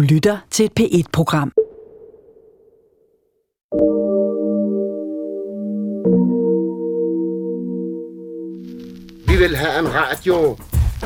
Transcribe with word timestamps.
Du 0.00 0.04
lytter 0.04 0.38
til 0.50 0.64
et 0.64 0.72
P1-program. 0.80 1.52
Vi 9.28 9.36
vil 9.36 9.56
have 9.56 9.78
en 9.78 9.94
radio 9.94 10.56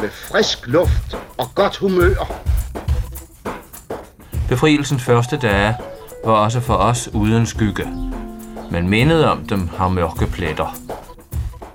med 0.00 0.10
frisk 0.10 0.66
luft 0.66 1.16
og 1.38 1.46
godt 1.54 1.76
humør. 1.76 2.14
Befrielsens 4.48 5.02
første 5.02 5.36
dage 5.36 5.76
var 6.24 6.32
også 6.32 6.60
for 6.60 6.74
os 6.74 7.08
uden 7.14 7.46
skygge, 7.46 7.88
men 8.70 8.88
mindet 8.88 9.24
om 9.24 9.46
dem 9.46 9.68
har 9.68 9.88
mørke 9.88 10.26
pletter. 10.26 10.76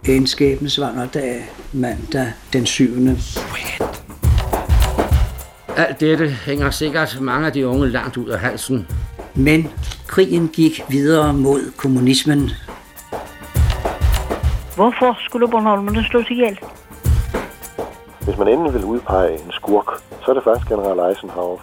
En 0.05 0.27
skæbnesvanger 0.27 1.07
dag, 1.07 1.49
mandag 1.73 2.33
den 2.53 2.65
7. 2.65 2.85
Alt 5.78 6.00
dette 6.00 6.28
hænger 6.28 6.70
sikkert 6.70 7.20
mange 7.20 7.46
af 7.46 7.52
de 7.52 7.68
unge 7.68 7.88
langt 7.88 8.16
ud 8.16 8.28
af 8.28 8.38
halsen. 8.40 8.88
Men 9.34 9.70
krigen 10.06 10.48
gik 10.48 10.82
videre 10.88 11.32
mod 11.32 11.72
kommunismen. 11.76 12.50
Hvorfor 14.76 15.16
skulle 15.18 15.48
Bornholmerne 15.48 16.04
slås 16.04 16.30
ihjel? 16.30 16.58
Hvis 18.20 18.36
man 18.38 18.48
endelig 18.48 18.74
vil 18.74 18.84
udpege 18.84 19.32
en 19.32 19.52
skurk, 19.52 19.86
så 20.24 20.30
er 20.30 20.34
det 20.34 20.44
faktisk 20.44 20.68
general 20.68 21.10
Eisenhower. 21.10 21.58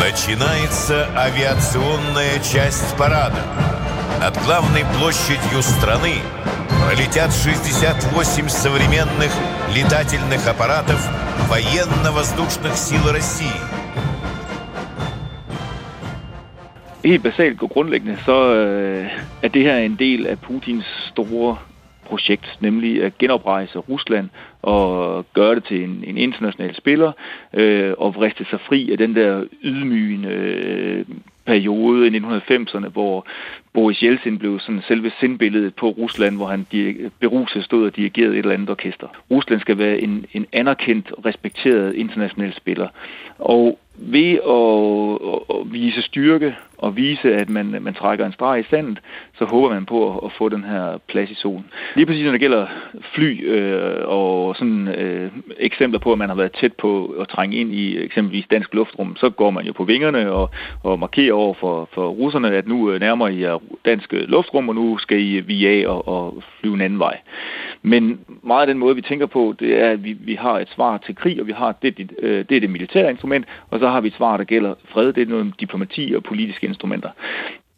Начинается 0.00 1.06
авиационная 1.16 2.38
часть 2.42 2.96
парада. 2.96 3.63
Над 4.25 4.37
главной 4.43 4.81
площадью 4.97 5.61
страны 5.61 6.15
пролетят 6.81 7.31
68 7.31 8.49
современных 8.49 9.31
летательных 9.69 10.47
аппаратов 10.47 10.97
военно-воздушных 11.47 12.73
сил 12.75 13.01
России. 13.13 13.61
Helt 17.03 17.21
basalt 17.21 17.61
og 17.61 17.69
grundlæggende, 17.69 18.17
så 18.25 18.53
øh, 18.55 19.05
er 19.43 19.47
det 19.47 19.61
her 19.61 19.77
en 19.77 19.95
del 19.99 20.27
af 20.27 20.39
Putins 20.39 20.85
store 21.11 21.57
projekt, 22.05 22.57
nemlig 22.59 23.03
at 23.03 23.17
genoprejse 23.17 23.79
Rusland 23.79 24.29
og 24.61 25.25
gøre 25.33 25.55
det 25.55 25.63
til 25.63 25.83
en, 25.83 26.03
en 26.07 26.17
international 26.17 26.75
spiller 26.75 27.11
øh, 27.53 27.93
og 27.97 28.15
vriste 28.15 28.45
sig 28.49 28.59
fri 28.67 28.91
af 28.91 28.97
den 28.97 29.15
der 29.15 29.43
ydmygende 29.63 30.29
øh, 30.29 31.05
periode 31.45 32.07
i 32.07 32.19
1990'erne, 32.19 32.89
hvor 32.89 33.25
Boris 33.75 34.03
Jeltsin 34.03 34.37
blev 34.37 34.59
sådan 34.59 34.81
selve 34.87 35.11
sindbilledet 35.19 35.75
på 35.75 35.89
Rusland, 35.89 36.35
hvor 36.35 36.47
han 36.47 36.65
beruset 37.19 37.63
stod 37.63 37.85
og 37.85 37.95
dirigerede 37.95 38.33
et 38.33 38.39
eller 38.39 38.53
andet 38.53 38.69
orkester. 38.69 39.07
Rusland 39.31 39.61
skal 39.61 39.77
være 39.77 39.99
en, 39.99 40.25
en 40.33 40.45
anerkendt, 40.53 41.11
respekteret 41.25 41.95
international 41.95 42.53
spiller. 42.53 42.87
Og 43.39 43.79
ved 43.97 44.33
at, 44.33 45.57
at 45.57 45.73
vise 45.73 46.01
styrke 46.01 46.55
og 46.77 46.97
vise, 46.97 47.33
at 47.33 47.49
man, 47.49 47.77
man 47.81 47.93
trækker 47.93 48.25
en 48.25 48.33
streg 48.33 48.59
i 48.59 48.69
sandet, 48.69 48.99
så 49.37 49.45
håber 49.45 49.69
man 49.69 49.85
på 49.85 50.09
at, 50.09 50.19
at 50.25 50.31
få 50.37 50.49
den 50.49 50.63
her 50.63 50.97
plads 51.07 51.31
i 51.31 51.35
solen. 51.35 51.65
Lige 51.95 52.05
præcis 52.05 52.23
når 52.23 52.31
det 52.31 52.39
gælder 52.39 52.67
fly 53.13 53.49
øh, 53.49 54.01
og 54.05 54.55
sådan 54.55 54.87
øh, 54.87 55.31
eksempler 55.59 55.99
på, 55.99 56.11
at 56.11 56.17
man 56.17 56.29
har 56.29 56.35
været 56.35 56.51
tæt 56.51 56.73
på 56.73 57.15
at 57.21 57.27
trænge 57.27 57.57
ind 57.57 57.73
i 57.73 57.97
eksempelvis 57.97 58.45
dansk 58.51 58.73
luftrum, 58.73 59.15
så 59.15 59.29
går 59.29 59.49
man 59.49 59.65
jo 59.65 59.73
på 59.73 59.83
vingerne 59.83 60.31
og, 60.31 60.49
og 60.83 60.99
markerer 60.99 61.33
over 61.33 61.53
for, 61.53 61.89
for 61.93 62.07
russerne, 62.07 62.51
at 62.51 62.67
nu 62.67 62.91
øh, 62.91 62.99
nærmer 62.99 63.27
I 63.27 63.41
jer 63.41 63.57
dansk 63.85 64.13
øh, 64.13 64.29
luftrum, 64.29 64.69
og 64.69 64.75
nu 64.75 64.97
skal 64.97 65.19
I 65.19 65.39
via 65.39 65.81
af 65.81 65.87
og, 65.87 66.07
og 66.07 66.43
flyve 66.59 66.73
en 66.73 66.81
anden 66.81 66.99
vej. 66.99 67.17
Men 67.81 68.19
meget 68.43 68.61
af 68.61 68.67
den 68.67 68.77
måde, 68.77 68.95
vi 68.95 69.01
tænker 69.01 69.25
på, 69.25 69.55
det 69.59 69.81
er, 69.81 69.89
at 69.89 70.03
vi, 70.03 70.13
vi 70.19 70.35
har 70.35 70.59
et 70.59 70.69
svar 70.75 70.97
til 70.97 71.15
krig, 71.15 71.41
og 71.41 71.47
vi 71.47 71.51
har 71.51 71.75
det, 71.81 71.97
det, 71.97 72.11
øh, 72.19 72.45
det 72.49 72.57
er 72.57 72.61
det 72.61 72.69
militære 72.69 73.09
instrument, 73.09 73.24
og 73.70 73.78
så 73.80 73.88
har 73.88 74.00
vi 74.00 74.08
et 74.08 74.14
svar, 74.14 74.36
der 74.36 74.44
gælder 74.44 74.74
fred. 74.92 75.12
Det 75.12 75.22
er 75.22 75.26
noget 75.26 75.54
diplomati 75.60 76.14
og 76.16 76.22
politiske 76.22 76.66
instrumenter. 76.66 77.10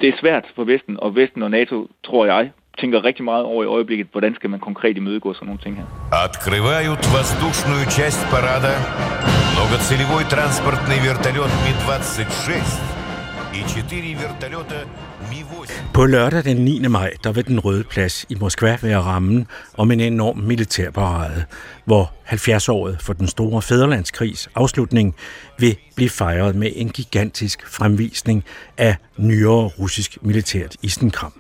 Det 0.00 0.08
er 0.08 0.16
svært 0.20 0.44
for 0.54 0.64
Vesten, 0.64 0.96
og 1.00 1.16
Vesten 1.16 1.42
og 1.42 1.50
NATO, 1.50 1.76
tror 2.04 2.26
jeg, 2.26 2.50
tænker 2.80 3.04
rigtig 3.04 3.24
meget 3.24 3.44
over 3.44 3.62
i 3.64 3.66
øjeblikket, 3.66 4.06
hvordan 4.12 4.34
skal 4.34 4.50
man 4.50 4.60
konkret 4.60 4.96
imødegå 4.96 5.34
sådan 5.34 5.46
nogle 5.46 5.60
ting 5.64 5.76
her. 5.76 5.86
Открывают 6.26 7.02
воздушную 7.16 7.84
часть 7.98 8.22
парада 8.32 8.72
многоцелевой 9.54 10.24
транспортный 10.34 10.98
вертолет 11.06 11.52
Ми-26 11.64 12.48
и 13.58 13.60
четыре 13.72 14.14
вертолета 14.22 14.78
på 15.93 16.05
lørdag 16.05 16.43
den 16.43 16.57
9. 16.57 16.79
maj, 16.79 17.11
der 17.23 17.31
vil 17.31 17.47
den 17.47 17.59
røde 17.59 17.83
plads 17.83 18.25
i 18.29 18.35
Moskva 18.35 18.77
være 18.81 18.99
rammen 18.99 19.47
om 19.77 19.91
en 19.91 19.99
enorm 19.99 20.37
militærparade, 20.37 21.43
hvor 21.85 22.13
70-året 22.27 23.01
for 23.01 23.13
den 23.13 23.27
store 23.27 23.61
fæderlandskrigs 23.61 24.49
afslutning 24.55 25.15
vil 25.59 25.77
blive 25.95 26.09
fejret 26.09 26.55
med 26.55 26.71
en 26.75 26.89
gigantisk 26.89 27.67
fremvisning 27.67 28.43
af 28.77 28.95
nyere 29.17 29.67
russisk 29.67 30.17
militært 30.21 30.75
isenkram. 30.81 31.33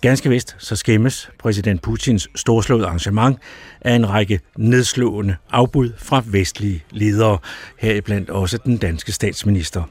Ganske 0.00 0.28
vist 0.28 0.56
så 0.58 0.76
skæmmes 0.76 1.30
præsident 1.38 1.82
Putins 1.82 2.28
storslåede 2.34 2.86
arrangement 2.86 3.38
af 3.80 3.94
en 3.94 4.08
række 4.08 4.40
nedslående 4.58 5.36
afbud 5.50 5.92
fra 5.98 6.22
vestlige 6.26 6.84
ledere, 6.90 7.38
heriblandt 7.78 8.30
også 8.30 8.58
den 8.64 8.76
danske 8.76 9.12
statsminister. 9.12 9.82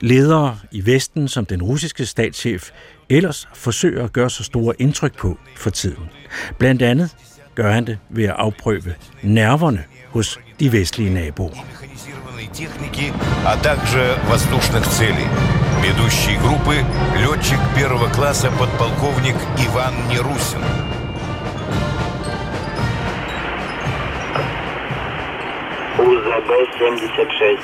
Ledere 0.00 0.58
i 0.72 0.86
Vesten, 0.86 1.28
som 1.28 1.46
den 1.46 1.62
russiske 1.62 2.06
statschef 2.06 2.70
ellers 3.08 3.48
forsøger 3.54 4.04
at 4.04 4.12
gøre 4.12 4.30
så 4.30 4.44
store 4.44 4.74
indtryk 4.78 5.16
på 5.16 5.38
for 5.56 5.70
tiden. 5.70 6.04
Blandt 6.58 6.82
andet 6.82 7.16
gør 7.54 7.72
han 7.72 7.86
det 7.86 7.98
ved 8.10 8.24
at 8.24 8.34
afprøve 8.38 8.94
nerverne 9.22 9.84
hos 10.08 10.40
de 10.60 10.72
vestlige 10.72 11.14
naboer. 11.14 11.64
Техники, 12.52 13.12
а 13.46 13.56
также 13.56 14.16
воздушных 14.28 14.86
целей. 14.86 15.26
Ведущий 15.82 16.36
группы– 16.38 16.76
летчик 17.16 17.58
первого 17.76 18.08
класса 18.08 18.50
подполковник 18.58 19.36
Иван 19.66 19.94
Нерусин. 20.10 20.60
УЗБ-76. 25.98 27.60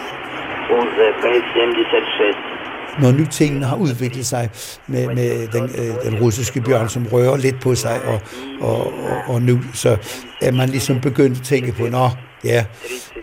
УЗБ-76. 0.71 2.55
Når 2.99 3.13
nu 3.13 3.25
tingene 3.27 3.67
har 3.67 3.77
udviklet 3.77 4.27
sig 4.27 4.51
med, 4.87 5.07
med 5.07 5.49
den, 5.49 5.63
øh, 5.63 6.05
den 6.05 6.21
russiske 6.23 6.61
bjørn, 6.61 6.89
som 6.89 7.07
rører 7.13 7.37
lidt 7.37 7.61
på 7.61 7.75
sig, 7.75 8.01
og, 8.05 8.21
og, 8.61 8.87
og, 8.87 9.35
og 9.35 9.43
nu 9.43 9.59
så 9.73 9.97
er 10.43 10.53
man 10.53 10.69
ligesom 10.69 11.01
begyndt 11.01 11.39
at 11.39 11.45
tænke 11.45 11.73
på, 11.73 11.87
nå, 11.87 12.09
ja, 12.45 12.67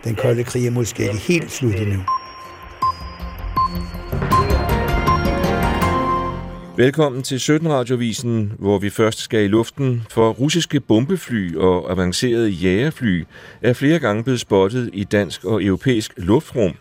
den 0.04 0.14
kolde 0.14 0.44
krig 0.44 0.66
er 0.66 0.70
måske 0.70 1.02
ikke 1.02 1.16
helt 1.16 1.52
sluttet 1.52 1.88
nu. 1.88 2.02
Velkommen 6.76 7.22
til 7.22 7.40
17 7.40 7.68
radiovisen, 7.72 8.52
hvor 8.58 8.78
vi 8.78 8.90
først 8.90 9.18
skal 9.18 9.44
i 9.44 9.48
luften, 9.48 10.06
for 10.10 10.30
russiske 10.30 10.80
bombefly 10.80 11.56
og 11.56 11.90
avancerede 11.92 12.48
jagerfly 12.48 13.24
er 13.62 13.72
flere 13.72 13.98
gange 13.98 14.24
blevet 14.24 14.40
spottet 14.40 14.90
i 14.92 15.04
dansk 15.04 15.44
og 15.44 15.64
europæisk 15.64 16.12
luftrum. 16.16 16.74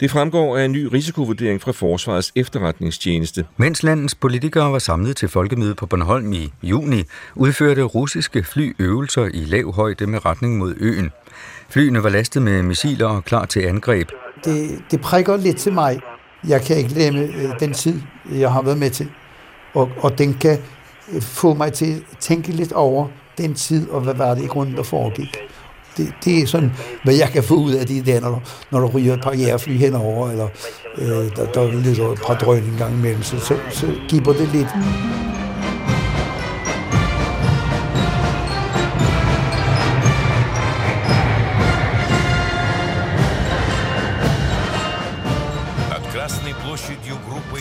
Det 0.00 0.10
fremgår 0.10 0.56
af 0.56 0.64
en 0.64 0.72
ny 0.72 0.84
risikovurdering 0.84 1.60
fra 1.60 1.72
Forsvarets 1.72 2.32
efterretningstjeneste. 2.36 3.44
Mens 3.56 3.82
landets 3.82 4.14
politikere 4.14 4.72
var 4.72 4.78
samlet 4.78 5.16
til 5.16 5.28
folkemøde 5.28 5.74
på 5.74 5.86
Bornholm 5.86 6.32
i 6.32 6.52
juni, 6.62 7.04
udførte 7.34 7.82
russiske 7.82 8.44
fly 8.44 8.76
øvelser 8.78 9.24
i 9.24 9.44
lav 9.44 9.72
højde 9.72 10.06
med 10.06 10.24
retning 10.26 10.58
mod 10.58 10.74
øen. 10.80 11.10
Flyene 11.72 12.02
var 12.02 12.08
lastet 12.08 12.42
med 12.42 12.62
missiler 12.62 13.06
og 13.06 13.24
klar 13.24 13.44
til 13.44 13.60
angreb. 13.60 14.08
Det, 14.44 14.78
det 14.90 15.00
prikker 15.00 15.36
lidt 15.36 15.56
til 15.56 15.72
mig. 15.72 16.00
Jeg 16.48 16.62
kan 16.62 16.76
ikke 16.76 16.94
glemme 16.94 17.20
øh, 17.20 17.60
den 17.60 17.72
tid, 17.72 18.00
jeg 18.32 18.52
har 18.52 18.62
været 18.62 18.78
med 18.78 18.90
til. 18.90 19.08
Og, 19.74 19.90
og 19.98 20.18
den 20.18 20.34
kan 20.34 20.58
øh, 21.12 21.22
få 21.22 21.54
mig 21.54 21.72
til 21.72 22.04
at 22.12 22.18
tænke 22.18 22.52
lidt 22.52 22.72
over 22.72 23.08
den 23.38 23.54
tid, 23.54 23.90
og 23.90 24.00
hvad 24.00 24.14
var 24.14 24.34
det 24.34 24.44
i 24.44 24.46
grunden, 24.46 24.76
der 24.76 24.82
foregik. 24.82 25.36
Det, 25.96 26.14
det 26.24 26.42
er 26.42 26.46
sådan, 26.46 26.72
hvad 27.04 27.14
jeg 27.14 27.28
kan 27.28 27.42
få 27.42 27.54
ud 27.54 27.72
af 27.72 27.86
det 27.86 28.06
der, 28.06 28.20
når, 28.20 28.42
når 28.70 28.80
der 28.80 28.88
ryger 28.88 29.14
et 29.14 29.22
par 29.22 29.32
jægerfly 29.32 29.72
henover, 29.72 30.30
eller 30.30 30.48
øh, 30.98 31.36
der, 31.36 31.52
der 31.54 31.72
lyder 31.72 32.12
et 32.12 32.22
par 32.26 32.34
drøn 32.34 32.62
en 32.62 32.76
gang 32.78 32.94
imellem, 32.94 33.22
så, 33.22 33.38
så, 33.38 33.56
så 33.70 33.86
giver 34.08 34.32
det 34.32 34.48
lidt. 34.48 34.68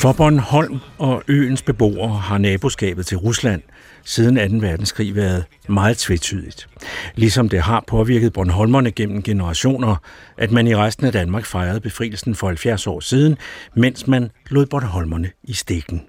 For 0.02 0.14
Bornholm 0.14 0.80
og 0.98 1.24
øens 1.28 1.62
beboere 1.62 2.18
har 2.18 2.38
naboskabet 2.38 3.06
til 3.06 3.18
Rusland 3.18 3.62
siden 4.04 4.62
2. 4.62 4.68
verdenskrig 4.68 5.16
været 5.16 5.46
meget 5.70 5.98
tvetydigt. 5.98 6.70
Ligesom 7.16 7.50
det 7.50 7.62
har 7.62 7.84
påvirket 7.88 8.34
Bornholmerne 8.34 8.92
gennem 8.92 9.24
generationer, 9.24 9.96
at 10.38 10.52
man 10.52 10.68
i 10.68 10.76
resten 10.76 11.06
af 11.06 11.12
Danmark 11.12 11.46
fejrede 11.46 11.80
befrielsen 11.80 12.36
for 12.36 12.48
70 12.48 12.88
år 12.88 13.00
siden, 13.00 13.38
mens 13.76 14.08
man 14.08 14.32
lod 14.50 14.66
Bornholmerne 14.66 15.30
i 15.44 15.54
stikken. 15.54 16.02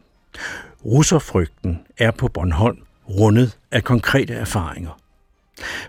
Russerfrygten 0.85 1.79
er 1.99 2.11
på 2.11 2.29
Bornholm 2.29 2.79
rundet 3.09 3.57
af 3.71 3.85
konkrete 3.85 4.35
erfaringer. 4.35 5.02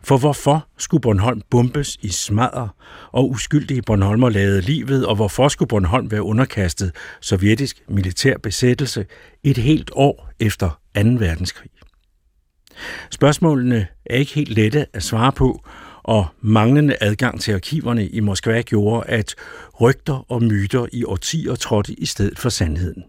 For 0.03 0.17
hvorfor 0.17 0.67
skulle 0.77 1.01
Bornholm 1.01 1.41
bombes 1.49 1.97
i 2.01 2.09
smadder, 2.09 2.67
og 3.11 3.29
uskyldige 3.29 3.81
Bornholmer 3.81 4.29
lade 4.29 4.61
livet, 4.61 5.05
og 5.05 5.15
hvorfor 5.15 5.47
skulle 5.47 5.69
Bornholm 5.69 6.11
være 6.11 6.23
underkastet 6.23 6.91
sovjetisk 7.21 7.83
militær 7.89 8.37
besættelse 8.37 9.05
et 9.43 9.57
helt 9.57 9.91
år 9.93 10.29
efter 10.39 10.79
2. 10.95 11.01
verdenskrig? 11.01 11.69
Spørgsmålene 13.11 13.87
er 14.05 14.15
ikke 14.15 14.33
helt 14.33 14.49
lette 14.49 14.85
at 14.93 15.03
svare 15.03 15.31
på, 15.31 15.65
og 16.03 16.25
manglende 16.41 16.95
adgang 17.01 17.41
til 17.41 17.53
arkiverne 17.53 18.07
i 18.07 18.19
Moskva 18.19 18.61
gjorde, 18.61 19.09
at 19.09 19.35
rygter 19.81 20.31
og 20.31 20.43
myter 20.43 20.85
i 20.91 21.03
årtier 21.03 21.55
trådte 21.55 21.93
i 21.93 22.05
stedet 22.05 22.39
for 22.39 22.49
sandheden. 22.49 23.03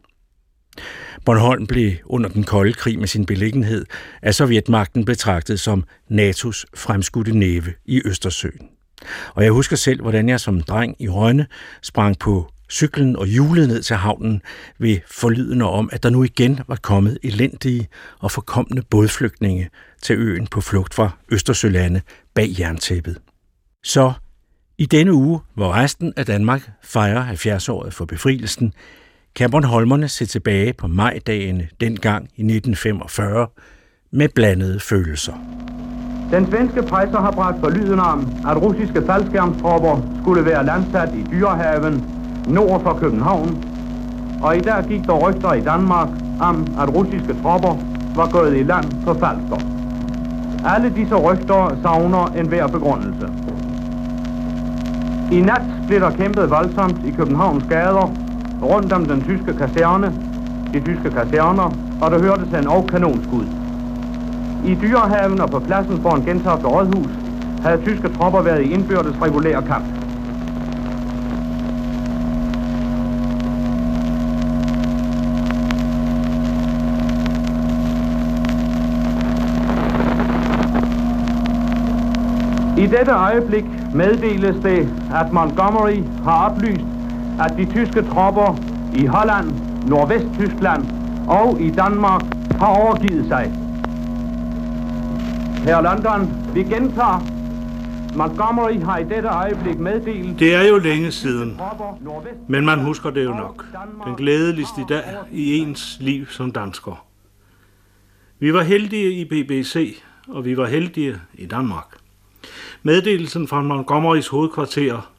Bornholm 1.25 1.67
blev 1.67 1.93
under 2.05 2.29
den 2.29 2.45
kolde 2.45 2.73
krig 2.73 2.99
med 2.99 3.09
sin 3.09 3.27
beliggenhed 3.27 3.85
af 4.23 4.35
sovjetmagten 4.35 5.05
betragtet 5.05 5.61
som 5.61 5.85
NATO's 6.11 6.65
fremskudte 6.75 7.39
næve 7.39 7.73
i 7.85 8.03
Østersøen. 8.05 8.69
Og 9.35 9.45
jeg 9.45 9.53
husker 9.53 9.77
selv, 9.77 10.01
hvordan 10.01 10.29
jeg 10.29 10.41
som 10.41 10.61
dreng 10.61 10.97
i 10.99 11.09
Rønne 11.09 11.47
sprang 11.83 12.19
på 12.19 12.51
cyklen 12.71 13.17
og 13.17 13.29
julede 13.29 13.69
ned 13.69 13.83
til 13.83 13.97
havnen 13.97 14.43
ved 14.79 14.99
forlydende 15.11 15.65
om, 15.65 15.89
at 15.93 16.03
der 16.03 16.11
nu 16.11 16.23
igen 16.23 16.61
var 16.69 16.77
kommet 16.77 17.19
elendige 17.23 17.89
og 18.19 18.31
forkommende 18.31 18.83
bådflygtninge 18.91 19.71
til 20.03 20.17
øen 20.19 20.47
på 20.47 20.61
flugt 20.61 20.95
fra 20.95 21.11
Østersølande 21.29 22.01
bag 22.35 22.49
jerntæppet. 22.59 23.19
Så 23.85 24.13
i 24.79 24.87
denne 24.87 25.13
uge, 25.13 25.41
hvor 25.55 25.73
resten 25.73 26.13
af 26.17 26.27
Danmark 26.27 26.71
fejrer 26.83 27.27
70-året 27.27 27.95
for 27.95 28.05
befrielsen, 28.05 28.73
kan 29.37 29.51
Bornholmerne 29.51 30.09
se 30.09 30.27
tilbage 30.27 30.73
på 30.73 30.87
majdagene 30.87 31.69
dengang 31.81 32.23
i 32.25 32.43
1945 32.43 33.47
med 34.11 34.29
blandede 34.35 34.81
følelser. 34.81 35.33
Den 36.31 36.47
svenske 36.51 36.83
presse 36.83 37.17
har 37.17 37.31
bragt 37.31 37.61
for 37.61 37.71
lyden 37.71 38.01
om, 38.01 38.27
at 38.49 38.63
russiske 38.63 39.03
faldskærmstropper 39.07 40.21
skulle 40.23 40.45
være 40.45 40.67
landsat 40.67 41.15
i 41.15 41.25
Dyrehaven 41.31 42.05
nord 42.49 42.83
for 42.83 42.99
København, 43.01 43.65
og 44.43 44.57
i 44.57 44.61
dag 44.61 44.85
gik 44.89 45.03
der 45.07 45.29
rygter 45.29 45.53
i 45.53 45.61
Danmark 45.61 46.09
om, 46.41 46.67
at 46.81 46.95
russiske 46.95 47.35
tropper 47.43 47.75
var 48.17 48.31
gået 48.31 48.57
i 48.57 48.63
land 48.63 49.05
på 49.05 49.15
Falster. 49.15 49.61
Alle 50.75 50.93
disse 50.97 51.15
rygter 51.15 51.79
savner 51.83 52.27
en 52.27 52.49
hver 52.49 52.67
begrundelse. 52.67 53.29
I 55.33 55.41
nat 55.41 55.63
blev 55.87 56.01
der 56.01 56.11
kæmpet 56.11 56.51
voldsomt 56.51 57.07
i 57.07 57.11
Københavns 57.11 57.65
gader, 57.69 58.24
rundt 58.63 58.93
om 58.93 59.05
den 59.05 59.23
tyske 59.23 59.53
kaserne, 59.59 60.13
de 60.73 60.81
tyske 60.81 61.11
kaserner, 61.11 61.71
og 62.01 62.11
der 62.11 62.23
hørtes 62.23 62.53
en 62.53 62.69
og 62.69 62.87
kanonskud. 62.87 63.47
I 64.65 64.75
Dyrehaven 64.75 65.41
og 65.41 65.51
på 65.51 65.59
pladsen 65.59 66.03
foran 66.03 66.23
Gentofte 66.23 66.67
rådhus 66.67 67.13
havde 67.63 67.83
tyske 67.83 68.09
tropper 68.09 68.43
været 68.43 68.63
i 68.67 68.73
indbyrdes 68.73 69.23
regulær 69.23 69.61
kamp. 69.61 69.85
I 82.79 82.87
dette 82.87 83.13
øjeblik 83.13 83.65
meddeles 83.95 84.57
det, 84.57 84.89
at 85.15 85.33
Montgomery 85.33 86.03
har 86.25 86.51
oplyst, 86.51 86.94
at 87.41 87.57
de 87.57 87.65
tyske 87.65 88.03
tropper 88.03 88.59
i 88.95 89.07
Holland, 89.07 89.51
Nordvest-Tyskland 89.89 90.85
og 91.29 91.61
i 91.61 91.71
Danmark 91.71 92.23
har 92.51 92.67
overgivet 92.67 93.27
sig. 93.27 93.53
Her 95.65 95.81
London, 95.81 96.55
vi 96.55 96.63
gentager. 96.63 97.35
Montgomery 98.17 98.81
har 98.81 98.99
i 98.99 99.05
dette 99.05 99.29
øjeblik 99.29 99.79
meddelt... 99.79 100.39
Det 100.39 100.55
er 100.55 100.69
jo 100.69 100.79
længe 100.79 101.11
siden, 101.11 101.61
men 102.49 102.65
man 102.65 102.81
husker 102.81 103.11
det 103.11 103.25
jo 103.25 103.35
nok. 103.35 103.67
Den 104.07 104.15
glædeligste 104.15 104.85
dag 104.89 105.05
i 105.33 105.59
ens 105.59 105.97
liv 106.01 106.27
som 106.27 106.53
dansker. 106.53 107.07
Vi 108.39 108.53
var 108.55 108.63
heldige 108.63 109.13
i 109.13 109.25
BBC, 109.25 110.03
og 110.29 110.45
vi 110.45 110.57
var 110.57 110.67
heldige 110.67 111.17
i 111.35 111.47
Danmark. 111.47 111.97
Meddelelsen 112.83 113.49
fra 113.49 113.63
Montgomerys 113.63 114.29
hovedkvarter 114.29 115.14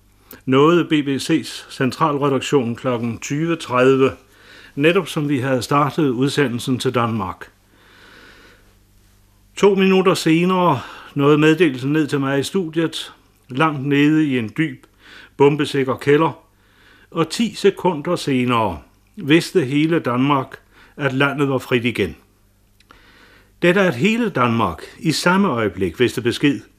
nåede 0.46 0.84
BBC's 0.84 1.66
centralredaktion 1.72 2.76
kl. 2.76 2.88
20.30, 2.88 4.12
netop 4.76 5.08
som 5.08 5.30
vi 5.30 5.40
havde 5.40 5.62
startet 5.62 6.10
udsendelsen 6.10 6.80
til 6.80 6.96
Danmark. 6.96 7.52
To 9.56 9.76
minutter 9.76 10.14
senere 10.14 10.80
nåede 11.16 11.38
meddelelsen 11.38 11.92
ned 11.94 12.08
til 12.08 12.20
mig 12.20 12.40
i 12.40 12.44
studiet, 12.44 13.14
langt 13.50 13.86
nede 13.86 14.26
i 14.26 14.40
en 14.40 14.52
dyb, 14.58 14.86
bombesikker 15.38 15.96
kælder, 15.96 16.40
og 17.12 17.30
10 17.30 17.54
sekunder 17.56 18.16
senere 18.16 18.80
vidste 19.16 19.66
hele 19.66 20.00
Danmark, 20.00 20.58
at 20.98 21.14
landet 21.14 21.50
var 21.50 21.58
frit 21.58 21.86
igen. 21.86 22.16
Dette 23.62 23.82
at 23.82 23.96
hele 23.96 24.30
Danmark 24.30 24.82
i 25.00 25.12
samme 25.12 25.48
øjeblik 25.48 26.00
vidste 26.00 26.22
besked– 26.22 26.62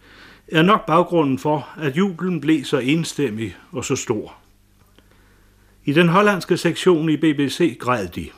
er 0.53 0.63
nok 0.63 0.87
baggrunden 0.87 1.39
for, 1.39 1.69
at 1.79 1.97
jublen 1.97 2.41
blev 2.41 2.65
så 2.65 2.79
enstemmig 2.79 3.57
og 3.73 3.85
så 3.85 3.97
stor. 3.97 4.35
I 5.85 5.93
den 5.93 6.09
hollandske 6.09 6.57
sektion 6.57 7.09
i 7.09 7.17
BBC 7.17 7.79
græd 7.81 8.09
de. 8.09 8.29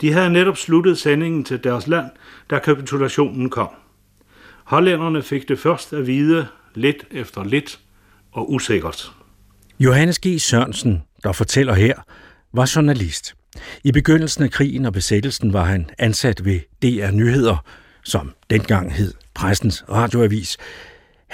De 0.00 0.12
havde 0.12 0.30
netop 0.30 0.56
sluttet 0.56 0.98
sendingen 0.98 1.44
til 1.44 1.64
deres 1.64 1.86
land, 1.86 2.06
da 2.50 2.58
kapitulationen 2.58 3.50
kom. 3.50 3.68
Hollænderne 4.64 5.22
fik 5.22 5.48
det 5.48 5.58
først 5.58 5.92
at 5.92 6.06
vide 6.06 6.46
lidt 6.74 7.04
efter 7.10 7.44
lidt 7.44 7.80
og 8.32 8.52
usikkert. 8.52 9.12
Johannes 9.80 10.18
G. 10.18 10.40
Sørensen, 10.40 11.02
der 11.22 11.32
fortæller 11.32 11.74
her, 11.74 11.94
var 12.52 12.72
journalist. 12.76 13.34
I 13.84 13.92
begyndelsen 13.92 14.44
af 14.44 14.50
krigen 14.50 14.84
og 14.84 14.92
besættelsen 14.92 15.52
var 15.52 15.64
han 15.64 15.90
ansat 15.98 16.44
ved 16.44 16.60
DR 16.82 17.10
Nyheder, 17.10 17.56
som 18.04 18.34
dengang 18.50 18.92
hed 18.92 19.14
Pressens 19.34 19.84
Radioavis, 19.88 20.58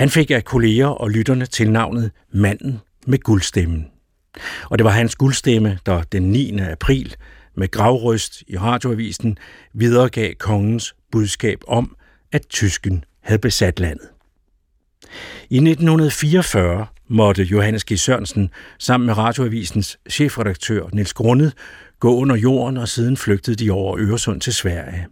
han 0.00 0.10
fik 0.10 0.30
af 0.30 0.44
kolleger 0.44 0.86
og 0.86 1.10
lytterne 1.10 1.46
til 1.46 1.70
navnet 1.70 2.10
Manden 2.32 2.80
med 3.06 3.18
guldstemmen. 3.18 3.86
Og 4.64 4.78
det 4.78 4.84
var 4.84 4.90
hans 4.90 5.16
guldstemme, 5.16 5.78
der 5.86 6.02
den 6.02 6.22
9. 6.22 6.58
april 6.58 7.16
med 7.56 7.70
gravrøst 7.70 8.42
i 8.48 8.58
radioavisen 8.58 9.38
videregav 9.72 10.34
kongens 10.34 10.94
budskab 11.12 11.58
om, 11.68 11.96
at 12.32 12.46
tysken 12.48 13.04
havde 13.22 13.38
besat 13.38 13.80
landet. 13.80 14.08
I 15.50 15.56
1944 15.56 16.86
måtte 17.08 17.42
Johannes 17.42 17.84
G. 17.84 17.98
Sørensen 17.98 18.50
sammen 18.78 19.06
med 19.06 19.18
radioavisens 19.18 19.98
chefredaktør 20.10 20.88
Niels 20.92 21.12
Grundet 21.12 21.52
gå 21.98 22.14
under 22.14 22.36
jorden, 22.36 22.76
og 22.76 22.88
siden 22.88 23.16
flygtede 23.16 23.64
de 23.64 23.70
over 23.70 23.96
Øresund 23.98 24.40
til 24.40 24.54
Sverige. 24.54 25.06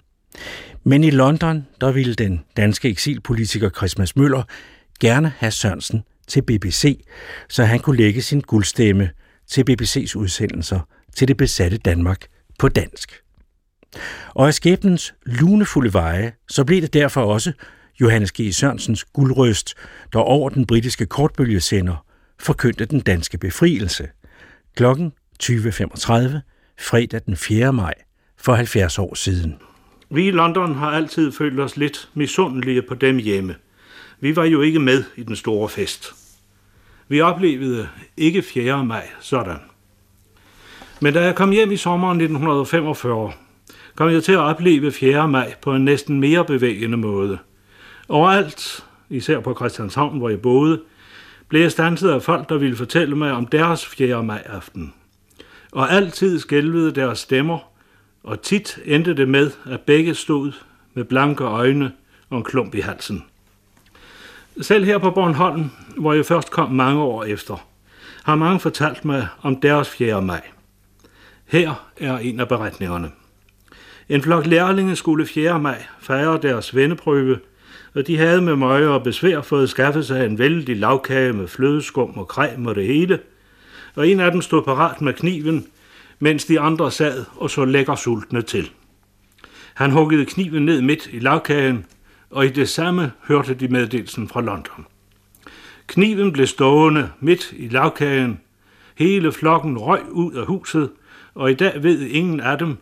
Men 0.84 1.04
i 1.04 1.10
London, 1.10 1.66
der 1.80 1.92
ville 1.92 2.14
den 2.14 2.44
danske 2.56 2.88
eksilpolitiker 2.88 3.70
Christmas 3.70 4.16
Møller 4.16 4.42
gerne 5.00 5.32
have 5.38 5.50
Sørensen 5.50 6.02
til 6.28 6.42
BBC, 6.42 7.04
så 7.48 7.64
han 7.64 7.80
kunne 7.80 7.96
lægge 7.96 8.22
sin 8.22 8.40
guldstemme 8.40 9.10
til 9.46 9.64
BBC's 9.70 10.16
udsendelser 10.16 10.80
til 11.16 11.28
det 11.28 11.36
besatte 11.36 11.78
Danmark 11.78 12.26
på 12.58 12.68
dansk. 12.68 13.22
Og 14.34 14.46
af 14.46 14.54
skæbnens 14.54 15.14
lunefulde 15.26 15.92
veje, 15.92 16.32
så 16.48 16.64
blev 16.64 16.82
det 16.82 16.94
derfor 16.94 17.20
også 17.20 17.52
Johannes 18.00 18.32
G. 18.32 18.52
Sørensens 18.52 19.04
guldrøst, 19.04 19.74
der 20.12 20.18
over 20.18 20.48
den 20.48 20.66
britiske 20.66 21.06
kortbølgesender 21.06 22.04
forkyndte 22.40 22.84
den 22.84 23.00
danske 23.00 23.38
befrielse. 23.38 24.08
Klokken 24.76 25.12
20.35, 25.42 25.52
fredag 26.80 27.20
den 27.26 27.36
4. 27.36 27.72
maj 27.72 27.94
for 28.36 28.54
70 28.54 28.98
år 28.98 29.14
siden. 29.14 29.56
Vi 30.10 30.28
i 30.28 30.30
London 30.30 30.74
har 30.74 30.90
altid 30.90 31.32
følt 31.32 31.60
os 31.60 31.76
lidt 31.76 32.08
misundelige 32.14 32.82
på 32.82 32.94
dem 32.94 33.16
hjemme– 33.16 33.54
vi 34.20 34.36
var 34.36 34.44
jo 34.44 34.60
ikke 34.60 34.78
med 34.78 35.04
i 35.16 35.22
den 35.22 35.36
store 35.36 35.68
fest. 35.68 36.14
Vi 37.08 37.20
oplevede 37.20 37.88
ikke 38.16 38.42
4. 38.42 38.84
maj 38.84 39.08
sådan. 39.20 39.58
Men 41.00 41.14
da 41.14 41.24
jeg 41.24 41.34
kom 41.34 41.50
hjem 41.50 41.72
i 41.72 41.76
sommeren 41.76 42.20
1945, 42.20 43.32
kom 43.94 44.10
jeg 44.10 44.24
til 44.24 44.32
at 44.32 44.38
opleve 44.38 44.92
4. 44.92 45.28
maj 45.28 45.54
på 45.62 45.74
en 45.74 45.84
næsten 45.84 46.20
mere 46.20 46.44
bevægende 46.44 46.96
måde. 46.96 47.38
Overalt, 48.08 48.84
især 49.10 49.40
på 49.40 49.54
Christianshavn, 49.54 50.18
hvor 50.18 50.28
jeg 50.28 50.40
boede, 50.40 50.80
blev 51.48 51.60
jeg 51.60 51.72
stanset 51.72 52.10
af 52.10 52.22
folk, 52.22 52.48
der 52.48 52.58
ville 52.58 52.76
fortælle 52.76 53.16
mig 53.16 53.32
om 53.32 53.46
deres 53.46 53.86
4. 53.86 54.22
maj 54.22 54.42
aften. 54.46 54.94
Og 55.72 55.92
altid 55.92 56.38
skælvede 56.38 56.92
deres 56.92 57.18
stemmer, 57.18 57.58
og 58.22 58.42
tit 58.42 58.78
endte 58.84 59.16
det 59.16 59.28
med, 59.28 59.50
at 59.66 59.80
begge 59.80 60.14
stod 60.14 60.52
med 60.94 61.04
blanke 61.04 61.44
øjne 61.44 61.92
og 62.30 62.38
en 62.38 62.44
klump 62.44 62.74
i 62.74 62.80
halsen. 62.80 63.24
Selv 64.60 64.84
her 64.84 64.98
på 64.98 65.10
Bornholm, 65.10 65.70
hvor 65.96 66.12
jeg 66.12 66.26
først 66.26 66.50
kom 66.50 66.70
mange 66.70 67.02
år 67.02 67.24
efter, 67.24 67.66
har 68.24 68.34
mange 68.34 68.60
fortalt 68.60 69.04
mig 69.04 69.28
om 69.42 69.60
deres 69.60 69.88
4. 69.88 70.22
maj. 70.22 70.40
Her 71.46 71.88
er 71.96 72.18
en 72.18 72.40
af 72.40 72.48
beretningerne. 72.48 73.10
En 74.08 74.22
flok 74.22 74.46
lærlinge 74.46 74.96
skulle 74.96 75.26
4. 75.26 75.58
maj 75.58 75.84
fejre 76.00 76.38
deres 76.42 76.74
venneprøve, 76.74 77.38
og 77.94 78.06
de 78.06 78.18
havde 78.18 78.42
med 78.42 78.56
møje 78.56 78.86
og 78.86 79.02
besvær 79.02 79.40
fået 79.40 79.70
skaffet 79.70 80.06
sig 80.06 80.26
en 80.26 80.38
vældig 80.38 80.76
lavkage 80.76 81.32
med 81.32 81.48
flødeskum 81.48 82.10
og 82.18 82.24
creme 82.24 82.68
og 82.68 82.74
det 82.74 82.86
hele, 82.86 83.18
og 83.94 84.08
en 84.08 84.20
af 84.20 84.32
dem 84.32 84.42
stod 84.42 84.62
parat 84.62 85.00
med 85.00 85.12
kniven, 85.12 85.66
mens 86.18 86.44
de 86.44 86.60
andre 86.60 86.90
sad 86.90 87.24
og 87.36 87.50
så 87.50 87.64
lækker 87.64 87.94
sultne 87.94 88.42
til. 88.42 88.70
Han 89.74 89.90
huggede 89.90 90.24
kniven 90.24 90.64
ned 90.64 90.82
midt 90.82 91.08
i 91.12 91.18
lavkagen, 91.18 91.86
og 92.30 92.46
i 92.46 92.48
det 92.48 92.68
samme 92.68 93.12
hørte 93.28 93.54
de 93.54 93.68
meddelelsen 93.68 94.28
fra 94.28 94.40
London. 94.40 94.86
Kniven 95.86 96.32
blev 96.32 96.46
stående 96.46 97.10
midt 97.20 97.52
i 97.56 97.68
lavkagen. 97.68 98.40
Hele 98.98 99.32
flokken 99.32 99.78
røg 99.78 100.02
ud 100.10 100.34
af 100.34 100.46
huset, 100.46 100.90
og 101.34 101.50
i 101.50 101.54
dag 101.54 101.82
ved 101.82 102.00
ingen 102.00 102.40
af 102.40 102.58
dem, 102.58 102.76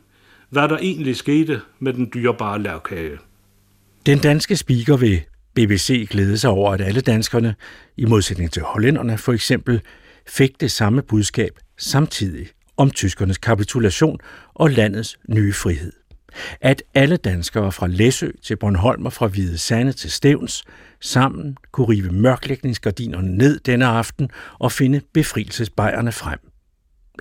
hvad 0.51 0.69
der 0.69 0.79
egentlig 0.79 1.17
skete 1.17 1.61
med 1.79 1.93
den 1.93 2.11
dyrebare 2.15 2.63
lavkage. 2.63 3.19
Den 4.07 4.19
danske 4.19 4.57
speaker 4.57 4.97
ved 4.97 5.19
BBC 5.55 6.09
glædede 6.11 6.39
sig 6.39 6.51
over, 6.51 6.73
at 6.73 6.81
alle 6.81 7.01
danskerne, 7.01 7.55
i 7.97 8.05
modsætning 8.05 8.53
til 8.53 8.63
hollænderne 8.63 9.19
for 9.19 9.33
eksempel, 9.33 9.81
fik 10.29 10.61
det 10.61 10.71
samme 10.71 11.03
budskab 11.03 11.59
samtidig 11.79 12.47
om 12.77 12.91
tyskernes 12.91 13.39
kapitulation 13.39 14.19
og 14.55 14.71
landets 14.71 15.19
nye 15.29 15.53
frihed. 15.53 15.93
At 16.61 16.83
alle 16.95 17.17
danskere 17.17 17.73
fra 17.73 17.87
Læsø 17.87 18.31
til 18.43 18.57
Bornholm 18.57 19.07
og 19.07 19.13
fra 19.13 19.27
Hvide 19.27 19.59
Sande 19.59 19.93
til 19.93 20.11
Stævns 20.11 20.65
sammen 21.01 21.57
kunne 21.73 21.89
rive 21.89 22.11
mørklægningsgardinerne 22.11 23.37
ned 23.37 23.61
denne 23.61 23.87
aften 23.87 24.31
og 24.59 24.73
finde 24.73 25.01
befrielsesbejerne 25.15 26.13
frem. 26.13 26.39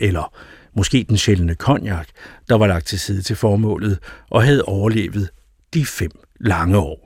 Eller 0.02 0.34
måske 0.76 1.06
den 1.10 1.18
sjældne 1.18 1.56
konjak, 1.56 2.08
der 2.50 2.56
var 2.56 2.68
lagt 2.68 2.88
til 2.88 3.00
side 3.00 3.22
til 3.22 3.36
formålet 3.36 4.00
og 4.32 4.44
havde 4.44 4.64
overlevet 4.64 5.30
de 5.74 5.86
fem 5.86 6.12
lange 6.40 6.78
år. 6.78 7.06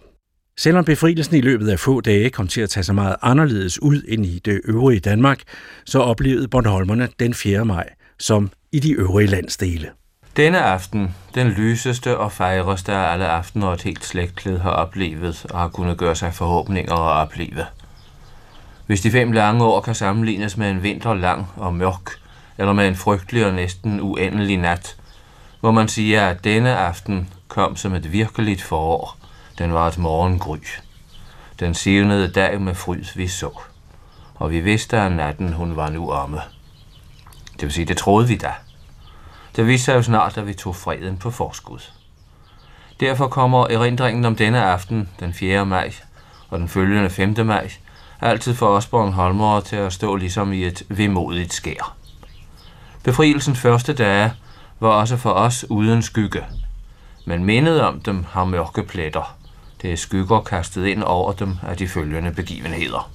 Selvom 0.58 0.86
befrielsen 0.86 1.36
i 1.36 1.42
løbet 1.42 1.70
af 1.70 1.80
få 1.80 2.02
dage 2.02 2.30
kom 2.30 2.48
til 2.48 2.62
at 2.62 2.70
tage 2.70 2.84
sig 2.84 2.96
meget 2.96 3.16
anderledes 3.22 3.82
ud 3.82 4.02
end 4.08 4.26
i 4.26 4.40
det 4.46 4.62
øvrige 4.66 5.00
Danmark, 5.00 5.42
så 5.86 6.00
oplevede 6.00 6.48
Bornholmerne 6.48 7.10
den 7.20 7.34
4. 7.34 7.66
maj 7.66 7.90
som 8.20 8.52
i 8.72 8.80
de 8.80 8.92
øvrige 8.92 9.28
landsdele. 9.28 9.90
Denne 10.38 10.64
aften, 10.64 11.16
den 11.36 11.48
lyseste 11.48 12.18
og 12.18 12.32
fejreste 12.32 12.94
af 12.94 13.14
alle 13.14 13.28
aftener, 13.28 13.72
et 13.72 13.82
helt 13.82 14.06
slægtled 14.06 14.60
har 14.60 14.70
oplevet 14.70 15.46
og 15.50 15.60
har 15.60 15.68
kunnet 15.68 15.98
gøre 15.98 16.16
sig 16.16 16.34
forhåbninger 16.34 16.94
og 16.94 17.12
opleve. 17.12 17.66
Hvis 18.86 19.02
de 19.02 19.12
fem 19.12 19.32
lange 19.32 19.66
år 19.66 19.82
kan 19.82 19.96
sammenlignes 19.96 20.58
med 20.58 20.72
en 20.72 20.84
vinter 20.84 21.14
lang 21.14 21.48
og 21.58 21.74
mørk, 21.74 22.12
eller 22.58 22.74
med 22.74 22.88
en 22.88 22.96
frygtelig 22.96 23.46
og 23.46 23.54
næsten 23.54 24.02
uendelig 24.02 24.58
nat, 24.58 24.96
må 25.62 25.72
man 25.72 25.88
sige, 25.88 26.22
at 26.22 26.44
denne 26.44 26.78
aften 26.78 27.30
kom 27.48 27.76
som 27.76 27.94
et 27.94 28.12
virkeligt 28.12 28.62
forår. 28.62 29.18
Den 29.58 29.74
var 29.74 29.88
et 29.88 29.98
morgengry. 29.98 30.58
Den 31.60 31.74
sivnede 31.74 32.32
dag 32.32 32.62
med 32.62 32.76
fryd, 32.76 33.04
vi 33.16 33.28
så. 33.28 33.60
Og 34.36 34.52
vi 34.52 34.60
vidste, 34.60 34.98
at 34.98 35.12
natten 35.12 35.54
hun 35.54 35.76
var 35.76 35.90
nu 35.90 36.12
omme. 36.12 36.42
Det 37.54 37.62
vil 37.62 37.72
sige, 37.72 37.86
det 37.86 37.98
troede 37.98 38.28
vi 38.28 38.36
da. 38.36 38.54
Det 39.60 39.68
viste 39.68 39.86
sig 39.86 39.96
jo 39.96 40.02
snart, 40.02 40.38
at 40.38 40.48
vi 40.48 40.54
tog 40.54 40.76
freden 40.76 41.18
på 41.18 41.32
forskud. 41.32 41.80
Derfor 43.00 43.28
kommer 43.28 43.68
erindringen 43.68 44.26
om 44.26 44.36
denne 44.36 44.64
aften, 44.64 45.10
den 45.20 45.34
4. 45.34 45.66
maj, 45.66 45.94
og 46.50 46.60
den 46.60 46.68
følgende 46.68 47.10
5. 47.10 47.46
maj, 47.46 47.72
altid 48.22 48.56
for 48.56 48.68
os 48.68 48.88
Bornholmere 48.88 49.62
til 49.62 49.76
at 49.76 49.94
stå 49.94 50.16
ligesom 50.16 50.54
i 50.54 50.64
et 50.64 50.84
vemodigt 50.90 51.54
skær. 51.54 51.96
Befrielsens 53.04 53.60
første 53.60 53.94
dage 53.94 54.34
var 54.80 54.90
også 54.90 55.18
for 55.18 55.32
os 55.32 55.66
uden 55.70 56.02
skygge, 56.02 56.44
men 57.26 57.46
mindet 57.46 57.82
om 57.82 58.02
dem 58.02 58.26
har 58.30 58.46
mørke 58.46 58.84
pletter. 58.84 59.36
Det 59.82 59.92
er 59.92 59.96
skygger 59.96 60.42
kastet 60.42 60.86
ind 60.86 61.04
over 61.04 61.34
dem 61.34 61.58
af 61.68 61.78
de 61.78 61.88
følgende 61.88 62.32
begivenheder. 62.32 63.12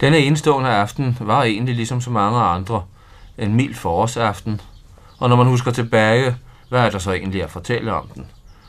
Denne 0.00 0.18
enestående 0.18 0.70
aften 0.70 1.16
var 1.20 1.42
egentlig 1.42 1.74
ligesom 1.74 2.00
så 2.00 2.10
mange 2.10 2.40
andre 2.40 2.82
en 3.40 3.54
mild 3.54 3.74
forårsaften, 3.74 4.60
og 5.18 5.28
når 5.28 5.36
man 5.36 5.46
husker 5.46 5.70
tilbage, 5.70 6.36
hvad 6.68 6.80
er 6.80 6.90
der 6.90 6.98
så 6.98 7.12
egentlig 7.12 7.42
at 7.42 7.50
fortælle 7.50 7.94
om 7.94 8.06
den? 8.14 8.26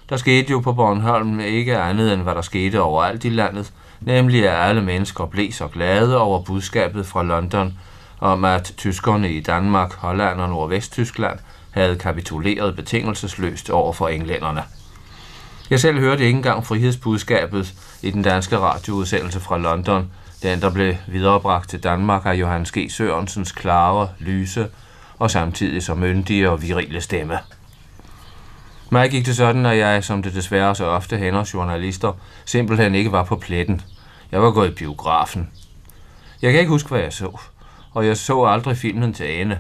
Der 0.10 0.18
skete 0.18 0.52
jo 0.52 0.60
på 0.60 0.74
Bornholm 0.74 1.40
ikke 1.40 1.78
andet 1.78 2.14
end 2.14 2.22
hvad 2.22 2.36
der 2.36 2.42
skete 2.42 2.82
overalt 2.82 3.26
i 3.26 3.30
landet, 3.30 3.74
nemlig 4.02 4.50
at 4.50 4.70
alle 4.70 4.82
mennesker 4.82 5.26
blev 5.26 5.52
så 5.52 5.68
glade 5.68 6.18
over 6.18 6.42
budskabet 6.42 7.06
fra 7.06 7.24
London 7.24 7.74
om, 8.20 8.46
at 8.46 8.74
tyskerne 8.78 9.32
i 9.32 9.40
Danmark, 9.40 9.94
Holland 9.94 10.42
og 10.42 10.50
Nordvesttyskland 10.50 11.40
havde 11.72 11.96
kapituleret 11.96 12.76
betingelsesløst 12.76 13.70
over 13.70 13.94
for 13.94 14.08
englænderne. 14.08 14.64
Jeg 15.70 15.80
selv 15.80 16.00
hørte 16.00 16.26
ikke 16.26 16.38
engang 16.38 16.66
frihedsbudskabet 16.66 17.74
i 18.02 18.12
den 18.12 18.22
danske 18.22 18.58
radioudsendelse 18.58 19.40
fra 19.40 19.58
London, 19.58 20.12
den 20.44 20.62
der 20.62 20.70
blev 20.70 20.96
viderebragt 21.08 21.70
til 21.70 21.84
Danmark 21.84 22.26
af 22.26 22.34
Johannes 22.34 22.72
G. 22.72 22.78
Sørensens 22.90 23.52
klare, 23.52 24.10
lyse 24.20 24.68
og 25.20 25.32
samtidig 25.32 25.84
så 25.84 25.96
myndige 25.96 26.50
og 26.50 26.62
virile 26.62 27.02
stemme. 27.02 27.40
Mig 28.90 29.12
gik 29.12 29.26
det 29.26 29.36
sådan, 29.36 29.66
at 29.66 29.78
jeg, 29.78 30.04
som 30.04 30.24
det 30.24 30.34
desværre 30.34 30.76
så 30.76 30.86
ofte 30.86 31.18
hænder 31.18 31.50
journalister, 31.54 32.14
simpelthen 32.46 32.96
ikke 32.96 33.12
var 33.12 33.24
på 33.24 33.36
pletten. 33.36 33.82
Jeg 34.32 34.42
var 34.42 34.52
gået 34.52 34.70
i 34.70 34.74
biografen. 34.74 35.50
Jeg 36.42 36.52
kan 36.52 36.60
ikke 36.60 36.72
huske, 36.72 36.90
hvad 36.90 37.00
jeg 37.00 37.14
så, 37.14 37.40
og 37.92 38.08
jeg 38.08 38.18
så 38.18 38.44
aldrig 38.44 38.78
filmen 38.78 39.14
til 39.14 39.42
ende. 39.42 39.60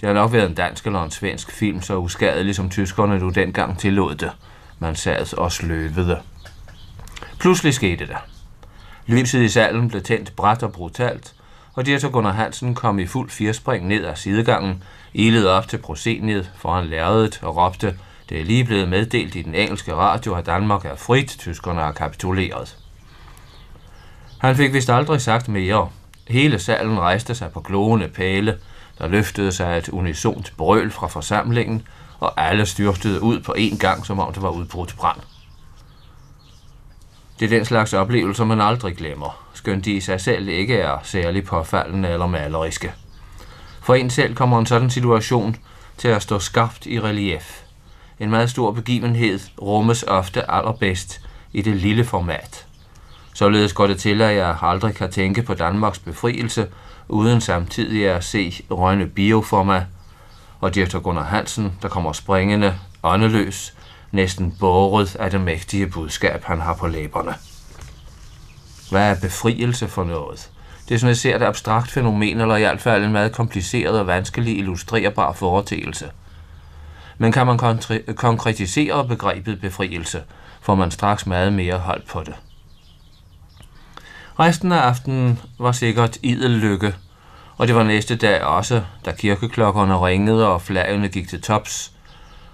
Det 0.00 0.06
har 0.06 0.14
nok 0.14 0.32
været 0.32 0.48
en 0.48 0.54
dansk 0.54 0.86
eller 0.86 1.02
en 1.02 1.10
svensk 1.10 1.50
film, 1.50 1.82
så 1.82 1.96
uskadelig 1.96 2.54
som 2.54 2.70
tyskerne 2.70 3.18
nu 3.18 3.28
dengang 3.28 3.78
tillod 3.78 4.14
det. 4.14 4.30
Man 4.78 4.96
sad 4.96 5.38
og 5.38 5.52
sløvede. 5.52 6.20
Pludselig 7.38 7.74
skete 7.74 8.06
det. 8.06 8.16
Lyset 9.06 9.42
i 9.42 9.48
salen 9.48 9.88
blev 9.88 10.02
tændt 10.02 10.36
bræt 10.36 10.62
og 10.62 10.72
brutalt, 10.72 11.34
og 11.74 11.86
direktør 11.86 12.08
Gunnar 12.08 12.32
Hansen 12.32 12.74
kom 12.74 12.98
i 12.98 13.06
fuld 13.06 13.30
firspring 13.30 13.86
ned 13.86 14.04
ad 14.04 14.16
sidegangen, 14.16 14.82
ilede 15.14 15.50
op 15.50 15.68
til 15.68 15.78
prosceniet 15.78 16.50
foran 16.56 16.86
lærredet 16.86 17.40
og 17.42 17.56
råbte, 17.56 17.96
det 18.28 18.40
er 18.40 18.44
lige 18.44 18.64
blevet 18.64 18.88
meddelt 18.88 19.34
i 19.34 19.42
den 19.42 19.54
engelske 19.54 19.94
radio, 19.94 20.34
at 20.34 20.46
Danmark 20.46 20.84
er 20.84 20.96
frit, 20.96 21.36
tyskerne 21.38 21.80
er 21.80 21.92
kapituleret. 21.92 22.76
Han 24.38 24.56
fik 24.56 24.72
vist 24.72 24.90
aldrig 24.90 25.20
sagt 25.20 25.48
mere. 25.48 25.90
Hele 26.28 26.58
salen 26.58 27.00
rejste 27.00 27.34
sig 27.34 27.50
på 27.52 27.60
glående 27.60 28.08
pæle, 28.08 28.58
der 28.98 29.08
løftede 29.08 29.52
sig 29.52 29.78
et 29.78 29.88
unisont 29.88 30.52
brøl 30.56 30.90
fra 30.90 31.06
forsamlingen, 31.06 31.82
og 32.20 32.40
alle 32.48 32.66
styrtede 32.66 33.22
ud 33.22 33.40
på 33.40 33.54
én 33.58 33.78
gang, 33.78 34.06
som 34.06 34.18
om 34.18 34.32
det 34.32 34.42
var 34.42 34.50
udbrudt 34.50 34.94
brand. 34.96 35.20
Det 37.38 37.44
er 37.44 37.56
den 37.56 37.64
slags 37.64 37.92
oplevelser, 37.92 38.44
man 38.44 38.60
aldrig 38.60 38.96
glemmer, 38.96 39.46
skønt 39.54 39.84
de 39.84 39.92
i 39.92 40.00
sig 40.00 40.20
selv 40.20 40.48
ikke 40.48 40.78
er 40.78 40.98
særlig 41.02 41.44
påfaldende 41.44 42.08
eller 42.08 42.26
maleriske. 42.26 42.92
For 43.82 43.94
en 43.94 44.10
selv 44.10 44.34
kommer 44.34 44.58
en 44.58 44.66
sådan 44.66 44.90
situation 44.90 45.56
til 45.96 46.08
at 46.08 46.22
stå 46.22 46.38
skarpt 46.38 46.86
i 46.86 47.00
relief. 47.00 47.60
En 48.20 48.30
meget 48.30 48.50
stor 48.50 48.72
begivenhed 48.72 49.40
rummes 49.62 50.02
ofte 50.02 50.50
allerbedst 50.50 51.20
i 51.52 51.62
det 51.62 51.76
lille 51.76 52.04
format. 52.04 52.66
Således 53.34 53.72
går 53.72 53.86
det 53.86 53.98
til, 53.98 54.22
at 54.22 54.36
jeg 54.36 54.56
aldrig 54.62 54.94
kan 54.94 55.10
tænke 55.10 55.42
på 55.42 55.54
Danmarks 55.54 55.98
befrielse, 55.98 56.66
uden 57.08 57.40
samtidig 57.40 58.10
at 58.10 58.24
se 58.24 58.64
Rønne 58.70 59.06
Bio 59.06 59.42
for 59.42 59.62
mig, 59.62 59.86
og 60.60 60.74
direktør 60.74 60.98
Gunnar 60.98 61.24
Hansen, 61.24 61.72
der 61.82 61.88
kommer 61.88 62.12
springende, 62.12 62.74
åndeløs, 63.02 63.74
næsten 64.14 64.56
båret 64.60 65.16
af 65.16 65.30
det 65.30 65.40
mægtige 65.40 65.86
budskab, 65.86 66.44
han 66.44 66.60
har 66.60 66.74
på 66.74 66.86
læberne. 66.86 67.34
Hvad 68.90 69.10
er 69.10 69.20
befrielse 69.20 69.88
for 69.88 70.04
noget? 70.04 70.50
Det 70.88 70.94
er 70.94 70.98
sådan, 70.98 71.08
jeg 71.08 71.16
ser 71.16 71.36
et 71.36 71.42
abstrakt 71.42 71.90
fænomen, 71.90 72.40
eller 72.40 72.56
i 72.56 72.60
hvert 72.60 72.80
fald 72.80 73.04
en 73.04 73.12
meget 73.12 73.32
kompliceret 73.32 74.00
og 74.00 74.06
vanskelig 74.06 74.58
illustrerbar 74.58 75.32
foretægelse. 75.32 76.10
Men 77.18 77.32
kan 77.32 77.46
man 77.46 77.58
konkretisere 78.16 79.08
begrebet 79.08 79.60
befrielse, 79.60 80.22
får 80.60 80.74
man 80.74 80.90
straks 80.90 81.26
meget 81.26 81.52
mere 81.52 81.78
hold 81.78 82.02
på 82.08 82.20
det. 82.20 82.34
Resten 84.40 84.72
af 84.72 84.78
aftenen 84.78 85.40
var 85.58 85.72
sikkert 85.72 86.18
idel 86.22 86.50
lykke, 86.50 86.94
og 87.56 87.66
det 87.66 87.74
var 87.74 87.82
næste 87.82 88.16
dag 88.16 88.42
også, 88.42 88.82
da 89.04 89.12
kirkeklokkerne 89.12 89.98
ringede 89.98 90.48
og 90.48 90.62
flagene 90.62 91.08
gik 91.08 91.28
til 91.28 91.42
tops, 91.42 91.93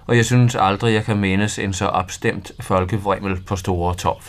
og 0.07 0.15
jeg 0.17 0.25
synes 0.25 0.55
aldrig, 0.55 0.93
jeg 0.93 1.05
kan 1.05 1.17
mindes 1.17 1.59
en 1.59 1.73
så 1.73 1.85
opstemt 1.85 2.51
folkevrimmel 2.59 3.43
på 3.43 3.55
Store 3.55 3.95
Torv. 3.95 4.21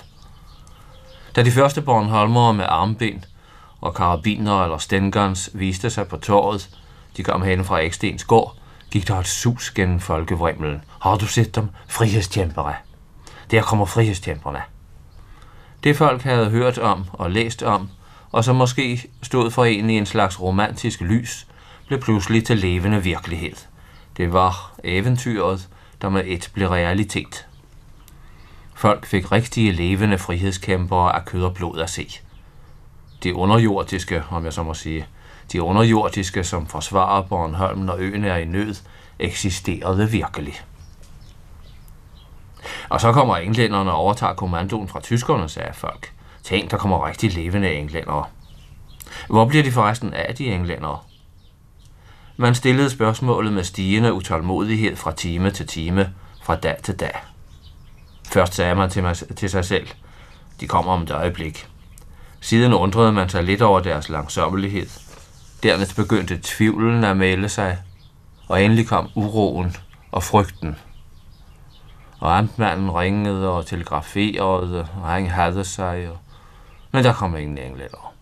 Da 1.37 1.43
de 1.43 1.50
første 1.50 1.83
Bornholmere 1.83 2.55
med 2.55 2.64
armben 2.69 3.25
og 3.81 3.95
karabiner 3.95 4.64
eller 4.64 4.79
stengans 4.79 5.50
viste 5.55 5.91
sig 5.91 6.09
på 6.09 6.17
torvet, 6.17 6.71
de 7.17 7.23
kom 7.23 7.43
hen 7.43 7.64
fra 7.64 7.79
Ekstens 7.79 8.25
gård, 8.25 8.57
gik 8.91 9.09
der 9.09 9.17
et 9.17 9.26
sus 9.26 9.71
gennem 9.71 10.00
folkevrimmelen. 10.00 10.85
Har 11.00 11.17
du 11.17 11.26
set 11.26 11.55
dem? 11.55 11.69
Frihedstjempere. 11.88 12.75
Der 13.50 13.62
kommer 13.62 13.85
frihedstjemperne. 13.85 14.62
Det 15.85 15.97
folk 15.97 16.23
havde 16.23 16.50
hørt 16.50 16.79
om 16.79 17.05
og 17.12 17.31
læst 17.31 17.62
om, 17.62 17.88
og 18.33 18.45
som 18.45 18.57
måske 18.57 19.11
stod 19.23 19.50
for 19.50 19.64
en 19.64 19.91
i 19.91 19.99
en 19.99 20.07
slags 20.07 20.41
romantisk 20.41 21.00
lys, 21.00 21.47
blev 21.87 22.00
pludselig 22.00 22.45
til 22.45 22.59
levende 22.59 23.02
virkelighed. 23.02 23.57
Det 24.16 24.33
var 24.33 24.75
eventyret, 24.85 25.69
der 26.02 26.09
med 26.09 26.23
et 26.26 26.50
blev 26.54 26.69
realitet. 26.69 27.47
Folk 28.75 29.07
fik 29.07 29.33
rigtige 29.33 29.73
levende 29.73 30.19
frihedskæmpere 30.19 31.16
af 31.16 31.25
kød 31.25 31.45
og 31.45 31.54
blod 31.54 31.81
at 31.81 31.90
se. 31.90 32.21
De 33.23 33.35
underjordiske, 33.35 34.25
om 34.31 34.45
jeg 34.45 34.52
så 34.52 34.62
må 34.62 34.75
sige, 34.75 35.07
de 35.52 35.62
underjordiske, 35.62 36.45
som 36.45 36.66
forsvarer 36.66 37.23
Bornholm, 37.23 37.78
når 37.78 37.97
øen 37.99 38.25
er 38.25 38.37
i 38.37 38.45
nød, 38.45 38.75
eksisterede 39.19 40.11
virkelig. 40.11 40.61
Og 42.88 43.00
så 43.00 43.12
kommer 43.12 43.37
englænderne 43.37 43.92
og 43.92 43.97
overtager 43.97 44.35
kommandoen 44.35 44.88
fra 44.88 45.00
tyskerne, 45.00 45.49
sagde 45.49 45.73
folk. 45.75 46.12
Tænk, 46.42 46.71
der 46.71 46.76
kommer 46.76 47.07
rigtig 47.07 47.35
levende 47.35 47.75
englændere. 47.75 48.25
Hvor 49.28 49.45
bliver 49.45 49.64
de 49.64 49.73
forresten 49.73 50.14
af, 50.14 50.35
de 50.35 50.47
englændere? 50.47 50.99
Man 52.37 52.55
stillede 52.55 52.91
spørgsmålet 52.91 53.53
med 53.53 53.65
stigende 53.65 54.12
utålmodighed 54.12 54.97
fra 54.97 55.12
time 55.12 55.51
til 55.51 55.67
time, 55.67 56.15
fra 56.43 56.57
dag 56.57 56.77
til 56.83 57.01
dag. 57.01 57.15
Først 58.27 58.55
sagde 58.55 58.75
man 58.75 58.91
til, 58.91 59.03
mig, 59.03 59.17
til 59.17 59.51
sig 59.51 59.65
selv, 59.65 59.89
de 60.61 60.69
kommer 60.69 60.93
om 60.93 61.03
et 61.03 61.11
øjeblik. 61.11 61.69
Siden 62.41 62.73
undrede 62.73 63.12
man 63.12 63.29
sig 63.29 63.45
lidt 63.45 63.62
over 63.62 63.81
deres 63.81 64.09
langsommelighed. 64.09 64.87
Dernæst 65.62 65.97
begyndte 65.97 66.41
tvivlen 66.43 67.05
at 67.05 67.17
melde 67.17 67.49
sig, 67.49 67.79
og 68.49 68.62
endelig 68.62 68.89
kom 68.89 69.09
uroen 69.15 69.77
og 70.12 70.23
frygten. 70.23 70.77
Og 72.21 72.39
amtmanden 72.39 72.91
ringede 72.91 73.51
og 73.51 73.67
telegraferede, 73.67 74.81
og 75.03 75.09
han 75.09 75.27
havde 75.27 75.65
sig, 75.65 76.09
og... 76.11 76.19
men 76.93 77.05
der 77.05 77.12
kom 77.12 77.37
ingen 77.37 77.59
englænder. 77.59 78.12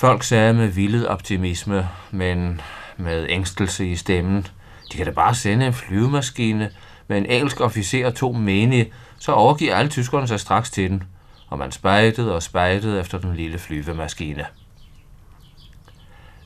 Folk 0.00 0.22
sagde 0.22 0.54
med 0.54 0.68
vildet 0.68 1.08
optimisme, 1.08 1.88
men 2.10 2.60
med 2.96 3.26
ængstelse 3.28 3.86
i 3.86 3.96
stemmen, 3.96 4.46
de 4.92 4.96
kan 4.96 5.06
da 5.06 5.12
bare 5.12 5.34
sende 5.34 5.66
en 5.66 5.72
flyvemaskine 5.72 6.70
med 7.08 7.18
en 7.18 7.26
engelsk 7.26 7.60
officer 7.60 8.06
og 8.06 8.14
to 8.14 8.32
menige, 8.32 8.92
så 9.18 9.32
overgiver 9.32 9.74
alle 9.74 9.90
tyskerne 9.90 10.28
sig 10.28 10.40
straks 10.40 10.70
til 10.70 10.90
den, 10.90 11.02
og 11.48 11.58
man 11.58 11.72
spejtede 11.72 12.34
og 12.34 12.42
spejtede 12.42 13.00
efter 13.00 13.18
den 13.18 13.36
lille 13.36 13.58
flyvemaskine. 13.58 14.46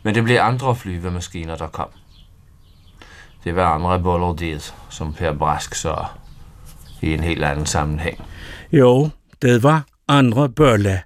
Men 0.02 0.14
det 0.14 0.24
blev 0.24 0.36
andre 0.36 0.76
flyvemaskiner, 0.76 1.56
der 1.56 1.66
kom. 1.66 1.88
Det 3.44 3.56
var 3.56 3.74
andre 3.74 4.02
boller 4.02 4.72
som 4.90 5.14
Per 5.14 5.32
Brask 5.32 5.74
så 5.74 6.04
i 7.02 7.14
en 7.14 7.20
helt 7.20 7.44
anden 7.44 7.66
sammenhæng. 7.66 8.24
Jo, 8.72 9.10
det 9.42 9.62
var 9.62 9.84
andre 10.08 10.48
bøller, 10.48 10.98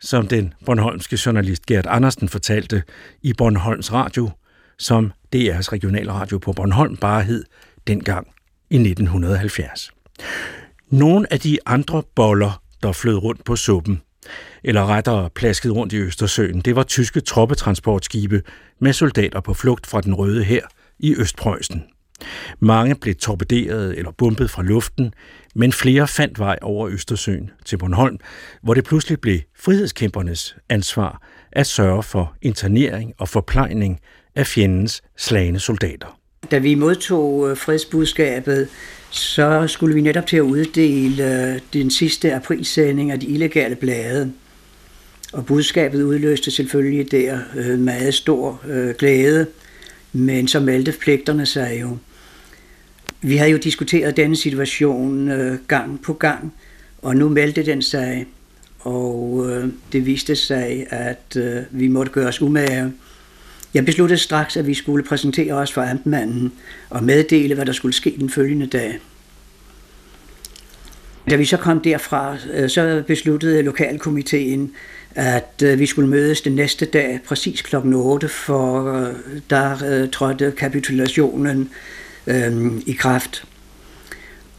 som 0.00 0.28
den 0.28 0.54
bornholmske 0.66 1.18
journalist 1.26 1.66
Gert 1.66 1.86
Andersen 1.86 2.28
fortalte 2.28 2.82
i 3.22 3.32
Bornholms 3.32 3.92
Radio, 3.92 4.30
som 4.78 5.12
DR's 5.36 5.72
regionalradio 5.72 6.38
på 6.38 6.52
Bornholm 6.52 6.96
bare 6.96 7.22
hed 7.22 7.44
dengang 7.86 8.26
i 8.70 8.76
1970. 8.76 9.90
Nogle 10.90 11.32
af 11.32 11.40
de 11.40 11.58
andre 11.66 12.02
boller, 12.14 12.62
der 12.82 12.92
flød 12.92 13.16
rundt 13.16 13.44
på 13.44 13.56
suppen, 13.56 14.02
eller 14.64 14.86
rettere 14.86 15.30
plasket 15.30 15.72
rundt 15.72 15.92
i 15.92 15.96
Østersøen, 15.96 16.60
det 16.60 16.76
var 16.76 16.82
tyske 16.82 17.20
troppetransportskibe 17.20 18.42
med 18.80 18.92
soldater 18.92 19.40
på 19.40 19.54
flugt 19.54 19.86
fra 19.86 20.00
den 20.00 20.14
røde 20.14 20.44
her 20.44 20.62
i 20.98 21.14
Østpreussen. 21.18 21.84
Mange 22.60 22.94
blev 22.94 23.14
torpederet 23.14 23.98
eller 23.98 24.10
bumpet 24.10 24.50
fra 24.50 24.62
luften, 24.62 25.14
men 25.58 25.72
flere 25.72 26.08
fandt 26.08 26.38
vej 26.38 26.58
over 26.62 26.88
Østersøen 26.88 27.50
til 27.64 27.78
Bornholm, 27.78 28.18
hvor 28.62 28.74
det 28.74 28.84
pludselig 28.84 29.20
blev 29.20 29.38
frihedskæmpernes 29.56 30.56
ansvar 30.68 31.22
at 31.52 31.66
sørge 31.66 32.02
for 32.02 32.34
internering 32.42 33.14
og 33.18 33.28
forplejning 33.28 34.00
af 34.34 34.46
fjendens 34.46 35.02
slagende 35.16 35.60
soldater. 35.60 36.18
Da 36.50 36.58
vi 36.58 36.74
modtog 36.74 37.50
øh, 37.50 37.56
fredsbudskabet, 37.56 38.68
så 39.10 39.64
skulle 39.66 39.94
vi 39.94 40.00
netop 40.00 40.26
til 40.26 40.36
at 40.36 40.40
uddele 40.40 41.52
øh, 41.54 41.60
den 41.72 41.90
sidste 41.90 42.34
aprilsending 42.34 43.10
af 43.10 43.20
de 43.20 43.26
illegale 43.26 43.76
blade. 43.76 44.32
Og 45.32 45.46
budskabet 45.46 46.02
udløste 46.02 46.50
selvfølgelig 46.50 47.10
der 47.10 47.38
øh, 47.56 47.78
meget 47.78 48.14
stor 48.14 48.60
glæde, 48.92 49.46
men 50.12 50.48
så 50.48 50.60
meldte 50.60 50.92
pligterne 51.00 51.46
sig 51.46 51.78
jo. 51.80 51.98
Vi 53.20 53.36
havde 53.36 53.50
jo 53.50 53.56
diskuteret 53.56 54.16
denne 54.16 54.36
situation 54.36 55.30
øh, 55.30 55.58
gang 55.68 56.02
på 56.02 56.12
gang, 56.12 56.54
og 57.02 57.16
nu 57.16 57.28
meldte 57.28 57.66
den 57.66 57.82
sig, 57.82 58.26
og 58.78 59.46
øh, 59.48 59.68
det 59.92 60.06
viste 60.06 60.36
sig, 60.36 60.86
at 60.90 61.36
øh, 61.36 61.62
vi 61.70 61.88
måtte 61.88 62.12
gøre 62.12 62.28
os 62.28 62.42
umage. 62.42 62.92
Jeg 63.74 63.84
besluttede 63.84 64.18
straks, 64.18 64.56
at 64.56 64.66
vi 64.66 64.74
skulle 64.74 65.04
præsentere 65.04 65.52
os 65.52 65.72
for 65.72 65.82
amtmanden 65.82 66.52
og 66.90 67.04
meddele, 67.04 67.54
hvad 67.54 67.66
der 67.66 67.72
skulle 67.72 67.94
ske 67.94 68.14
den 68.18 68.30
følgende 68.30 68.66
dag. 68.66 68.98
Da 71.30 71.36
vi 71.36 71.44
så 71.44 71.56
kom 71.56 71.80
derfra, 71.80 72.36
øh, 72.54 72.68
så 72.68 73.02
besluttede 73.06 73.62
lokalkomiteen, 73.62 74.72
at 75.14 75.62
øh, 75.64 75.78
vi 75.78 75.86
skulle 75.86 76.08
mødes 76.08 76.40
den 76.40 76.52
næste 76.52 76.86
dag, 76.86 77.20
præcis 77.26 77.62
klokken 77.62 77.94
8, 77.94 78.28
for 78.28 78.92
øh, 78.92 79.14
der 79.50 80.02
øh, 80.02 80.08
trådte 80.10 80.52
kapitulationen 80.56 81.70
øh, 82.28 82.72
i 82.86 82.92
kraft. 82.92 83.44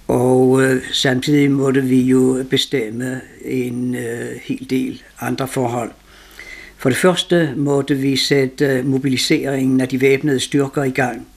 Og 0.08 0.64
øh, 0.64 0.82
samtidig 0.92 1.52
måtte 1.52 1.82
vi 1.82 2.02
jo 2.02 2.46
bestemme 2.50 3.22
en 3.46 3.96
øh, 3.96 4.30
hel 4.44 4.68
del 4.70 5.02
andre 5.20 5.48
forhold. 5.48 5.92
For 6.78 6.90
det 6.90 6.98
første 6.98 7.54
måtte 7.58 7.96
vi 7.96 8.16
sætte 8.16 8.66
øh, 8.66 8.86
mobiliseringen 8.86 9.82
af 9.82 9.88
de 9.88 10.02
væbnede 10.02 10.40
styrker 10.40 10.84
i 10.84 10.90
gang. 10.90 11.28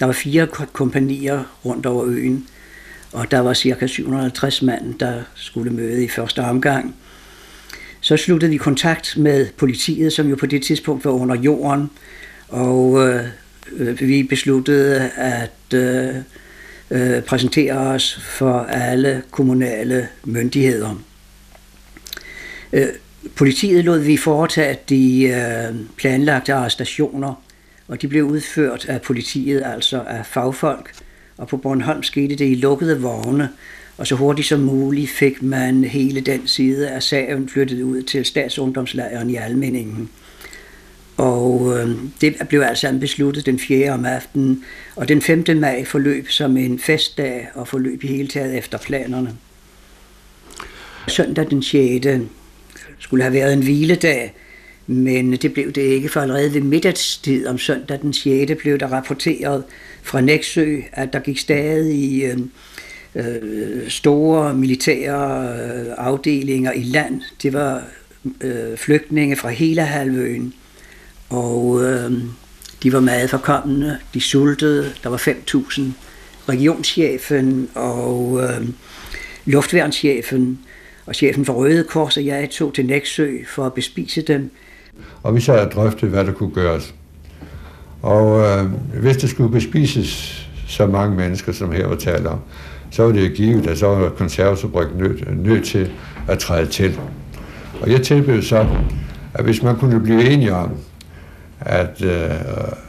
Der 0.00 0.06
var 0.06 0.12
fire 0.12 0.46
kompanier 0.72 1.44
rundt 1.64 1.86
over 1.86 2.04
øen, 2.06 2.46
og 3.12 3.30
der 3.30 3.38
var 3.40 3.54
ca. 3.54 3.86
750 3.86 4.62
mand, 4.62 4.94
der 4.98 5.22
skulle 5.34 5.70
møde 5.70 6.04
i 6.04 6.08
første 6.08 6.38
omgang. 6.38 6.94
Så 8.00 8.16
sluttede 8.16 8.50
vi 8.50 8.56
kontakt 8.56 9.16
med 9.16 9.46
politiet, 9.56 10.12
som 10.12 10.28
jo 10.28 10.36
på 10.36 10.46
det 10.46 10.62
tidspunkt 10.62 11.04
var 11.04 11.10
under 11.10 11.36
jorden, 11.36 11.90
og 12.48 13.08
øh, 13.08 13.24
Øh, 13.76 14.00
vi 14.00 14.22
besluttede 14.22 15.10
at 15.16 15.74
øh, 15.74 16.14
øh, 16.90 17.22
præsentere 17.22 17.72
os 17.72 18.20
for 18.22 18.58
alle 18.58 19.22
kommunale 19.30 20.08
myndigheder. 20.24 21.02
Øh, 22.72 22.86
politiet 23.36 23.84
lod 23.84 23.98
vi 23.98 24.16
foretage 24.16 24.78
de 24.88 25.22
øh, 25.22 25.76
planlagte 25.96 26.54
arrestationer, 26.54 27.42
og 27.88 28.02
de 28.02 28.08
blev 28.08 28.24
udført 28.24 28.86
af 28.88 29.02
politiet, 29.02 29.62
altså 29.64 30.02
af 30.06 30.26
fagfolk. 30.26 30.92
Og 31.36 31.48
på 31.48 31.56
Bornholm 31.56 32.02
skete 32.02 32.36
det 32.36 32.50
i 32.50 32.54
lukkede 32.54 33.00
vogne, 33.00 33.48
og 33.98 34.06
så 34.06 34.14
hurtigt 34.14 34.48
som 34.48 34.60
muligt 34.60 35.10
fik 35.10 35.42
man 35.42 35.84
hele 35.84 36.20
den 36.20 36.46
side 36.46 36.88
af 36.90 37.02
sagen 37.02 37.48
flyttet 37.48 37.82
ud 37.82 38.02
til 38.02 38.24
statsungdomslejren 38.24 39.30
i 39.30 39.36
Almeningen. 39.36 40.10
Og 41.20 41.78
øh, 41.78 41.90
det 42.20 42.36
blev 42.48 42.60
altså 42.60 42.96
besluttet 43.00 43.46
den 43.46 43.58
4. 43.58 43.90
om 43.90 44.04
aftenen, 44.04 44.64
og 44.96 45.08
den 45.08 45.22
5. 45.22 45.44
maj 45.56 45.84
forløb 45.84 46.30
som 46.30 46.56
en 46.56 46.78
festdag 46.78 47.48
og 47.54 47.68
forløb 47.68 48.04
i 48.04 48.06
hele 48.06 48.28
taget 48.28 48.58
efter 48.58 48.78
planerne. 48.78 49.36
Søndag 51.08 51.50
den 51.50 51.62
6. 51.62 52.06
skulle 52.98 53.22
have 53.22 53.34
været 53.34 53.52
en 53.52 53.62
hviledag, 53.62 54.34
men 54.86 55.32
det 55.32 55.52
blev 55.52 55.72
det 55.72 55.82
ikke, 55.82 56.08
for 56.08 56.20
allerede 56.20 56.54
ved 56.54 56.60
middagstid 56.60 57.46
om 57.46 57.58
søndag 57.58 58.00
den 58.02 58.12
6. 58.12 58.52
blev 58.60 58.78
der 58.78 58.86
rapporteret 58.86 59.64
fra 60.02 60.20
Næksø, 60.20 60.80
at 60.92 61.12
der 61.12 61.20
gik 61.20 61.38
stadig 61.38 62.22
øh, 62.24 62.38
øh, 63.14 63.90
store 63.90 64.54
militære 64.54 65.48
øh, 65.48 65.86
afdelinger 65.98 66.72
i 66.72 66.82
land. 66.82 67.20
Det 67.42 67.52
var 67.52 67.82
øh, 68.40 68.76
flygtninge 68.76 69.36
fra 69.36 69.48
hele 69.48 69.82
halvøen. 69.82 70.54
Og 71.30 71.82
øh, 71.82 72.12
de 72.82 72.92
var 72.92 73.00
meget 73.00 73.30
forkommende, 73.30 73.98
de 74.14 74.20
sultede, 74.20 74.92
der 75.02 75.08
var 75.08 75.16
5.000. 75.16 75.82
Regionschefen 76.48 77.68
og 77.74 78.40
øh, 78.42 78.68
luftværnschefen 79.44 80.58
og 81.06 81.14
chefen 81.14 81.44
for 81.44 81.52
Røde 81.52 81.84
Kors 81.84 82.16
og 82.16 82.26
jeg 82.26 82.50
tog 82.50 82.74
til 82.74 82.86
Næksø 82.86 83.36
for 83.48 83.66
at 83.66 83.72
bespise 83.72 84.22
dem. 84.22 84.50
Og 85.22 85.34
vi 85.34 85.40
så 85.40 85.52
og 85.52 85.72
drøftede, 85.72 86.10
hvad 86.10 86.24
der 86.24 86.32
kunne 86.32 86.50
gøres. 86.50 86.94
Og 88.02 88.40
øh, 88.40 88.64
hvis 89.00 89.16
det 89.16 89.30
skulle 89.30 89.52
bespises 89.52 90.46
så 90.68 90.86
mange 90.86 91.16
mennesker, 91.16 91.52
som 91.52 91.72
her 91.72 91.86
var 91.86 91.96
talt 91.96 92.26
om, 92.26 92.38
så 92.90 93.02
var 93.02 93.12
det 93.12 93.34
givet, 93.34 93.66
at 93.66 93.78
så 93.78 93.86
var 93.86 94.08
konservesfabrikken 94.08 94.98
nødt, 94.98 95.44
nød 95.44 95.60
til 95.60 95.92
at 96.28 96.38
træde 96.38 96.66
til. 96.66 96.98
Og 97.80 97.90
jeg 97.90 98.02
tilbød 98.02 98.42
så, 98.42 98.66
at 99.34 99.44
hvis 99.44 99.62
man 99.62 99.76
kunne 99.76 100.00
blive 100.00 100.30
enige 100.30 100.54
om, 100.54 100.70
at, 101.60 102.02
øh, 102.04 102.30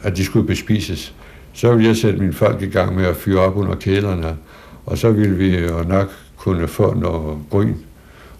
at 0.02 0.16
de 0.16 0.24
skulle 0.24 0.46
bespises, 0.46 1.14
så 1.52 1.74
ville 1.74 1.88
jeg 1.88 1.96
sætte 1.96 2.18
mine 2.18 2.32
folk 2.32 2.62
i 2.62 2.66
gang 2.66 2.96
med 2.96 3.04
at 3.04 3.16
fyre 3.16 3.40
op 3.40 3.56
under 3.56 3.74
kælderne, 3.74 4.36
og 4.86 4.98
så 4.98 5.10
ville 5.10 5.36
vi 5.36 5.58
jo 5.58 5.82
nok 5.88 6.10
kunne 6.36 6.68
få 6.68 6.94
noget 6.94 7.38
gryn 7.50 7.74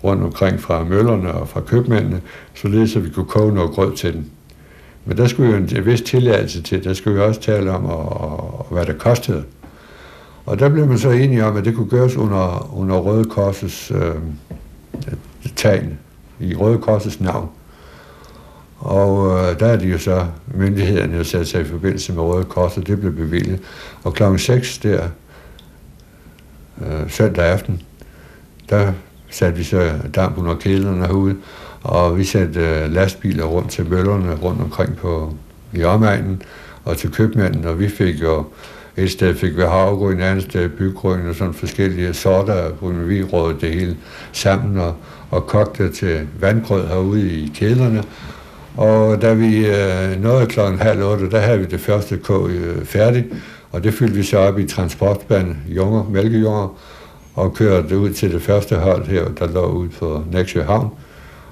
rundt 0.04 0.22
omkring 0.22 0.60
fra 0.60 0.84
møllerne 0.84 1.32
og 1.32 1.48
fra 1.48 1.60
købmændene, 1.60 2.20
således 2.54 2.96
at 2.96 3.04
vi 3.04 3.10
kunne 3.10 3.26
koge 3.26 3.54
noget 3.54 3.70
grød 3.70 3.96
til 3.96 4.12
den. 4.12 4.30
Men 5.04 5.16
der 5.16 5.26
skulle 5.26 5.50
jo 5.50 5.56
en 5.56 5.86
vis 5.86 6.00
tilladelse 6.00 6.62
til. 6.62 6.84
Der 6.84 6.94
skulle 6.94 7.18
vi 7.18 7.22
også 7.22 7.40
tale 7.40 7.70
om, 7.70 7.84
og, 7.84 8.20
og, 8.58 8.66
hvad 8.70 8.86
det 8.86 8.98
kostede. 8.98 9.44
Og 10.46 10.58
der 10.58 10.68
blev 10.68 10.86
man 10.86 10.98
så 10.98 11.10
enige 11.10 11.44
om, 11.44 11.56
at 11.56 11.64
det 11.64 11.74
kunne 11.74 11.88
gøres 11.88 12.16
under, 12.16 12.74
under 12.78 12.96
Røde 12.96 13.24
Korsets 13.24 13.92
øh, 13.94 14.14
tag, 15.56 15.88
i 16.40 16.54
Røde 16.54 16.78
Korsets 16.78 17.20
navn. 17.20 17.48
Og 18.82 19.38
øh, 19.38 19.60
der 19.60 19.66
er 19.66 19.76
de 19.76 19.86
jo 19.86 19.98
så, 19.98 20.26
myndighederne 20.54 21.16
jo 21.16 21.24
sat 21.24 21.48
sig 21.48 21.60
i 21.60 21.64
forbindelse 21.64 22.12
med 22.12 22.22
Røde 22.22 22.44
Kors, 22.44 22.76
og 22.76 22.86
det 22.86 23.00
blev 23.00 23.12
bevilget. 23.12 23.60
Og 24.04 24.14
klokken 24.14 24.38
6 24.38 24.78
der, 24.78 25.08
øh, 26.80 27.10
søndag 27.10 27.44
aften, 27.44 27.82
der 28.70 28.92
satte 29.30 29.58
vi 29.58 29.64
så 29.64 29.92
damp 30.14 30.38
under 30.38 30.54
kæderne 30.54 31.06
herude, 31.06 31.36
og 31.82 32.18
vi 32.18 32.24
satte 32.24 32.60
øh, 32.60 32.92
lastbiler 32.92 33.44
rundt 33.44 33.70
til 33.70 33.90
møllerne 33.90 34.34
rundt 34.34 34.60
omkring 34.60 34.96
på, 34.96 35.34
i 35.72 35.84
omegnen, 35.84 36.42
og 36.84 36.96
til 36.96 37.10
købmanden, 37.10 37.64
og 37.64 37.80
vi 37.80 37.88
fik 37.88 38.22
jo, 38.22 38.44
et 38.96 39.10
sted 39.10 39.34
fik 39.34 39.56
vi 39.56 39.62
havgrøn, 39.62 40.20
et 40.20 40.24
andet 40.24 40.44
sted 40.44 40.68
bygrøn 40.68 41.28
og 41.28 41.34
sådan 41.34 41.54
forskellige 41.54 42.14
sorter, 42.14 42.68
hvor 42.68 42.90
vi 42.90 43.22
rådede 43.22 43.60
det 43.60 43.74
hele 43.74 43.96
sammen 44.32 44.78
og, 44.78 44.94
og 45.30 45.46
kogte 45.46 45.92
til 45.92 46.28
vandgrød 46.40 46.86
herude 46.86 47.30
i 47.30 47.52
kæderne. 47.54 48.02
Og 48.76 49.22
da 49.22 49.34
vi 49.34 49.66
øh, 49.66 50.22
nåede 50.22 50.46
klokken 50.46 50.80
halv 50.80 51.02
otte, 51.02 51.30
der 51.30 51.40
havde 51.40 51.58
vi 51.58 51.64
det 51.64 51.80
første 51.80 52.16
kog 52.16 52.50
øh, 52.50 52.84
færdigt, 52.84 53.26
og 53.70 53.84
det 53.84 53.94
fyldte 53.94 54.14
vi 54.14 54.22
så 54.22 54.38
op 54.38 54.58
i 54.58 54.66
transportbanen 54.66 55.62
junger, 55.68 56.04
mælkejunger, 56.10 56.78
og 57.34 57.54
kørte 57.54 57.98
ud 57.98 58.10
til 58.10 58.32
det 58.32 58.42
første 58.42 58.76
hold 58.76 59.06
her, 59.06 59.28
der 59.28 59.46
lå 59.46 59.66
ud 59.66 59.88
på 59.88 60.24
Nexø 60.32 60.62
Havn, 60.62 60.88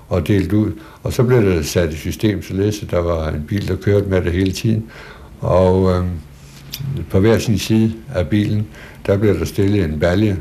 og 0.08 0.28
delt 0.28 0.52
ud. 0.52 0.72
Og 1.02 1.12
så 1.12 1.22
blev 1.22 1.42
det 1.42 1.66
sat 1.66 1.92
i 1.92 1.96
system, 1.96 2.42
således 2.42 2.82
at 2.82 2.90
der 2.90 3.00
var 3.00 3.28
en 3.28 3.44
bil, 3.48 3.68
der 3.68 3.76
kørte 3.76 4.06
med 4.06 4.22
det 4.22 4.32
hele 4.32 4.52
tiden. 4.52 4.90
Og 5.40 5.90
øh, 5.90 6.04
på 7.10 7.20
hver 7.20 7.38
sin 7.38 7.58
side 7.58 7.92
af 8.14 8.28
bilen, 8.28 8.66
der 9.06 9.16
blev 9.16 9.38
der 9.38 9.44
stillet 9.44 9.84
en 9.84 10.00
balje, 10.00 10.36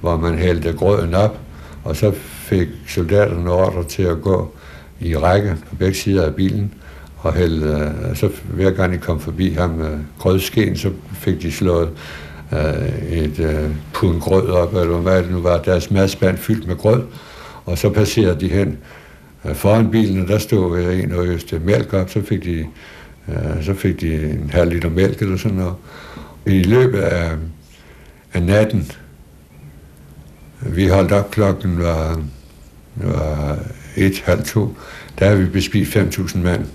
hvor 0.00 0.16
man 0.16 0.38
hældte 0.38 0.72
grøden 0.72 1.14
op, 1.14 1.38
og 1.84 1.96
så 1.96 2.12
fik 2.20 2.68
soldaterne 2.88 3.52
ordre 3.52 3.84
til 3.84 4.02
at 4.02 4.22
gå 4.22 4.54
i 5.00 5.16
række 5.16 5.56
på 5.70 5.76
begge 5.76 5.94
sider 5.94 6.26
af 6.26 6.34
bilen, 6.34 6.74
og 7.16 7.34
hælde, 7.34 7.94
øh, 8.10 8.16
så 8.16 8.30
hver 8.54 8.70
gang 8.70 8.92
de 8.92 8.98
kom 8.98 9.20
forbi 9.20 9.52
ham 9.52 9.70
med 9.70 9.98
grødsken, 10.18 10.76
så 10.76 10.90
fik 11.12 11.42
de 11.42 11.52
slået 11.52 11.90
øh, 12.52 13.12
et 13.12 13.38
øh, 13.38 13.70
pund 13.92 14.20
grød 14.20 14.48
op, 14.48 14.74
eller 14.74 14.98
hvad 14.98 15.22
det 15.22 15.30
nu 15.30 15.40
var, 15.40 15.58
deres 15.58 15.90
madspand 15.90 16.38
fyldt 16.38 16.66
med 16.66 16.76
grød, 16.76 17.02
og 17.64 17.78
så 17.78 17.90
passerede 17.90 18.40
de 18.40 18.48
hen 18.48 18.78
øh, 19.44 19.54
foran 19.54 19.90
bilen, 19.90 20.22
og 20.22 20.28
der 20.28 20.38
stod 20.38 20.78
en 20.78 21.12
og 21.12 21.26
øste 21.26 21.58
mælk 21.58 21.92
op, 21.92 22.10
så 22.10 22.22
fik 22.22 22.44
de, 22.44 22.66
øh, 23.28 23.64
så 23.64 23.74
fik 23.74 24.00
de 24.00 24.14
en 24.14 24.50
halv 24.52 24.72
liter 24.72 24.90
mælk 24.90 25.22
eller 25.22 25.36
sådan 25.36 25.58
noget. 25.58 25.74
I 26.46 26.62
løbet 26.62 26.98
af, 26.98 27.30
af 28.32 28.42
natten, 28.42 28.90
vi 30.60 30.88
holdt 30.88 31.12
op 31.12 31.30
klokken 31.30 31.82
var, 31.82 32.22
var 32.94 33.58
et, 33.96 34.22
halv 34.24 34.44
to, 34.44 34.76
der 35.18 35.26
havde 35.26 35.40
vi 35.40 35.46
bespist 35.46 35.96
5.000 35.96 36.38
mand. 36.38 36.66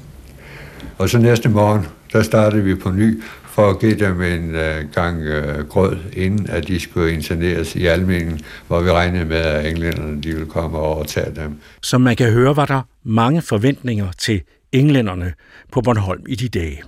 Og 0.97 1.09
så 1.09 1.17
næste 1.17 1.49
morgen, 1.49 1.85
der 2.13 2.23
startede 2.23 2.63
vi 2.63 2.75
på 2.75 2.91
ny 2.91 3.23
for 3.43 3.69
at 3.69 3.79
give 3.79 3.95
dem 3.95 4.21
en 4.21 4.49
uh, 4.49 4.91
gang 4.93 5.21
uh, 5.21 5.67
grød, 5.67 5.97
inden 6.13 6.49
at 6.49 6.67
de 6.67 6.79
skulle 6.79 7.13
interneres 7.13 7.75
i 7.75 7.85
almingen, 7.85 8.41
hvor 8.67 8.81
vi 8.81 8.91
regnede 8.91 9.25
med, 9.25 9.37
at 9.37 9.65
englænderne 9.65 10.21
de 10.21 10.27
ville 10.27 10.45
komme 10.45 10.77
og 10.77 10.83
overtage 10.83 11.35
dem. 11.35 11.59
Som 11.81 12.01
man 12.01 12.15
kan 12.15 12.31
høre, 12.31 12.55
var 12.55 12.65
der 12.65 12.81
mange 13.03 13.41
forventninger 13.41 14.11
til 14.17 14.41
englænderne 14.71 15.33
på 15.71 15.81
Bornholm 15.81 16.23
i 16.27 16.35
de 16.35 16.49
dage. 16.49 16.83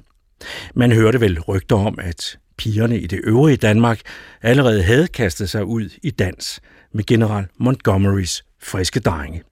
Man 0.75 0.91
hørte 0.91 1.21
vel 1.21 1.39
rygter 1.39 1.75
om, 1.75 1.99
at 2.01 2.37
pigerne 2.57 2.99
i 2.99 3.07
det 3.07 3.19
øvrige 3.23 3.57
Danmark 3.57 3.99
allerede 4.41 4.83
havde 4.83 5.07
kastet 5.07 5.49
sig 5.49 5.65
ud 5.65 5.89
i 6.03 6.11
dans 6.11 6.59
med 6.93 7.03
general 7.03 7.45
Montgomerys 7.57 8.43
friske 8.63 8.99
drenge. 8.99 9.43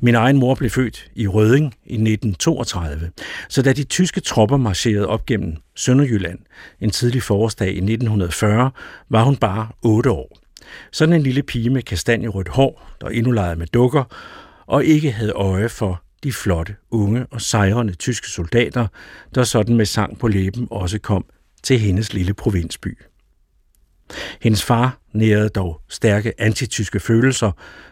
Min 0.00 0.14
egen 0.14 0.36
mor 0.36 0.54
blev 0.54 0.70
født 0.70 1.10
i 1.14 1.26
Røding 1.26 1.74
i 1.84 1.94
1932, 1.94 3.10
så 3.48 3.62
da 3.62 3.72
de 3.72 3.84
tyske 3.84 4.20
tropper 4.20 4.56
marcherede 4.56 5.06
op 5.06 5.26
gennem 5.26 5.56
Sønderjylland 5.74 6.38
en 6.80 6.90
tidlig 6.90 7.22
forårsdag 7.22 7.68
i 7.68 7.76
1940, 7.76 8.70
var 9.08 9.22
hun 9.22 9.36
bare 9.36 9.68
8 9.82 10.10
år. 10.10 10.38
Sådan 10.92 11.14
en 11.14 11.22
lille 11.22 11.42
pige 11.42 11.70
med 11.70 11.82
kastanjerødt 11.82 12.48
hår, 12.48 12.90
der 13.00 13.08
endnu 13.08 13.30
legede 13.30 13.56
med 13.56 13.66
dukker, 13.66 14.04
og 14.66 14.84
ikke 14.84 15.12
havde 15.12 15.32
øje 15.32 15.68
for 15.68 16.02
de 16.24 16.32
flotte, 16.32 16.76
unge 16.90 17.26
og 17.30 17.40
sejrende 17.40 17.94
tyske 17.94 18.28
soldater, 18.28 18.86
der 19.34 19.44
sådan 19.44 19.76
med 19.76 19.86
sang 19.86 20.18
på 20.18 20.28
læben 20.28 20.68
også 20.70 20.98
kom 20.98 21.24
til 21.62 21.78
hendes 21.78 22.12
lille 22.12 22.34
provinsby. 22.34 22.98
Hendes 24.40 24.62
far 24.62 24.98
nærede 25.14 25.48
dog 25.48 25.80
stærke 25.88 26.32
antityske 26.38 27.00
følelser, 27.00 27.50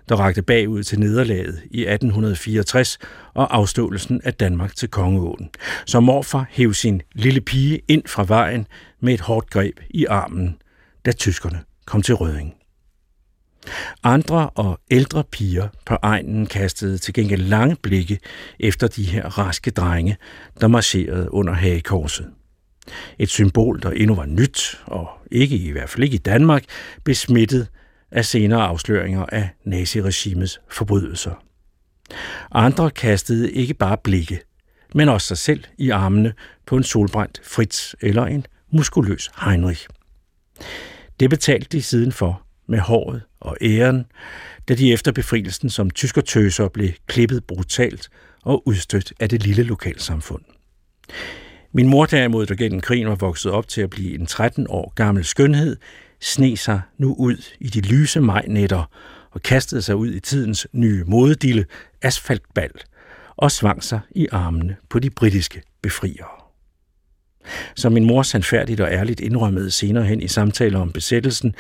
der 0.09 0.17
rakte 0.17 0.43
bagud 0.43 0.83
til 0.83 1.01
nederlaget 1.01 1.63
i 1.71 1.81
1864 1.81 2.99
og 3.35 3.57
afståelsen 3.57 4.21
af 4.25 4.35
Danmark 4.35 4.77
til 4.77 4.89
Kongeåen. 4.89 5.51
Så 5.87 6.01
morfar 6.01 6.47
hæv 6.51 6.75
sin 6.75 7.03
lille 7.15 7.41
pige 7.41 7.81
ind 7.89 8.03
fra 8.07 8.25
vejen 8.29 8.67
med 9.01 9.15
et 9.15 9.21
hårdt 9.21 9.51
greb 9.51 9.81
i 9.91 10.05
armen, 10.05 10.57
da 11.07 11.13
tyskerne 11.13 11.61
kom 11.87 12.03
til 12.03 12.15
Røding. 12.15 12.55
Andre 14.03 14.51
og 14.51 14.81
ældre 14.91 15.25
piger 15.25 15.69
på 15.87 15.97
egnen 16.03 16.47
kastede 16.47 16.99
til 16.99 17.15
gengæld 17.15 17.43
lange 17.43 17.77
blikke 17.83 18.19
efter 18.61 18.87
de 18.87 19.05
her 19.05 19.39
raske 19.39 19.71
drenge, 19.71 20.17
der 20.61 20.69
marcherede 20.69 21.35
under 21.35 21.53
hagekorset. 21.53 22.27
Et 23.19 23.29
symbol, 23.29 23.83
der 23.83 23.91
endnu 23.91 24.15
var 24.15 24.27
nyt, 24.27 24.81
og 24.87 25.09
ikke 25.31 25.57
i 25.57 25.71
hvert 25.71 25.91
fald 25.91 26.05
ikke 26.05 26.15
i 26.15 26.19
Danmark, 26.19 26.65
besmittet 27.05 27.69
af 28.11 28.25
senere 28.25 28.63
afsløringer 28.63 29.27
af 29.27 29.49
naziregimets 29.65 30.61
forbrydelser. 30.69 31.45
Andre 32.51 32.91
kastede 32.91 33.53
ikke 33.53 33.75
bare 33.75 33.97
blikke, 34.05 34.41
men 34.95 35.09
også 35.09 35.27
sig 35.27 35.39
selv 35.39 35.65
i 35.79 35.91
armene 35.91 36.33
på 36.67 36.77
en 36.77 36.83
solbrændt 36.83 37.41
Fritz 37.45 37.95
eller 38.01 38.27
en 38.27 38.47
muskuløs 38.71 39.31
Heinrich. 39.45 39.89
Det 41.21 41.31
betalte 41.31 41.69
de 41.73 41.83
siden 41.83 42.13
for 42.13 42.43
med 42.69 42.79
håret 42.79 43.23
og 43.41 43.57
æren, 43.61 44.07
da 44.69 44.75
de 44.75 44.93
efter 44.93 45.13
befrielsen 45.13 45.71
som 45.71 45.91
tyskertøser 45.91 46.69
blev 46.69 46.91
klippet 47.07 47.45
brutalt 47.45 48.09
og 48.43 48.69
udstødt 48.69 49.13
af 49.21 49.29
det 49.29 49.43
lille 49.43 49.63
lokalsamfund. 49.63 50.43
Min 51.75 51.89
mor 51.89 52.07
derimod, 52.07 52.47
der 52.47 52.55
gennem 52.55 52.81
krigen 52.81 53.09
var 53.09 53.15
vokset 53.15 53.53
op 53.53 53.69
til 53.69 53.81
at 53.81 53.91
blive 53.91 54.15
en 54.15 54.27
13 54.27 54.67
år 54.69 54.93
gammel 54.95 55.25
skønhed, 55.25 55.77
sne 56.21 56.57
sig 56.57 56.81
nu 56.99 57.15
ud 57.19 57.37
i 57.61 57.69
de 57.69 57.81
lyse 57.81 58.21
majnætter 58.21 58.91
og 59.31 59.43
kastede 59.43 59.83
sig 59.83 59.97
ud 59.97 60.13
i 60.13 60.21
tidens 60.21 60.67
nye 60.73 61.05
modedille, 61.07 61.65
asfaltbal, 62.03 62.71
og 63.37 63.51
svang 63.51 63.85
sig 63.85 64.01
i 64.11 64.29
armene 64.33 64.77
på 64.91 64.99
de 64.99 65.11
britiske 65.11 65.63
befriere. 65.83 66.43
Som 67.77 67.93
min 67.93 68.07
mor 68.07 68.23
sandfærdigt 68.23 68.81
og 68.81 68.93
ærligt 68.93 69.21
indrømmede 69.21 69.71
senere 69.71 70.05
hen 70.05 70.23
i 70.23 70.29
samtaler 70.29 70.81
om 70.81 70.93
besættelsen, 70.93 71.55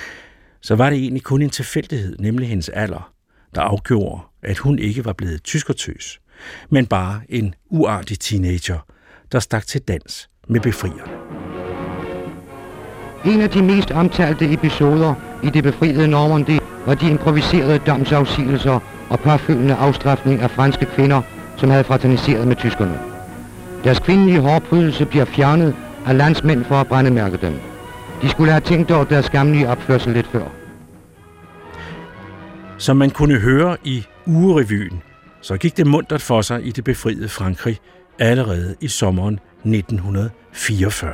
så 0.60 0.74
var 0.74 0.90
det 0.90 0.98
egentlig 0.98 1.22
kun 1.22 1.42
en 1.42 1.50
tilfældighed, 1.50 2.18
nemlig 2.18 2.48
hendes 2.48 2.68
alder, 2.68 3.12
der 3.54 3.60
afgjorde, 3.60 4.22
at 4.42 4.58
hun 4.58 4.78
ikke 4.78 5.04
var 5.04 5.12
blevet 5.12 5.42
tyskertøs, 5.42 6.20
men 6.70 6.86
bare 6.86 7.20
en 7.28 7.54
uartig 7.70 8.18
teenager, 8.20 8.86
der 9.32 9.38
stak 9.38 9.66
til 9.66 9.80
dans 9.80 10.28
med 10.48 10.60
befrierne. 10.60 11.12
En 13.24 13.40
af 13.40 13.50
de 13.50 13.62
mest 13.62 13.90
omtalte 13.90 14.52
episoder 14.52 15.14
i 15.42 15.50
det 15.50 15.64
befriede 15.64 16.08
Normandy 16.08 16.58
var 16.86 16.94
de 16.94 17.10
improviserede 17.10 17.78
domsafsigelser 17.78 18.80
og 19.10 19.20
påfølgende 19.20 19.74
afstraffning 19.74 20.40
af 20.40 20.50
franske 20.50 20.86
kvinder, 20.86 21.22
som 21.56 21.70
havde 21.70 21.84
fraterniseret 21.84 22.48
med 22.48 22.56
tyskerne. 22.56 22.98
Deres 23.84 23.98
kvindelige 23.98 24.40
hårprydelse 24.40 25.06
bliver 25.06 25.24
fjernet 25.24 25.76
af 26.06 26.16
landsmænd 26.16 26.64
for 26.64 26.74
at 26.74 26.86
brændemærke 26.86 27.36
dem. 27.36 27.54
De 28.22 28.28
skulle 28.28 28.52
have 28.52 28.60
tænkt 28.60 28.90
over 28.90 29.04
deres 29.04 29.26
skamlige 29.26 29.68
opførsel 29.68 30.12
lidt 30.12 30.26
før. 30.26 30.44
Som 32.78 32.96
man 32.96 33.10
kunne 33.10 33.38
høre 33.38 33.76
i 33.84 34.06
ugerevyen, 34.26 35.02
så 35.40 35.56
gik 35.56 35.76
det 35.76 35.86
muntert 35.86 36.22
for 36.22 36.42
sig 36.42 36.66
i 36.66 36.70
det 36.70 36.84
befriede 36.84 37.28
Frankrig 37.28 37.78
allerede 38.18 38.76
i 38.80 38.88
sommeren 38.88 39.34
1944. 39.64 41.12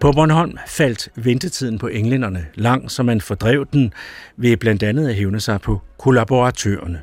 På 0.00 0.12
Bornholm 0.12 0.58
faldt 0.66 1.08
ventetiden 1.16 1.78
på 1.78 1.86
englænderne 1.86 2.46
lang, 2.54 2.90
så 2.90 3.02
man 3.02 3.20
fordrev 3.20 3.66
den 3.72 3.92
ved 4.36 4.56
blandt 4.56 4.82
andet 4.82 5.08
at 5.08 5.14
hævne 5.14 5.40
sig 5.40 5.60
på 5.60 5.80
kollaboratørerne, 5.98 7.02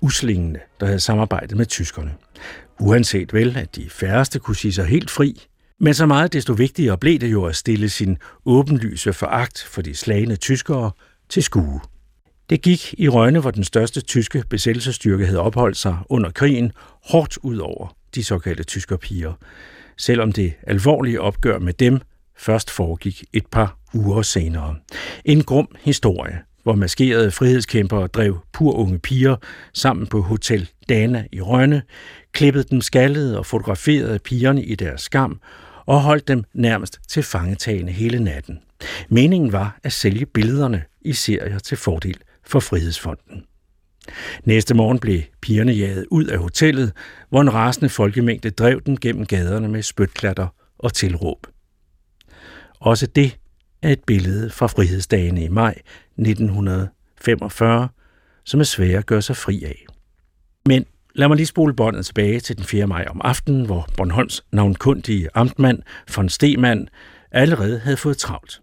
uslingene, 0.00 0.58
der 0.80 0.86
havde 0.86 1.00
samarbejdet 1.00 1.56
med 1.56 1.66
tyskerne. 1.66 2.14
Uanset 2.80 3.32
vel, 3.32 3.56
at 3.56 3.76
de 3.76 3.90
færreste 3.90 4.38
kunne 4.38 4.56
sige 4.56 4.72
sig 4.72 4.86
helt 4.86 5.10
fri, 5.10 5.46
men 5.80 5.94
så 5.94 6.06
meget 6.06 6.32
desto 6.32 6.52
vigtigere 6.52 6.98
blev 6.98 7.18
det 7.18 7.32
jo 7.32 7.44
at 7.44 7.56
stille 7.56 7.88
sin 7.88 8.18
åbenlyse 8.46 9.12
foragt 9.12 9.66
for 9.70 9.82
de 9.82 9.94
slagende 9.94 10.36
tyskere 10.36 10.90
til 11.28 11.42
skue. 11.42 11.80
Det 12.50 12.62
gik 12.62 12.94
i 12.98 13.08
Rønne, 13.08 13.40
hvor 13.40 13.50
den 13.50 13.64
største 13.64 14.00
tyske 14.00 14.44
besættelsesstyrke 14.50 15.26
havde 15.26 15.40
opholdt 15.40 15.76
sig 15.76 15.98
under 16.08 16.30
krigen, 16.30 16.72
hårdt 17.04 17.38
ud 17.42 17.58
over 17.58 17.99
de 18.14 18.24
såkaldte 18.24 18.64
tyskerpiger, 18.64 19.32
selvom 19.98 20.32
det 20.32 20.52
alvorlige 20.66 21.20
opgør 21.20 21.58
med 21.58 21.72
dem 21.72 22.00
først 22.36 22.70
foregik 22.70 23.24
et 23.32 23.46
par 23.46 23.78
uger 23.94 24.22
senere. 24.22 24.76
En 25.24 25.42
grum 25.42 25.68
historie, 25.80 26.38
hvor 26.62 26.74
maskerede 26.74 27.30
frihedskæmpere 27.30 28.06
drev 28.06 28.38
pur 28.52 28.72
unge 28.72 28.98
piger 28.98 29.36
sammen 29.74 30.06
på 30.06 30.20
Hotel 30.20 30.68
Dana 30.88 31.26
i 31.32 31.40
Rønne, 31.40 31.82
klippede 32.32 32.64
dem 32.70 32.80
skaldede 32.80 33.38
og 33.38 33.46
fotograferede 33.46 34.18
pigerne 34.18 34.64
i 34.64 34.74
deres 34.74 35.00
skam 35.00 35.40
og 35.86 36.00
holdt 36.00 36.28
dem 36.28 36.44
nærmest 36.54 37.00
til 37.08 37.22
fangetagende 37.22 37.92
hele 37.92 38.24
natten. 38.24 38.58
Meningen 39.08 39.52
var 39.52 39.78
at 39.82 39.92
sælge 39.92 40.26
billederne 40.26 40.84
i 41.00 41.12
serier 41.12 41.58
til 41.58 41.76
fordel 41.76 42.16
for 42.46 42.60
Frihedsfonden. 42.60 43.44
Næste 44.44 44.74
morgen 44.74 44.98
blev 44.98 45.20
pigerne 45.40 45.72
jaget 45.72 46.06
ud 46.10 46.24
af 46.24 46.38
hotellet, 46.38 46.92
hvor 47.28 47.40
en 47.40 47.54
rasende 47.54 47.88
folkemængde 47.88 48.50
drev 48.50 48.80
dem 48.86 48.96
gennem 48.96 49.26
gaderne 49.26 49.68
med 49.68 49.82
spytklatter 49.82 50.46
og 50.78 50.94
tilråb. 50.94 51.46
Også 52.80 53.06
det 53.06 53.38
er 53.82 53.92
et 53.92 54.04
billede 54.06 54.50
fra 54.50 54.66
frihedsdagene 54.66 55.44
i 55.44 55.48
maj 55.48 55.74
1945, 56.18 57.88
som 58.44 58.60
er 58.60 58.64
svære 58.64 58.98
at 58.98 59.06
gøre 59.06 59.22
sig 59.22 59.36
fri 59.36 59.64
af. 59.64 59.86
Men 60.66 60.84
lad 61.14 61.28
mig 61.28 61.36
lige 61.36 61.46
spole 61.46 61.74
båndet 61.74 62.06
tilbage 62.06 62.40
til 62.40 62.56
den 62.56 62.64
4. 62.64 62.86
maj 62.86 63.06
om 63.10 63.20
aftenen, 63.24 63.66
hvor 63.66 63.88
Bornholms 63.96 64.44
navnkundige 64.52 65.28
amtmand 65.34 65.82
von 66.16 66.28
Stemann 66.28 66.88
allerede 67.30 67.78
havde 67.78 67.96
fået 67.96 68.16
travlt. 68.16 68.60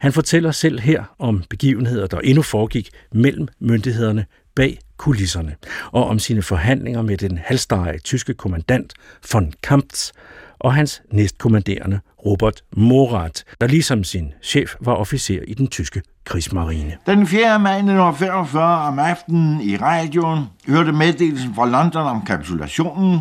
Han 0.00 0.12
fortæller 0.12 0.50
selv 0.50 0.80
her 0.80 1.14
om 1.18 1.44
begivenheder, 1.50 2.06
der 2.06 2.18
endnu 2.18 2.42
foregik 2.42 2.90
mellem 3.12 3.48
myndighederne 3.60 4.26
bag 4.56 4.78
kulisserne, 4.96 5.56
og 5.92 6.06
om 6.06 6.18
sine 6.18 6.42
forhandlinger 6.42 7.02
med 7.02 7.16
den 7.16 7.38
halvstarrige 7.38 7.98
tyske 7.98 8.34
kommandant 8.34 8.94
von 9.32 9.52
Kamptz 9.62 10.10
og 10.58 10.74
hans 10.74 11.02
næstkommanderende 11.12 12.00
Robert 12.26 12.62
Morat, 12.76 13.44
der 13.60 13.66
ligesom 13.66 14.04
sin 14.04 14.32
chef 14.42 14.74
var 14.80 14.92
officer 14.92 15.42
i 15.48 15.54
den 15.54 15.66
tyske 15.66 16.02
krigsmarine. 16.24 16.96
Den 17.06 17.26
4. 17.26 17.58
maj 17.58 17.72
1945 17.72 18.88
om 18.88 18.98
aftenen 18.98 19.60
i 19.60 19.76
radioen 19.76 20.44
hørte 20.68 20.92
meddelelsen 20.92 21.54
fra 21.54 21.68
London 21.68 22.06
om 22.06 22.24
kapitulationen, 22.26 23.20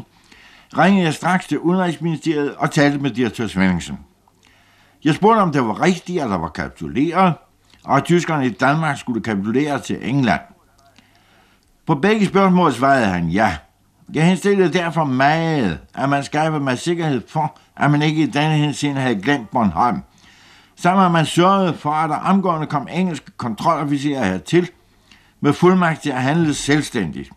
ringede 0.78 1.06
jeg 1.06 1.14
straks 1.14 1.48
til 1.48 1.60
Udenrigsministeriet 1.60 2.56
og 2.56 2.72
talte 2.72 2.98
med 2.98 3.12
direktør 3.12 3.48
Svendingsen. 3.48 3.98
Jeg 5.04 5.16
spurgte, 5.16 5.40
om 5.40 5.52
det 5.52 5.62
var 5.62 5.82
rigtigt, 5.82 6.22
at 6.22 6.30
der 6.30 6.38
var 6.38 6.50
kapituleret, 6.50 7.34
og 7.84 7.98
at 7.98 8.04
tyskerne 8.04 8.46
i 8.46 8.50
Danmark 8.50 8.98
skulle 8.98 9.24
kapitulere 9.24 9.80
til 9.80 10.10
England. 10.10 10.42
På 11.86 11.96
begge 11.96 12.26
spørgsmål 12.26 12.74
svarede 12.74 13.06
han 13.06 13.30
ja. 13.30 13.58
Jeg 14.14 14.26
henstillede 14.26 14.74
derfor 14.74 15.04
meget, 15.04 15.80
at 15.94 16.10
man 16.10 16.24
skaber 16.24 16.60
med 16.60 16.78
sikkerhed 16.78 17.22
for, 17.28 17.58
at 17.78 17.92
man 17.92 18.02
ikke 18.02 18.24
i 18.24 18.26
denne 18.26 18.58
henseende 18.58 19.02
havde 19.02 19.22
glemt 19.22 19.50
Bornholm. 19.50 20.02
Sammen 20.76 21.02
har 21.02 21.10
man 21.10 21.26
sørget 21.26 21.76
for, 21.76 21.92
at 21.92 22.10
der 22.10 22.16
omgående 22.16 22.68
kom 22.68 22.88
engelske 22.92 23.32
kontrolofficerer 23.38 24.26
hertil, 24.26 24.70
med 25.42 25.54
fuldmagt 25.54 26.02
til 26.02 26.10
at 26.10 26.22
handle 26.22 26.54
selvstændigt. 26.54 27.30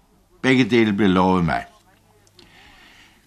Begge 0.42 0.64
dele 0.64 0.92
blev 0.92 1.08
lovet 1.08 1.44
mig. 1.44 1.64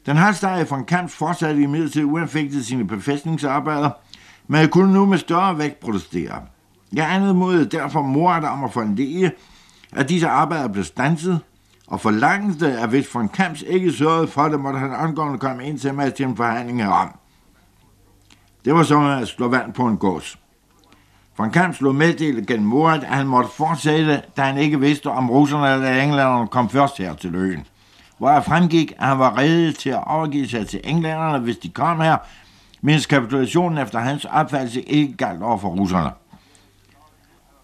Den 0.06 0.18
halvstarrige 0.18 0.68
von 0.70 0.86
Kamps 0.86 1.16
fortsatte 1.16 1.62
imidlertid 1.62 2.04
uanfægtet 2.04 2.66
sine 2.66 2.88
befæstningsarbejder, 2.88 3.90
men 4.48 4.62
jeg 4.62 4.70
kunne 4.70 4.94
nu 4.94 5.06
med 5.06 5.18
større 5.18 5.58
vægt 5.58 5.80
protestere. 5.80 6.42
Jeg 6.94 7.14
anede 7.14 7.66
derfor 7.66 8.02
mordet 8.02 8.50
om 8.50 8.64
at 8.64 8.74
få 8.74 8.82
en 8.82 8.96
læge, 8.96 9.32
at 9.92 10.10
disse 10.10 10.28
arbejder 10.28 10.68
blev 10.68 10.84
stanset, 10.84 11.40
og 11.88 12.02
forlangte, 12.02 12.80
at 12.80 12.90
hvis 12.90 13.16
von 13.16 13.30
Kamps 13.30 13.62
ikke 13.68 13.92
sørgede 13.92 14.28
for 14.28 14.48
det, 14.48 14.60
måtte 14.60 14.80
han 14.80 14.94
angående 14.94 15.40
komme 15.40 15.66
ind 15.66 15.80
til 15.80 15.94
mig 15.94 16.14
til 16.14 16.26
en 16.26 16.36
forhandling 16.36 16.84
herom. 16.84 17.10
Det 18.66 18.74
var 18.74 18.84
som 18.84 19.06
at 19.06 19.28
slå 19.28 19.48
vand 19.48 19.74
på 19.74 19.88
en 19.88 19.98
gås. 19.98 20.40
Von 21.38 21.52
Kamp 21.52 21.76
slog 21.76 21.96
meddelt 21.96 22.48
gennem 22.48 22.68
mordet, 22.68 23.04
at 23.04 23.16
han 23.16 23.28
måtte 23.28 23.50
fortsætte, 23.50 24.22
da 24.38 24.42
han 24.42 24.58
ikke 24.58 24.80
vidste, 24.80 25.08
om 25.08 25.30
russerne 25.30 25.74
eller 25.74 26.04
englænderne 26.04 26.48
kom 26.48 26.70
først 26.70 26.98
her 26.98 27.14
til 27.14 27.36
øen. 27.36 27.68
Hvor 28.18 28.32
jeg 28.32 28.46
fremgik, 28.46 28.92
at 29.00 29.08
han 29.08 29.20
var 29.20 29.38
reddet 29.38 29.78
til 29.78 29.90
at 29.90 30.04
overgive 30.08 30.48
sig 30.48 30.68
til 30.68 30.82
englænderne, 30.84 31.40
hvis 31.40 31.58
de 31.58 31.70
kom 31.70 32.00
her, 32.00 32.18
mens 32.82 33.06
kapitulationen 33.06 33.78
efter 33.78 34.00
hans 34.00 34.26
opfattelse 34.26 34.82
ikke 34.82 35.18
galt 35.18 35.44
over 35.44 35.58
for 35.58 35.70
russerne. 35.70 36.12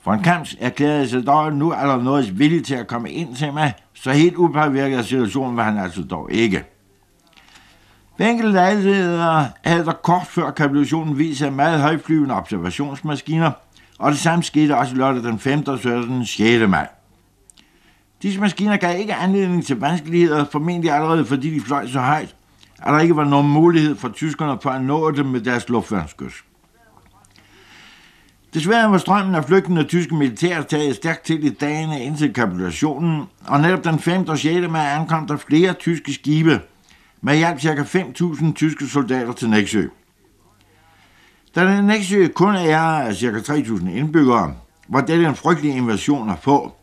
Von 0.08 0.24
Kamps 0.24 0.56
erklærede 0.60 1.10
sig 1.10 1.26
dog 1.26 1.54
nu 1.54 1.72
der 1.72 2.04
noget 2.04 2.39
villig 2.39 2.65
til 2.65 2.76
at 2.76 2.88
komme 2.88 3.12
ind 3.12 3.36
til 3.36 3.54
mig, 3.54 3.74
så 3.93 4.12
helt 4.12 4.36
upåvirket 4.36 4.98
af 4.98 5.04
situationen 5.04 5.58
var 5.58 5.63
han 5.63 5.78
altså 5.78 6.02
dog 6.02 6.32
ikke. 6.32 6.63
Ved 8.17 8.28
enkelte 8.28 8.52
lejligheder 8.52 9.46
havde 9.63 9.86
der 9.86 9.91
kort 9.91 10.28
før 10.28 10.52
kapitulationen 10.52 11.17
vist 11.17 11.39
sig 11.39 11.54
meget 11.54 11.82
højflyvende 11.82 12.36
observationsmaskiner, 12.36 13.52
og 14.00 14.12
det 14.12 14.20
samme 14.20 14.43
skete 14.43 14.78
også 14.78 14.96
lørdag 14.96 15.24
den 15.24 15.39
5. 15.39 15.67
og 15.67 15.80
17. 15.80 16.26
6. 16.26 16.70
maj. 16.70 16.88
Disse 18.22 18.39
maskiner 18.39 18.78
gav 18.78 19.00
ikke 19.00 19.15
anledning 19.15 19.65
til 19.65 19.80
vanskeligheder, 19.80 20.46
formentlig 20.52 20.91
allerede 20.91 21.26
fordi 21.26 21.54
de 21.56 21.62
fløj 21.62 21.88
så 21.88 22.00
højt, 22.00 22.36
at 22.84 22.93
der 22.93 23.00
ikke 23.00 23.15
var 23.15 23.26
nogen 23.26 23.50
mulighed 23.50 23.96
for 23.96 24.10
tyskerne 24.10 24.58
for 24.62 24.70
at 24.70 24.84
nå 24.84 25.12
dem 25.12 25.26
med 25.26 25.41
deres 25.41 25.70
luftværnskys. 25.70 26.43
Desværre 28.54 28.92
var 28.92 28.98
strømmen 28.98 29.36
af 29.36 29.46
flygtende 29.46 29.84
tyske 29.84 30.16
militær 30.16 30.62
taget 30.62 30.96
stærkt 30.96 31.26
til 31.26 31.44
i 31.44 31.50
dagene 31.50 32.02
indtil 32.02 32.34
kapitulationen, 32.34 33.24
og 33.48 33.62
netop 33.62 33.84
den 33.84 34.00
5. 34.00 34.28
og 34.28 34.38
6. 34.38 34.68
maj 34.70 34.86
ankom 34.86 35.28
der 35.28 35.38
flere 35.38 35.74
tyske 35.74 36.14
skibe, 36.14 36.62
med 37.22 37.38
hjælp 37.38 37.60
ca. 37.60 38.00
5.000 38.00 38.54
tyske 38.54 38.88
soldater 38.88 39.34
til 39.34 39.50
Næksø. 39.50 39.88
Da 41.56 41.82
Næksø 41.82 42.28
kun 42.28 42.56
er 42.56 42.80
af 42.80 43.16
ca. 43.16 43.28
3.000 43.28 43.90
indbyggere, 43.90 44.54
var 44.88 45.02
det 45.02 45.26
en 45.26 45.36
frygtelig 45.36 45.76
invasion 45.76 46.30
at 46.30 46.40
få. 46.42 46.76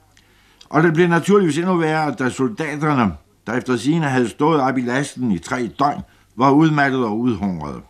Og 0.68 0.83
det 0.83 0.94
blev 0.94 1.09
naturligvis 1.09 1.59
endnu 1.59 1.77
værre, 1.77 2.14
da 2.14 2.31
soldaterne, 2.31 3.12
der 3.46 3.53
efter 3.53 3.77
sine 3.77 4.07
havde 4.07 4.29
stået 4.29 4.61
op 4.61 4.79
i 4.79 4.81
lasten 4.81 5.33
i 5.33 5.38
tre 5.38 5.70
døgn, 5.79 6.03
var 6.37 6.50
udmattet 6.50 7.05
og 7.05 7.18
udhungrede. 7.18 7.81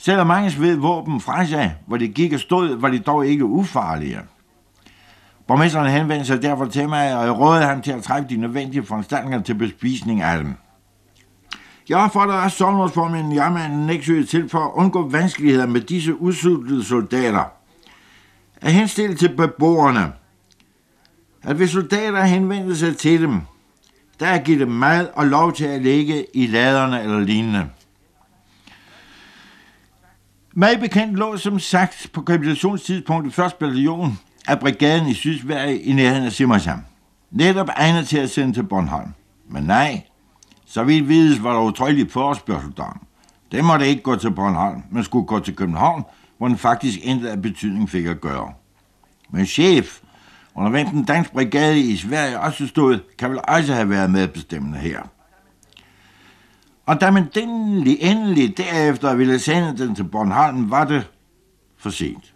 Selvom 0.00 0.26
mange 0.26 0.50
sved 0.50 0.76
våben 0.76 1.20
fra 1.20 1.46
sig, 1.46 1.76
hvor 1.86 1.96
det 1.96 2.14
gik 2.14 2.32
og 2.32 2.40
stod, 2.40 2.76
var 2.76 2.88
de 2.88 2.98
dog 2.98 3.26
ikke 3.26 3.44
ufarlige. 3.44 4.20
Borgmesteren 5.46 5.90
henvendte 5.90 6.26
sig 6.26 6.42
derfor 6.42 6.64
til 6.64 6.88
mig, 6.88 7.16
og 7.18 7.24
jeg 7.24 7.38
rådede 7.38 7.64
ham 7.64 7.82
til 7.82 7.92
at 7.92 8.02
træffe 8.02 8.28
de 8.28 8.36
nødvendige 8.36 8.84
foranstaltninger 8.84 9.42
til 9.42 9.54
bespisning 9.54 10.22
af 10.22 10.38
dem. 10.38 10.54
Jeg 11.88 11.98
opfordrede 11.98 12.42
også 12.42 12.56
sovnårsformanden 12.56 13.32
Jammermanden 13.32 13.86
Nexø 13.86 14.24
til 14.24 14.48
for 14.48 14.58
at 14.58 14.70
undgå 14.74 15.08
vanskeligheder 15.08 15.66
med 15.66 15.80
disse 15.80 16.20
udsultede 16.20 16.84
soldater. 16.84 17.44
At 18.60 18.72
henstille 18.72 19.16
til 19.16 19.36
beboerne, 19.36 20.12
at 21.42 21.56
hvis 21.56 21.70
soldater 21.70 22.22
henvendte 22.22 22.76
sig 22.76 22.96
til 22.96 23.22
dem, 23.22 23.40
der 24.20 24.26
er 24.26 24.38
givet 24.38 24.60
dem 24.60 24.68
mad 24.68 25.08
og 25.14 25.26
lov 25.26 25.52
til 25.52 25.64
at 25.64 25.82
ligge 25.82 26.26
i 26.34 26.46
laderne 26.46 27.02
eller 27.02 27.20
lignende. 27.20 27.68
Mig 30.54 30.80
bekendt 30.80 31.18
lå 31.18 31.36
som 31.36 31.58
sagt 31.58 32.10
på 32.12 32.22
kapitulationstidspunktet 32.22 33.38
1. 33.38 33.54
bataljon 33.60 34.18
af 34.48 34.60
brigaden 34.60 35.08
i 35.08 35.14
Sydsverige 35.14 35.82
i 35.82 35.92
nærheden 35.92 36.24
af 36.24 36.32
Simmersham. 36.32 36.80
Netop 37.30 37.68
egnet 37.76 38.08
til 38.08 38.18
at 38.18 38.30
sende 38.30 38.52
til 38.52 38.62
Bornholm. 38.62 39.12
Men 39.50 39.64
nej, 39.64 40.02
så 40.66 40.84
vidt 40.84 41.08
vides 41.08 41.42
var 41.42 41.52
der 41.52 41.60
utryggeligt 41.60 42.12
forespørgsel 42.12 42.72
om. 42.78 43.00
Det 43.52 43.64
måtte 43.64 43.88
ikke 43.88 44.02
gå 44.02 44.16
til 44.16 44.30
Bornholm, 44.30 44.82
men 44.90 45.04
skulle 45.04 45.26
gå 45.26 45.40
til 45.40 45.56
København, 45.56 46.04
hvor 46.38 46.48
den 46.48 46.58
faktisk 46.58 46.98
intet 47.02 47.28
af 47.28 47.42
betydning 47.42 47.90
fik 47.90 48.06
at 48.06 48.20
gøre. 48.20 48.52
Men 49.30 49.46
chef, 49.46 50.00
under 50.54 50.70
hvem 50.70 50.86
den 50.86 51.04
danske 51.04 51.32
brigade 51.32 51.80
i 51.80 51.96
Sverige 51.96 52.40
også 52.40 52.66
stod, 52.66 52.98
kan 53.18 53.30
vel 53.30 53.40
også 53.48 53.74
have 53.74 53.90
været 53.90 54.10
medbestemmende 54.10 54.78
her. 54.78 55.00
Og 56.88 57.00
da 57.00 57.10
man 57.10 57.28
endelig, 57.36 57.98
endelig 58.00 58.58
derefter 58.58 59.14
ville 59.14 59.38
sende 59.38 59.78
den 59.78 59.94
til 59.94 60.04
Bornholm, 60.04 60.70
var 60.70 60.84
det 60.84 61.06
for 61.78 61.90
sent. 61.90 62.34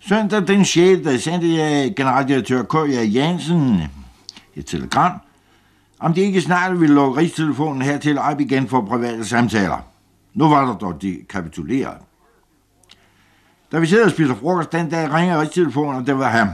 Søndag 0.00 0.46
den 0.46 0.64
6. 0.64 1.22
sendte 1.22 1.54
jeg 1.54 1.94
generaldirektør 1.96 2.62
K. 2.62 2.74
Jensen 3.14 3.82
et 4.54 4.66
telegram, 4.66 5.12
om 5.98 6.14
de 6.14 6.20
ikke 6.20 6.40
snart 6.40 6.80
ville 6.80 6.94
lukke 6.94 7.20
Rigstelefonen 7.20 7.82
hertil 7.82 8.18
op 8.18 8.40
igen 8.40 8.68
for 8.68 8.80
private 8.80 9.24
samtaler. 9.24 9.86
Nu 10.34 10.48
var 10.48 10.66
der 10.66 10.74
dog 10.74 11.02
de 11.02 11.18
kapituleret. 11.28 11.98
Da 13.72 13.78
vi 13.78 13.86
sidder 13.86 14.04
og 14.04 14.10
spiser 14.10 14.34
frokost 14.34 14.72
den 14.72 14.90
dag, 14.90 15.12
ringer 15.12 15.40
Rigstelefonen, 15.40 16.00
og 16.00 16.06
det 16.06 16.18
var 16.18 16.28
ham. 16.28 16.48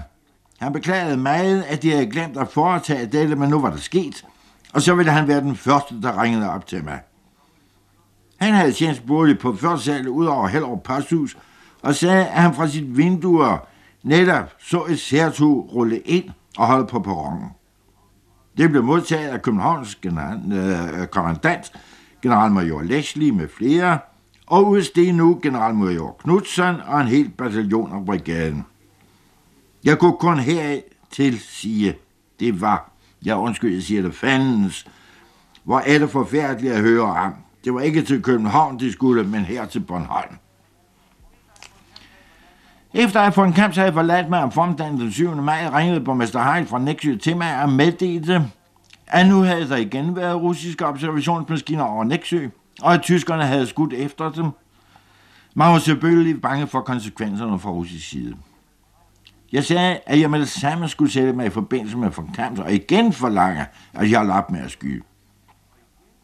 Han 0.61 0.73
beklagede 0.73 1.17
meget, 1.17 1.63
at 1.63 1.83
de 1.83 1.91
havde 1.91 2.07
glemt 2.07 2.37
at 2.37 2.49
foretage 2.49 3.07
dette, 3.07 3.37
men 3.37 3.51
nu 3.51 3.61
var 3.61 3.71
det 3.71 3.83
sket, 3.83 4.25
og 4.73 4.83
så 4.83 4.95
ville 4.95 5.13
han 5.13 5.29
være 5.29 5.41
den 5.41 5.57
første, 5.57 6.03
der 6.03 6.23
ringede 6.23 6.51
op 6.51 6.67
til 6.67 6.85
mig. 6.85 7.01
Han 8.37 8.55
havde 8.55 8.73
tjent 8.73 9.03
bolig 9.07 9.39
på 9.39 9.57
første 9.57 9.85
sal 9.85 10.09
ud 10.09 10.27
over 10.27 10.47
Hellerup 10.47 10.83
Passhus, 10.83 11.37
og 11.83 11.95
sagde, 11.95 12.27
at 12.27 12.43
han 12.43 12.55
fra 12.55 12.69
sit 12.69 12.97
vindue 12.97 13.59
netop 14.03 14.53
så 14.59 14.85
et 14.85 15.01
særtog 15.01 15.75
rulle 15.75 15.99
ind 15.99 16.31
og 16.59 16.67
holde 16.67 16.87
på 16.87 17.01
perronen. 17.01 17.49
Det 18.57 18.71
blev 18.71 18.83
modtaget 18.83 19.29
af 19.29 19.43
Københavns 19.43 19.95
general, 19.95 20.53
øh, 20.53 21.07
kommandant, 21.07 21.73
generalmajor 22.23 22.83
Leslie 22.83 23.33
med 23.33 23.49
flere, 23.49 23.99
og 24.47 24.69
udsteg 24.69 25.13
nu 25.13 25.39
generalmajor 25.43 26.17
Knudsen 26.23 26.81
og 26.87 27.01
en 27.01 27.07
hel 27.07 27.29
bataljon 27.29 27.93
af 27.93 28.05
brigaden. 28.05 28.67
Jeg 29.85 29.99
kunne 29.99 30.17
kun 30.21 30.39
heraf 30.39 30.83
til 31.11 31.41
sige, 31.41 31.97
det 32.41 32.61
var, 32.61 32.92
Ja, 33.27 33.41
undskyld, 33.41 33.75
jeg 33.75 33.83
siger 33.83 34.03
det, 34.03 34.15
fandens, 34.15 34.87
hvor 35.65 35.79
er 35.79 35.99
det 35.99 36.11
forfærdeligt 36.11 36.73
at 36.73 36.81
høre 36.81 37.15
ham. 37.15 37.35
Det 37.65 37.75
var 37.75 37.81
ikke 37.81 38.03
til 38.03 38.23
København, 38.23 38.81
de 38.81 38.93
skulle, 38.93 39.25
men 39.25 39.41
her 39.41 39.67
til 39.67 39.81
Bornholm. 39.81 40.37
Efter 42.95 43.21
at 43.21 43.37
von 43.37 43.53
Kamps 43.53 43.77
havde 43.77 43.93
forladt 43.93 44.29
mig 44.29 44.43
om 44.43 44.53
formdagen 44.53 45.01
den 45.01 45.13
7. 45.13 45.37
maj, 45.37 45.71
ringede 45.73 46.01
borgmester 46.01 46.43
Heil 46.43 46.67
fra 46.67 46.79
Nexø 46.79 47.17
til 47.17 47.37
mig 47.37 47.63
og 47.63 47.69
meddelte, 47.69 48.51
at 49.07 49.29
nu 49.29 49.43
havde 49.43 49.69
der 49.69 49.77
igen 49.77 50.17
været 50.17 50.43
russiske 50.43 50.87
observationsmaskiner 50.87 51.85
over 51.85 52.05
Nexø, 52.05 52.49
og 52.83 52.95
at 52.95 53.03
tyskerne 53.03 53.47
havde 53.47 53.67
skudt 53.67 53.93
efter 53.93 54.33
dem. 54.33 54.45
Man 55.55 55.73
var 55.73 55.79
selvfølgelig 55.79 56.41
bange 56.41 56.67
for 56.67 56.81
konsekvenserne 56.81 57.59
fra 57.59 57.71
russisk 57.71 58.09
side. 58.09 58.37
Jeg 59.53 59.65
sagde, 59.65 59.99
at 60.07 60.21
jeg 60.21 60.31
med 60.31 60.41
det 60.41 60.49
samme 60.49 60.89
skulle 60.89 61.13
sætte 61.13 61.33
mig 61.33 61.47
i 61.47 61.51
forbindelse 61.51 61.97
med 61.97 62.11
von 62.11 62.31
Kamps 62.35 62.61
og 62.61 62.73
igen 62.73 63.13
forlange, 63.13 63.67
at 63.95 64.11
jeg 64.11 64.19
holdt 64.19 64.33
op 64.33 64.51
med 64.51 64.61
at 64.61 64.71
skyde. 64.71 65.03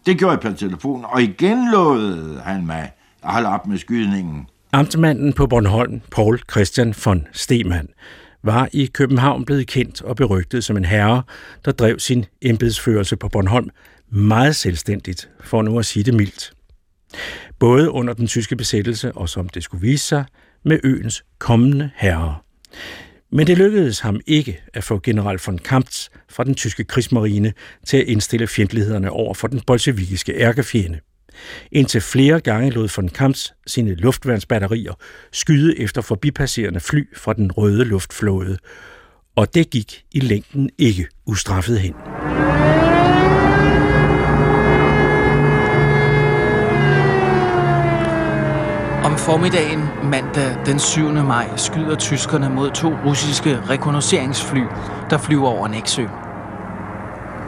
Det 0.06 0.18
gjorde 0.18 0.32
jeg 0.32 0.40
per 0.40 0.52
telefon, 0.52 1.04
og 1.04 1.22
igen 1.22 1.70
lovede 1.72 2.40
han 2.44 2.66
mig 2.66 2.92
at 3.24 3.32
holde 3.32 3.48
op 3.48 3.66
med 3.66 3.78
skydningen. 3.78 4.48
Amtmanden 4.72 5.32
på 5.32 5.46
Bornholm, 5.46 6.00
Paul 6.10 6.40
Christian 6.50 6.94
von 7.04 7.26
Stemann, 7.32 7.88
var 8.42 8.68
i 8.72 8.86
København 8.86 9.44
blevet 9.44 9.66
kendt 9.66 10.02
og 10.02 10.16
berygtet 10.16 10.64
som 10.64 10.76
en 10.76 10.84
herre, 10.84 11.22
der 11.64 11.72
drev 11.72 11.98
sin 11.98 12.24
embedsførelse 12.42 13.16
på 13.16 13.28
Bornholm 13.28 13.70
meget 14.10 14.56
selvstændigt, 14.56 15.30
for 15.40 15.62
nu 15.62 15.78
at 15.78 15.86
sige 15.86 16.02
det 16.02 16.14
mildt. 16.14 16.52
Både 17.58 17.90
under 17.90 18.14
den 18.14 18.26
tyske 18.26 18.56
besættelse 18.56 19.12
og 19.12 19.28
som 19.28 19.48
det 19.48 19.62
skulle 19.62 19.80
vise 19.80 20.06
sig, 20.06 20.24
med 20.64 20.80
øens 20.84 21.24
kommende 21.38 21.90
herre. 21.96 22.36
Men 23.32 23.46
det 23.46 23.58
lykkedes 23.58 24.00
ham 24.00 24.20
ikke 24.26 24.60
at 24.74 24.84
få 24.84 25.00
general 25.02 25.38
von 25.46 25.58
Kamptz 25.58 26.08
fra 26.28 26.44
den 26.44 26.54
tyske 26.54 26.84
krigsmarine 26.84 27.52
til 27.86 27.96
at 27.96 28.06
indstille 28.06 28.46
fjendtlighederne 28.46 29.10
over 29.10 29.34
for 29.34 29.48
den 29.48 29.60
bolsjevikiske 29.66 30.32
ærkefjende. 30.32 31.00
Indtil 31.72 32.00
flere 32.00 32.40
gange 32.40 32.70
lod 32.70 32.88
von 32.96 33.08
Kamps 33.08 33.54
sine 33.66 33.94
luftværnsbatterier 33.94 34.94
skyde 35.32 35.80
efter 35.80 36.02
forbipasserende 36.02 36.80
fly 36.80 37.16
fra 37.16 37.32
den 37.32 37.52
røde 37.52 37.84
luftflåde, 37.84 38.58
og 39.36 39.54
det 39.54 39.70
gik 39.70 40.04
i 40.12 40.20
længden 40.20 40.70
ikke 40.78 41.06
ustraffet 41.26 41.80
hen. 41.80 41.94
Om 49.18 49.22
formiddagen 49.22 49.88
mandag 50.02 50.56
den 50.66 50.78
7. 50.78 51.12
maj 51.12 51.48
skyder 51.56 51.96
tyskerne 51.96 52.50
mod 52.50 52.70
to 52.70 52.88
russiske 53.06 53.60
rekognosceringsfly, 53.70 54.62
der 55.10 55.18
flyver 55.18 55.48
over 55.48 55.68
Næksø. 55.68 56.06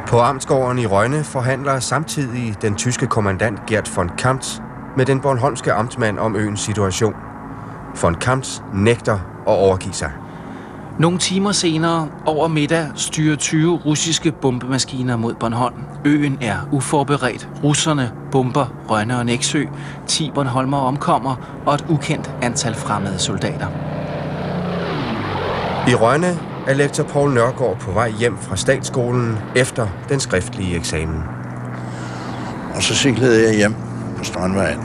På 0.07 0.21
Amtsgården 0.21 0.79
i 0.79 0.87
Rønne 0.87 1.25
forhandler 1.25 1.81
samtidig 1.81 2.63
den 2.63 2.75
tyske 2.75 3.07
kommandant 3.07 3.67
Gert 3.67 3.97
von 3.97 4.09
Kamps 4.19 4.63
med 4.97 5.07
den 5.07 5.21
bornholmske 5.21 5.73
amtmand 5.73 6.19
om 6.19 6.37
øens 6.37 6.61
situation. 6.61 7.15
Von 8.03 8.15
Kamps 8.15 8.63
nægter 8.75 9.15
at 9.47 9.53
overgive 9.53 9.95
sig. 9.95 10.13
Nogle 11.01 11.19
timer 11.19 11.53
senere, 11.53 12.09
over 12.27 12.49
middag, 12.49 12.89
styrer 12.95 13.37
20 13.37 13.77
russiske 13.87 14.33
bombemaskiner 14.33 15.17
mod 15.17 15.35
Bornholm. 15.35 15.77
Øen 16.05 16.39
er 16.41 16.57
uforberedt. 16.73 17.49
Russerne 17.65 18.13
bomber 18.33 18.67
Rønne 18.89 19.19
og 19.19 19.27
Næksø. 19.27 19.65
10 20.07 20.31
Bornholmer 20.35 20.79
omkommer, 20.79 21.63
og 21.67 21.75
et 21.75 21.85
ukendt 21.89 22.31
antal 22.43 22.75
fremmede 22.75 23.19
soldater. 23.19 23.67
I 25.89 25.95
Rønne 25.95 26.39
er 26.67 26.75
lektor 26.75 27.05
Paul 27.05 27.35
Nørgaard 27.35 27.79
på 27.81 27.91
vej 27.91 28.11
hjem 28.11 28.39
fra 28.39 28.57
statsskolen 28.57 29.39
efter 29.57 29.87
den 30.09 30.21
skriftlige 30.21 30.77
eksamen. 30.77 31.23
Og 32.75 32.83
så 32.83 32.95
cyklede 32.95 33.49
jeg 33.49 33.57
hjem 33.57 33.75
på 34.19 34.25
Strandvejen. 34.25 34.81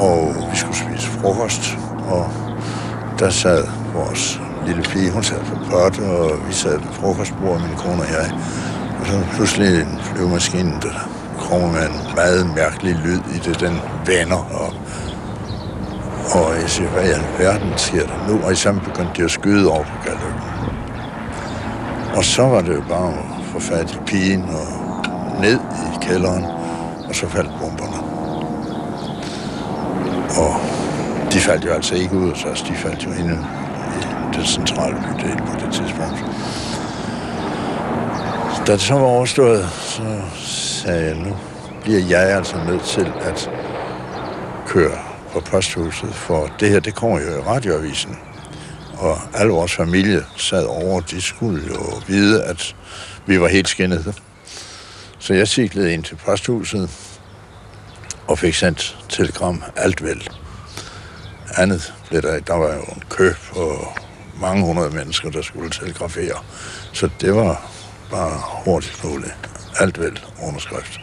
Og 0.00 0.34
vi 0.50 0.56
skulle 0.56 0.76
spise 0.76 1.08
frokost, 1.08 1.78
og 2.08 2.30
der 3.18 3.30
sad 3.30 3.64
vores 3.94 4.40
lille 4.66 4.82
pige, 4.82 5.10
hun 5.10 5.22
sad 5.22 5.40
på 5.40 5.56
pot, 5.70 5.98
og 5.98 6.48
vi 6.48 6.52
sad 6.52 6.78
ved 6.78 6.92
frokostbordet, 6.92 7.62
min 7.68 7.76
kone 7.76 8.02
og 8.02 8.08
jeg. 8.08 8.28
Og 9.00 9.06
så 9.06 9.24
pludselig 9.34 9.80
en 9.80 9.98
flyvemaskine, 10.02 10.72
der 10.82 11.08
kommer 11.38 11.68
med 11.72 11.82
en 11.88 12.14
meget 12.14 12.54
mærkelig 12.54 12.94
lyd 13.04 13.20
i 13.36 13.38
det, 13.38 13.60
den 13.60 13.80
vender, 14.06 14.42
og 14.60 14.74
og 16.34 16.54
jeg 16.60 16.70
siger, 16.70 16.88
hvad 16.88 17.04
i 17.04 17.10
alverden 17.10 17.72
sker 17.76 18.06
der 18.06 18.28
nu? 18.28 18.40
Og 18.44 18.52
i 18.52 18.54
samme 18.54 18.80
begyndte 18.80 19.12
de 19.16 19.24
at 19.24 19.30
skyde 19.30 19.68
over 19.70 19.82
på 19.82 19.96
galøben. 20.04 20.40
Og 22.16 22.24
så 22.24 22.42
var 22.42 22.60
det 22.60 22.74
jo 22.74 22.82
bare 22.88 23.08
at 23.08 23.44
få 23.52 23.60
fat 23.60 23.92
i 23.92 23.98
pigen 24.06 24.42
og 24.42 25.40
ned 25.40 25.58
i 25.94 26.04
kælderen, 26.06 26.44
og 27.08 27.14
så 27.14 27.28
faldt 27.28 27.50
bomberne. 27.60 27.96
Og 30.38 30.60
de 31.32 31.38
faldt 31.38 31.64
jo 31.64 31.72
altså 31.72 31.94
ikke 31.94 32.16
ud 32.16 32.30
af 32.30 32.44
os, 32.44 32.62
de 32.62 32.74
faldt 32.74 33.04
jo 33.04 33.10
ind 33.10 33.38
den 34.34 34.46
centrale 34.46 34.96
bydel 34.96 35.36
på 35.36 35.66
det 35.66 35.72
tidspunkt. 35.72 36.24
Da 38.66 38.72
det 38.72 38.80
så 38.80 38.94
var 38.94 39.06
overstået, 39.06 39.68
så 39.70 40.20
sagde 40.44 41.06
jeg, 41.06 41.14
nu 41.14 41.36
bliver 41.82 42.00
jeg 42.00 42.36
altså 42.36 42.56
nødt 42.66 42.82
til 42.82 43.12
at 43.20 43.50
køre 44.66 44.98
på 45.32 45.40
posthuset, 45.40 46.14
for 46.14 46.50
det 46.60 46.68
her, 46.70 46.80
det 46.80 46.94
kommer 46.94 47.20
jo 47.20 47.38
i 47.38 47.40
radioavisen. 47.40 48.18
Og 48.98 49.18
alle 49.34 49.52
vores 49.52 49.72
familie 49.74 50.24
sad 50.36 50.64
over, 50.64 51.00
de 51.00 51.22
skulle 51.22 51.62
jo 51.68 52.00
vide, 52.06 52.44
at 52.44 52.76
vi 53.26 53.40
var 53.40 53.48
helt 53.48 53.68
skinnede. 53.68 54.14
Så 55.18 55.34
jeg 55.34 55.48
cyklede 55.48 55.92
ind 55.94 56.04
til 56.04 56.14
posthuset 56.26 56.90
og 58.28 58.38
fik 58.38 58.54
sendt 58.54 58.98
telegram 59.08 59.62
alt 59.76 60.02
vel. 60.02 60.28
Andet 61.56 61.94
blev 62.08 62.22
der, 62.22 62.40
der 62.40 62.54
var 62.54 62.74
jo 62.74 62.80
en 62.80 63.02
kø 63.10 63.34
på 63.52 63.88
mange 64.40 64.64
hundrede 64.64 64.90
mennesker, 64.90 65.30
der 65.30 65.42
skulle 65.42 65.70
telegrafere. 65.70 66.38
Så 66.92 67.10
det 67.20 67.34
var 67.34 67.70
bare 68.10 68.40
hurtigt 68.64 69.04
muligt. 69.04 69.34
Alt 69.80 70.00
vel 70.00 70.20
underskrift. 70.42 71.00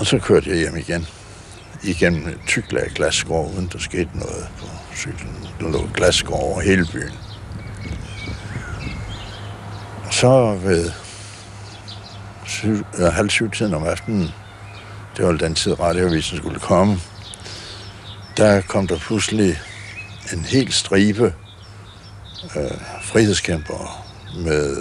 Og 0.00 0.06
så 0.06 0.18
kørte 0.18 0.50
jeg 0.50 0.58
hjem 0.58 0.76
igen 0.76 1.06
igennem 1.82 2.28
et 2.28 2.38
tyk 2.46 2.72
lag 2.72 2.90
glasskår, 2.94 3.52
uden 3.56 3.70
der 3.72 3.78
skete 3.78 4.10
noget 4.14 4.48
på 4.58 4.66
cyklen. 4.96 5.48
Der 5.60 5.70
lå 5.70 5.88
glasskår 5.94 6.40
over 6.40 6.60
hele 6.60 6.86
byen. 6.92 7.12
Og 10.06 10.14
så 10.14 10.54
ved 10.54 10.90
syv, 12.46 12.84
øh, 12.98 13.12
halv 13.12 13.30
syv 13.30 13.50
tiden 13.50 13.74
om 13.74 13.86
aftenen, 13.86 14.28
det 15.16 15.26
var 15.26 15.32
den 15.32 15.54
tid 15.54 15.80
radioavisen 15.80 16.38
skulle 16.38 16.60
komme, 16.60 16.98
der 18.36 18.60
kom 18.60 18.86
der 18.86 18.98
pludselig 18.98 19.60
en 20.32 20.44
hel 20.44 20.72
stribe 20.72 21.34
øh, 22.56 22.80
frihedskæmpere 23.02 23.88
med 24.36 24.76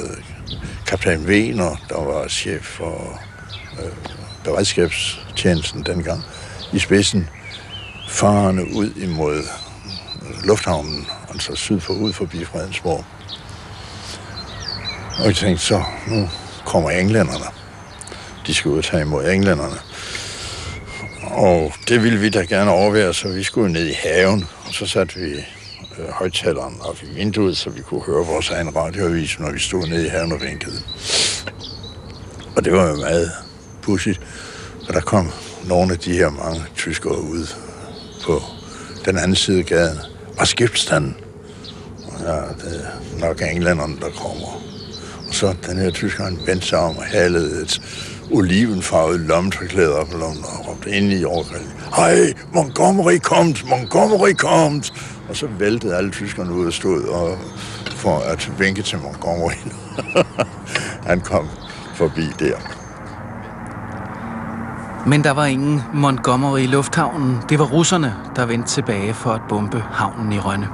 kaptajn 0.87 1.25
Wiener, 1.25 1.75
der 1.89 2.03
var 2.03 2.27
chef 2.27 2.63
for 2.63 3.21
øh, 3.79 3.91
beredskabstjenesten 4.43 5.83
dengang, 5.85 6.23
i 6.73 6.79
spidsen, 6.79 7.29
farerne 8.09 8.61
ud 8.75 8.91
imod 8.95 9.37
øh, 9.37 10.43
lufthavnen, 10.43 11.07
altså 11.29 11.55
syd 11.55 11.79
for 11.79 11.93
ud 11.93 12.13
forbi 12.13 12.45
Fredensborg. 12.45 13.05
Og 15.19 15.25
jeg 15.25 15.35
tænkte, 15.35 15.65
så 15.65 15.83
nu 16.07 16.29
kommer 16.65 16.89
englænderne. 16.89 17.45
De 18.47 18.53
skal 18.53 18.71
ud 18.71 18.77
og 18.77 18.83
tage 18.83 19.01
imod 19.01 19.25
englænderne. 19.25 19.75
Og 21.35 21.73
det 21.87 22.03
ville 22.03 22.19
vi 22.19 22.29
da 22.29 22.39
gerne 22.39 22.71
overvære, 22.71 23.13
så 23.13 23.27
vi 23.27 23.43
skulle 23.43 23.73
ned 23.73 23.87
i 23.87 23.93
haven, 23.93 24.45
og 24.67 24.73
så 24.73 24.85
satte 24.85 25.19
vi 25.19 25.29
øh, 25.99 26.09
højtaleren 26.09 26.75
op 26.81 26.97
i 27.03 27.05
vinduet, 27.15 27.57
så 27.57 27.69
vi 27.69 27.81
kunne 27.81 28.01
høre 28.01 28.25
vores 28.25 28.49
egen 28.49 28.75
radioavis, 28.75 29.39
når 29.39 29.51
vi 29.51 29.59
stod 29.59 29.87
nede 29.87 30.05
i 30.05 30.09
haven 30.09 30.31
og 30.31 30.41
vinkede. 30.41 30.81
Og 32.55 32.65
det 32.65 32.73
var 32.73 32.89
jo 32.89 32.95
meget 32.95 33.31
pudsigt, 33.81 34.21
og 34.87 34.93
der 34.93 35.01
kom 35.01 35.31
nogle 35.67 35.93
af 35.93 35.99
de 35.99 36.13
her 36.13 36.29
mange 36.29 36.63
tyskere 36.75 37.21
ud 37.21 37.47
på 38.23 38.41
den 39.05 39.17
anden 39.17 39.35
side 39.35 39.59
af 39.59 39.65
gaden. 39.65 39.97
Og 40.37 40.47
skibsstanden. 40.47 41.17
Ja, 42.19 42.35
det 42.35 42.85
er 42.85 43.19
nok 43.19 43.41
englænderne, 43.41 43.99
der 43.99 44.09
kommer. 44.09 44.61
Og 45.27 45.33
så 45.33 45.55
den 45.67 45.77
her 45.77 45.91
tysker, 45.91 46.23
han 46.23 46.39
vendte 46.45 46.67
sig 46.67 46.79
om 46.79 46.97
og 46.97 47.03
halede 47.03 47.61
et 47.61 47.81
olivenfarvede 48.31 49.27
lommetørklæder 49.27 49.95
op 49.95 50.11
lommen 50.11 50.43
og 50.43 50.67
råbte 50.67 50.89
ind 50.89 51.11
i 51.11 51.25
overgrillen. 51.25 51.71
Hej, 51.95 52.33
Montgomery 52.53 53.17
komt, 53.17 53.69
Montgomery 53.69 54.33
komt. 54.33 54.93
Og 55.29 55.35
så 55.35 55.47
væltede 55.59 55.95
alle 55.95 56.11
tyskerne 56.11 56.53
ud 56.53 56.65
og 56.65 56.73
stod 56.73 57.03
og 57.03 57.37
for 57.89 58.19
at 58.19 58.51
vinke 58.59 58.81
til 58.81 58.97
Montgomery. 58.99 59.53
Han 61.09 61.21
kom 61.21 61.47
forbi 61.95 62.27
der. 62.39 62.55
Men 65.07 65.23
der 65.23 65.31
var 65.31 65.45
ingen 65.45 65.81
Montgomery 65.93 66.59
i 66.59 66.67
lufthavnen. 66.67 67.37
Det 67.49 67.59
var 67.59 67.65
russerne, 67.65 68.15
der 68.35 68.45
vendte 68.45 68.69
tilbage 68.69 69.13
for 69.13 69.29
at 69.29 69.41
bombe 69.49 69.83
havnen 69.91 70.31
i 70.31 70.39
Rønne. 70.39 70.67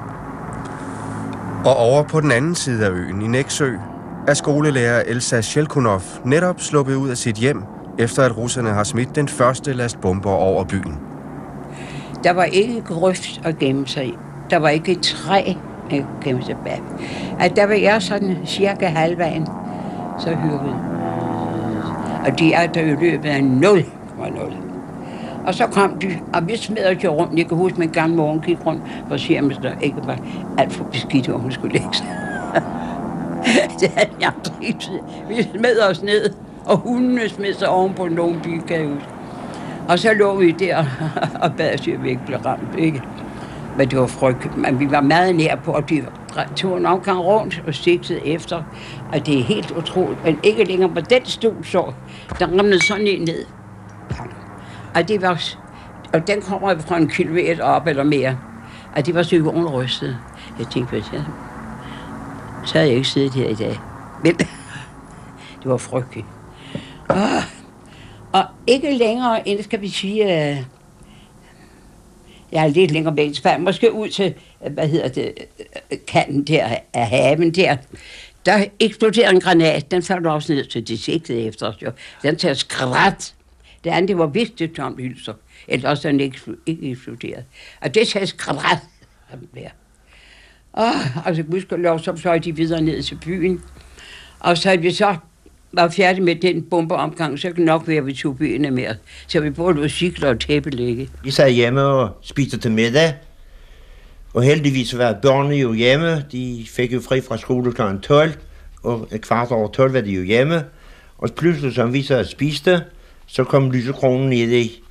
Og 1.66 1.76
over 1.76 2.04
på 2.04 2.22
den 2.22 2.32
anden 2.32 2.56
side 2.56 2.86
af 2.86 2.90
øen, 2.90 3.22
i 3.22 3.28
Næksø, 3.28 3.76
er 4.28 4.34
skolelærer 4.34 5.04
Elsa 5.08 5.42
Shelkunov 5.42 6.02
netop 6.26 6.60
sluppet 6.60 6.96
ud 6.96 7.10
af 7.10 7.18
sit 7.18 7.36
hjem, 7.36 7.64
efter 8.00 8.24
at 8.24 8.38
russerne 8.38 8.70
har 8.70 8.84
smidt 8.84 9.16
den 9.16 9.28
første 9.28 9.74
last 9.74 10.02
bomber 10.02 10.32
over 10.32 10.64
byen. 10.64 11.00
Der 12.24 12.32
var 12.32 12.44
ikke 12.44 12.82
grøft 12.82 13.42
at 13.44 13.60
gemme 13.60 13.88
sig 13.88 14.06
i. 14.06 14.14
Der 14.50 14.58
var 14.58 14.70
ikke 14.70 14.92
et 14.92 15.02
træ 15.02 15.54
at 15.92 16.06
gemme 16.24 16.44
sig 16.44 16.56
bag. 16.66 16.82
At 17.40 17.56
der 17.56 17.66
var 17.66 17.74
jeg 17.74 18.02
sådan 18.02 18.38
cirka 18.46 18.86
halvvejen, 18.86 19.48
så 20.20 20.30
hørte 20.30 20.76
Og 22.26 22.40
de 22.40 22.54
er 22.54 22.68
der 22.68 22.82
i 22.82 22.96
løbet 22.96 23.30
af 23.30 23.40
0,0. 23.40 24.54
Og 25.46 25.56
så 25.56 25.68
kom 25.68 26.00
de, 26.00 26.20
og 26.34 26.48
vi 26.48 26.58
smed 26.58 26.86
os 26.86 27.04
jo 27.04 27.10
rundt. 27.12 27.38
Jeg 27.38 27.48
kan 27.48 27.58
huske, 27.58 27.76
at 27.76 27.80
min 27.80 27.90
gamle 27.90 28.16
morgen 28.16 28.42
gik 28.42 28.66
rundt 28.66 28.82
for 29.08 29.16
at 29.16 29.22
se, 29.22 29.40
om 29.40 29.50
der 29.50 29.74
ikke 29.82 29.98
var 30.06 30.18
alt 30.58 30.74
for 30.74 30.84
beskidt, 30.84 31.28
hvor 31.28 31.38
hun 31.38 31.52
skulle 31.52 31.74
lægge 31.74 31.94
sig. 31.94 32.31
det 33.80 33.90
havde 33.90 34.10
jeg 34.22 34.32
aldrig 34.36 34.78
Vi 35.30 35.44
smed 35.58 35.90
os 35.90 36.02
ned, 36.02 36.34
og 36.66 36.78
hundene 36.78 37.30
smed 37.30 37.54
sig 37.54 37.70
oven 37.70 37.94
på 37.94 38.08
nogle 38.08 38.40
bil, 38.44 38.62
kan 38.62 38.80
jeg 38.80 38.88
huske. 38.88 39.08
Og 39.90 40.00
så 40.00 40.14
lå 40.14 40.36
vi 40.36 40.52
der 40.52 40.86
og 41.44 41.52
bad 41.58 41.74
os, 41.74 41.88
at 41.88 42.04
vi 42.04 42.10
ikke 42.10 42.22
blev 42.26 42.40
ramt, 42.40 42.76
ikke? 42.78 43.02
Men 43.78 43.90
det 43.90 44.00
var 44.00 44.08
frygt. 44.08 44.58
Men 44.58 44.80
vi 44.80 44.92
var 44.92 45.02
meget 45.02 45.36
nær 45.36 45.56
på, 45.56 45.74
at 45.74 45.90
de 45.90 46.06
tog 46.56 46.78
en 46.78 46.86
omgang 46.86 47.20
rundt 47.20 47.64
og 47.68 47.74
sigtede 47.74 48.28
efter. 48.28 48.64
Og 49.14 49.26
det 49.26 49.40
er 49.40 49.44
helt 49.44 49.72
utroligt. 49.72 50.24
Men 50.26 50.40
ikke 50.44 50.64
længere 50.64 50.90
på 50.90 51.00
den 51.00 51.26
stol, 51.26 51.66
så 51.66 51.92
der 52.40 52.48
ramte 52.48 52.80
sådan 52.80 53.08
en 53.08 53.22
ned. 53.22 53.46
Og 54.96 55.08
det 55.08 55.22
var, 55.22 55.44
og 56.14 56.28
den 56.28 56.42
kommer 56.42 56.80
fra 56.80 56.98
en 56.98 57.10
kilometer 57.10 57.64
op 57.64 57.88
eller 57.88 58.04
mere. 58.04 58.38
Og 58.96 59.06
det 59.06 59.16
var 59.16 59.24
så 59.24 59.36
rystet. 59.74 60.18
Jeg 60.60 60.68
tænkte, 60.68 60.90
hvad 60.90 61.02
jeg, 61.14 61.24
så 62.66 62.74
havde 62.74 62.88
jeg 62.88 62.98
ikke 62.98 63.08
siddet 63.08 63.34
her 63.34 63.50
i 63.50 63.56
dag. 63.56 63.80
Men 64.24 64.38
det 65.60 65.66
var 65.66 65.78
frygteligt. 65.78 66.28
Og, 67.08 67.18
og 68.34 68.46
ikke 68.68 68.98
længere 68.98 69.48
end, 69.48 69.64
skal 69.64 69.82
vi 69.82 69.90
sige, 69.90 70.24
uh, 70.24 70.66
jeg 72.52 72.64
er 72.64 72.68
lidt 72.68 72.92
længere 72.92 73.16
væk, 73.16 73.36
så 73.36 73.56
måske 73.60 73.92
ud 73.92 74.10
til, 74.10 74.34
hvad 74.72 74.88
hedder 74.88 75.08
det, 75.08 75.34
kanten 76.08 76.44
der 76.44 76.76
af 76.94 77.08
haven 77.08 77.52
der. 77.52 77.78
Der 78.46 78.66
eksploderede 78.80 79.36
en 79.36 79.42
granat, 79.42 79.92
den 79.92 80.04
faldt 80.04 80.28
også 80.28 80.54
ned, 80.54 80.82
de 80.82 80.98
sigtede 80.98 81.42
efter 81.42 81.68
os 81.68 81.82
jo. 81.82 81.92
Den 82.24 82.36
tager 82.36 82.54
skrat. 82.54 83.34
Det 83.84 83.90
andet, 83.90 84.08
det 84.08 84.18
var 84.18 84.26
vigtigt 84.26 84.76
Tom 84.76 84.98
Hylser. 84.98 85.34
Eller 85.68 85.90
også 85.90 86.08
den 86.08 86.20
ikke, 86.20 86.40
ikke 86.66 86.92
eksploderet. 86.92 87.44
Og 87.82 87.96
det 87.96 88.08
tager 88.08 88.26
skrat. 88.26 88.78
Der. 89.56 89.70
Og 90.74 90.90
altså 91.26 91.44
gudskelov, 91.44 92.00
så 92.00 92.16
fløj 92.16 92.38
de 92.38 92.56
videre 92.56 92.82
ned 92.82 93.04
til 93.04 93.18
byen. 93.26 93.62
Og 94.40 94.58
så 94.58 94.78
vi 94.78 94.92
så 94.92 95.16
var 95.74 95.90
færdige 95.90 96.24
med 96.24 96.36
den 96.36 96.64
bombeomgang, 96.64 97.40
så 97.40 97.52
kan 97.52 97.64
nok 97.64 97.88
være, 97.88 97.98
at 97.98 98.06
vi 98.06 98.14
tog 98.14 98.38
byen 98.38 98.74
mere. 98.74 98.96
Så 99.28 99.40
vi 99.40 99.50
både 99.50 99.76
lå 99.76 99.88
cykler 99.88 100.30
og 100.30 100.40
tæppelægge. 100.40 101.10
Vi 101.24 101.32
sad 101.32 101.52
hjemme 101.52 101.82
og 101.82 102.10
spiste 102.22 102.58
til 102.58 102.72
middag. 102.72 103.14
Og 104.34 104.44
heldigvis 104.44 104.98
var 104.98 105.14
børnene 105.22 105.56
jo 105.56 105.74
hjemme. 105.74 106.26
De 106.32 106.66
fik 106.70 106.94
jo 106.94 107.00
fri 107.00 107.22
fra 107.22 107.38
skole 107.38 107.74
kl. 107.74 107.82
12. 108.04 108.32
Og 108.84 109.08
et 109.12 109.22
kvart 109.22 109.52
over 109.52 109.68
12 109.68 109.94
var 109.94 110.02
de 110.02 110.12
jo 110.12 110.24
hjemme. 110.24 110.64
Og 111.18 111.30
pludselig, 111.38 111.74
som 111.74 111.94
vi 111.94 112.04
så 112.04 112.24
spiste, 112.24 112.84
så 113.28 113.44
kom 113.44 113.72
lysekronen 113.72 114.30
ned 114.30 114.52
i. 114.52 114.84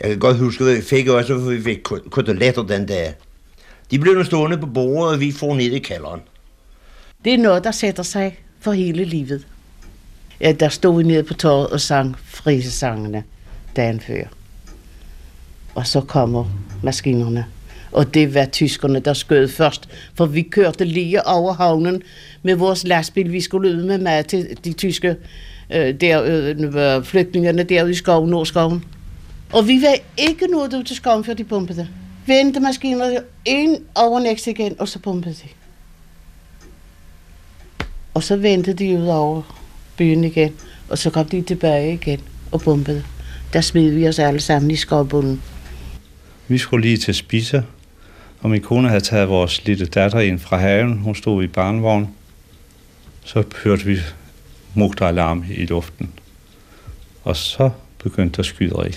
Jeg 0.00 0.10
kan 0.10 0.18
godt 0.18 0.36
huske, 0.36 0.64
at 0.64 0.76
vi 0.76 0.82
fik 0.82 1.08
også, 1.08 1.40
for 1.40 1.50
vi 1.50 1.62
fik 1.62 1.82
koteletter 2.10 2.62
den 2.62 2.86
dag. 2.86 3.14
De 3.94 3.98
blev 3.98 4.14
nu 4.14 4.24
stående 4.24 4.58
på 4.58 4.66
bordet, 4.66 5.12
og 5.12 5.20
vi 5.20 5.32
får 5.32 5.54
ned 5.54 5.70
i 5.70 5.78
kælderen. 5.78 6.20
Det 7.24 7.34
er 7.34 7.38
noget, 7.38 7.64
der 7.64 7.70
sætter 7.70 8.02
sig 8.02 8.38
for 8.60 8.72
hele 8.72 9.04
livet. 9.04 9.46
Ja, 10.40 10.52
der 10.52 10.68
stod 10.68 10.96
vi 10.96 11.02
nede 11.02 11.22
på 11.22 11.34
torvet 11.34 11.66
og 11.66 11.80
sang 11.80 12.16
frisesangene 12.24 13.24
dagen 13.76 14.00
før. 14.00 14.24
Og 15.74 15.86
så 15.86 16.00
kommer 16.00 16.44
maskinerne. 16.82 17.46
Og 17.92 18.14
det 18.14 18.34
var 18.34 18.44
tyskerne, 18.44 18.98
der 18.98 19.12
skød 19.12 19.48
først. 19.48 19.88
For 20.14 20.26
vi 20.26 20.42
kørte 20.42 20.84
lige 20.84 21.26
over 21.26 21.52
havnen 21.52 22.02
med 22.42 22.54
vores 22.54 22.84
lastbil. 22.84 23.32
Vi 23.32 23.40
skulle 23.40 23.70
ud 23.70 23.84
med 23.84 23.98
mad 23.98 24.24
til 24.24 24.58
de 24.64 24.72
tyske 24.72 25.16
øh, 25.70 26.00
der, 26.00 26.22
øh, 26.22 26.96
øh 26.96 27.04
flygtningerne 27.04 27.62
derude 27.62 27.90
i 27.90 27.94
skoven, 27.94 28.30
Nordskoven. 28.30 28.84
Og 29.52 29.68
vi 29.68 29.82
var 29.82 29.96
ikke 30.16 30.46
nået 30.46 30.74
ud 30.74 30.84
til 30.84 30.96
skoven, 30.96 31.24
før 31.24 31.34
de 31.34 31.44
pumpede 31.44 31.88
ventemaskinerne 32.26 33.18
ind 33.44 33.78
over 33.94 34.20
næste 34.20 34.50
igen, 34.50 34.76
og 34.78 34.88
så 34.88 34.98
pumpede 34.98 35.34
de. 35.34 35.48
Og 38.14 38.22
så 38.22 38.36
ventede 38.36 38.76
de 38.84 38.98
ud 38.98 39.06
over 39.06 39.42
byen 39.96 40.24
igen, 40.24 40.52
og 40.88 40.98
så 40.98 41.10
kom 41.10 41.26
de 41.26 41.42
tilbage 41.42 41.92
igen 41.92 42.20
og 42.52 42.60
pumpede. 42.60 43.04
Der 43.52 43.60
smed 43.60 43.90
vi 43.90 44.08
os 44.08 44.18
alle 44.18 44.40
sammen 44.40 44.70
i 44.70 44.76
skovbunden. 44.76 45.42
Vi 46.48 46.58
skulle 46.58 46.86
lige 46.86 46.96
til 46.96 47.14
spise, 47.14 47.64
og 48.40 48.50
min 48.50 48.62
kone 48.62 48.88
havde 48.88 49.00
taget 49.00 49.28
vores 49.28 49.64
lille 49.64 49.86
datter 49.86 50.20
ind 50.20 50.38
fra 50.38 50.56
haven. 50.56 50.98
Hun 50.98 51.14
stod 51.14 51.44
i 51.44 51.46
barnvogn. 51.46 52.08
Så 53.24 53.44
hørte 53.64 53.84
vi 53.84 53.98
mugteralarm 54.74 55.44
i 55.50 55.66
luften. 55.66 56.12
Og 57.22 57.36
så 57.36 57.70
begyndte 58.02 58.36
der 58.36 58.42
skyderi. 58.42 58.90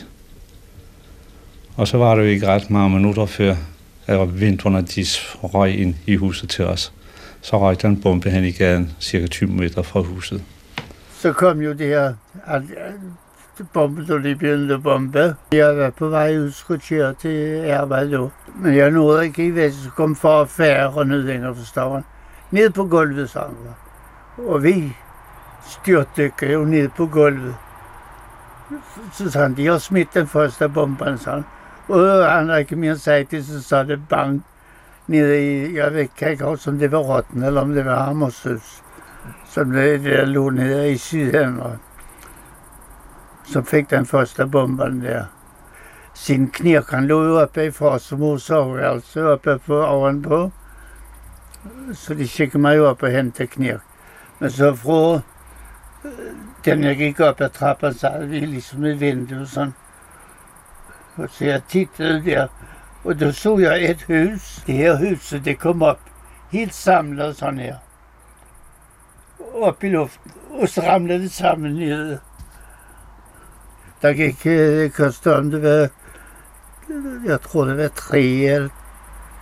Og 1.77 1.87
så 1.87 1.97
var 1.97 2.15
det 2.15 2.21
jo 2.21 2.27
ikke 2.27 2.47
ret 2.47 2.69
mange 2.69 2.95
minutter 2.95 3.25
før, 3.25 3.55
at 4.07 4.41
vinduerne 4.41 4.81
de 4.81 5.05
røg 5.43 5.79
ind 5.79 5.95
i 6.05 6.15
huset 6.15 6.49
til 6.49 6.65
os. 6.65 6.93
Så 7.41 7.59
røg 7.59 7.81
der 7.81 7.87
en 7.87 8.01
bombe 8.01 8.29
hen 8.29 8.43
i 8.43 8.51
gaden, 8.51 8.95
cirka 8.99 9.27
20 9.27 9.49
meter 9.49 9.81
fra 9.81 10.01
huset. 10.01 10.43
Så 11.11 11.33
kom 11.33 11.61
jo 11.61 11.73
det 11.73 11.87
her, 11.87 12.13
at 12.45 12.61
bomben, 13.73 14.07
der 14.07 14.17
lige 14.17 14.35
begyndte 14.35 14.79
bombe. 14.79 15.35
Jeg 15.51 15.77
var 15.77 15.89
på 15.89 16.09
vej 16.09 16.37
ud 16.37 16.51
til 17.19 17.71
arbejde 17.71 18.11
nu. 18.11 18.31
Men 18.55 18.75
jeg 18.75 18.91
nåede 18.91 19.25
ikke 19.25 19.45
i 19.45 19.55
væk, 19.55 19.71
så 19.71 19.89
kom 19.89 20.15
for 20.15 20.41
at 20.41 20.49
færre 20.49 21.05
ned 21.05 21.23
længere 21.23 21.55
for 21.55 21.65
stavren. 21.65 22.03
Ned 22.51 22.69
på 22.69 22.85
gulvet, 22.85 23.29
sagde 23.29 23.47
Og 24.37 24.63
vi 24.63 24.93
styrtdykker 25.69 26.51
jo 26.51 26.65
ned 26.65 26.89
på 26.97 27.05
gulvet. 27.05 27.55
Så 29.13 29.31
sagde 29.31 29.47
han, 29.47 29.57
de 29.57 29.65
har 29.65 29.77
smidt 29.77 30.13
den 30.13 30.27
første 30.27 30.69
bomben, 30.69 31.17
sagde. 31.17 31.43
Og 31.87 32.31
han 32.31 32.49
har 32.49 32.57
ikke 32.57 32.75
mere 32.75 32.97
sagt 32.97 33.31
det, 33.31 33.45
så 33.45 33.61
sa 33.63 33.83
det 33.83 33.99
bang 34.09 34.45
nede 35.07 35.37
i, 35.41 35.75
jeg 35.75 35.93
ved 35.93 35.99
ikke 35.99 36.45
om 36.45 36.79
det 36.79 36.91
var 36.91 36.99
Rotten 36.99 37.43
eller 37.43 37.61
om 37.61 37.73
det 37.73 37.85
var 37.85 38.03
Hammershus, 38.03 38.83
som 39.49 39.71
det 39.71 40.03
der 40.03 40.25
lå 40.25 40.49
nede 40.49 40.91
i 40.91 40.97
Sydhavn, 40.97 41.59
og 41.59 41.77
så 43.43 43.61
fik 43.61 43.89
den 43.89 44.05
første 44.05 44.47
bomben 44.47 45.01
der. 45.01 45.25
Sin 46.13 46.49
knirk, 46.49 46.89
han 46.91 47.07
lå 47.07 47.23
jo 47.23 47.39
oppe 47.39 47.65
i 47.65 47.71
Forsmo 47.71 48.37
soveværelse 48.37 49.23
oppe 49.23 49.59
på 49.59 49.83
ovenpå. 49.85 50.51
Så 51.93 52.13
de 52.13 52.27
skikkede 52.27 52.61
mig 52.61 52.81
op 52.81 53.03
og 53.03 53.11
hente 53.11 53.47
knirk. 53.47 53.81
Men 54.39 54.51
så 54.51 54.75
fra 54.75 55.13
øh, 56.05 56.11
den 56.65 56.83
jeg 56.83 56.97
gik 56.97 57.19
op 57.19 57.41
ad 57.41 57.49
trappen, 57.49 57.93
så 57.93 58.09
havde 58.09 58.27
vi 58.27 58.39
ligesom 58.39 58.83
et 58.83 58.99
vindue 58.99 59.45
sådan. 59.47 59.73
Og 61.17 61.29
så 61.31 61.45
jeg 61.45 61.61
tittede 61.69 62.25
der, 62.25 62.47
og 63.03 63.19
då 63.19 63.31
så 63.31 63.57
jeg 63.57 63.89
et 63.89 64.03
hus. 64.03 64.63
Det 64.67 64.75
her 64.75 64.97
huset, 64.97 65.45
det 65.45 65.59
kom 65.59 65.81
op 65.81 65.99
helt 66.51 66.73
samlet 66.73 67.35
sådan 67.35 67.59
her. 67.59 67.75
Op 69.53 69.83
i 69.83 69.89
luften, 69.89 70.31
og 70.49 70.69
så 70.69 70.81
ramlede 70.81 71.21
det 71.21 71.31
sammen 71.31 71.73
ned. 71.73 72.17
Der 74.01 74.13
gik 74.13 74.45
øh, 74.45 74.91
det 75.51 75.63
var, 75.63 75.89
jeg 77.25 77.41
tror 77.41 77.65
det 77.65 77.77
var 77.77 77.87
tre 77.87 78.21
eller 78.21 78.69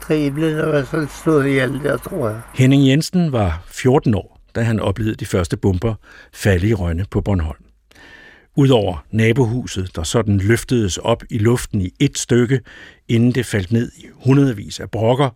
tre 0.01 0.31
blev 0.31 0.57
der 0.57 0.71
var 0.71 0.83
sådan 0.83 1.07
slået 1.07 1.47
ihjel 1.47 1.83
der, 1.83 1.97
tror 1.97 2.29
jeg. 2.29 2.41
Henning 2.53 2.87
Jensen 2.87 3.31
var 3.31 3.61
14 3.65 4.15
år, 4.15 4.39
da 4.55 4.61
han 4.61 4.79
oplevede 4.79 5.15
de 5.15 5.25
første 5.25 5.57
bomber 5.57 5.95
falde 6.33 6.67
i 6.67 6.73
Rønne 6.73 7.05
på 7.11 7.21
Bornholm. 7.21 7.64
Udover 8.57 9.05
nabohuset, 9.11 9.95
der 9.95 10.03
sådan 10.03 10.37
løftedes 10.37 10.97
op 10.97 11.23
i 11.29 11.37
luften 11.37 11.81
i 11.81 11.93
et 11.99 12.17
stykke, 12.17 12.61
inden 13.07 13.31
det 13.31 13.45
faldt 13.45 13.71
ned 13.71 13.91
i 13.97 14.05
hundredvis 14.13 14.79
af 14.79 14.91
brokker, 14.91 15.29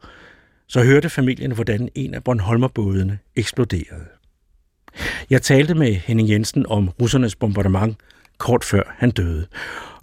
så 0.67 0.83
hørte 0.83 1.09
familien, 1.09 1.51
hvordan 1.51 1.89
en 1.95 2.13
af 2.13 2.23
Bornholmerbådene 2.23 3.19
eksploderede. 3.35 4.05
Jeg 5.29 5.41
talte 5.41 5.73
med 5.73 5.93
Henning 5.93 6.29
Jensen 6.29 6.65
om 6.65 6.89
russernes 7.01 7.35
bombardement 7.35 7.97
kort 8.37 8.63
før 8.63 8.95
han 8.97 9.11
døde. 9.11 9.47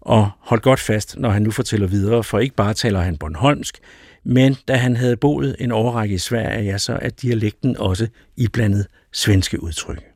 Og 0.01 0.31
hold 0.41 0.61
godt 0.61 0.81
fast, 0.81 1.19
når 1.19 1.31
han 1.31 1.43
nu 1.43 1.51
fortæller 1.51 1.87
videre, 1.87 2.25
for 2.25 2.39
ikke 2.39 2.55
bare 2.55 2.75
taler 2.75 3.01
han 3.01 3.17
Bornholmsk, 3.17 3.79
men 4.25 4.57
da 4.69 4.77
han 4.77 4.97
havde 4.97 5.17
boet 5.17 5.57
en 5.59 5.73
årrække 5.73 6.15
i 6.15 6.19
Sverige, 6.19 6.65
ja, 6.65 6.79
så 6.79 6.99
er 7.03 7.09
dialekten 7.09 7.77
også 7.77 8.09
iblandet 8.37 8.87
svenske 9.13 9.63
udtryk. 9.63 10.16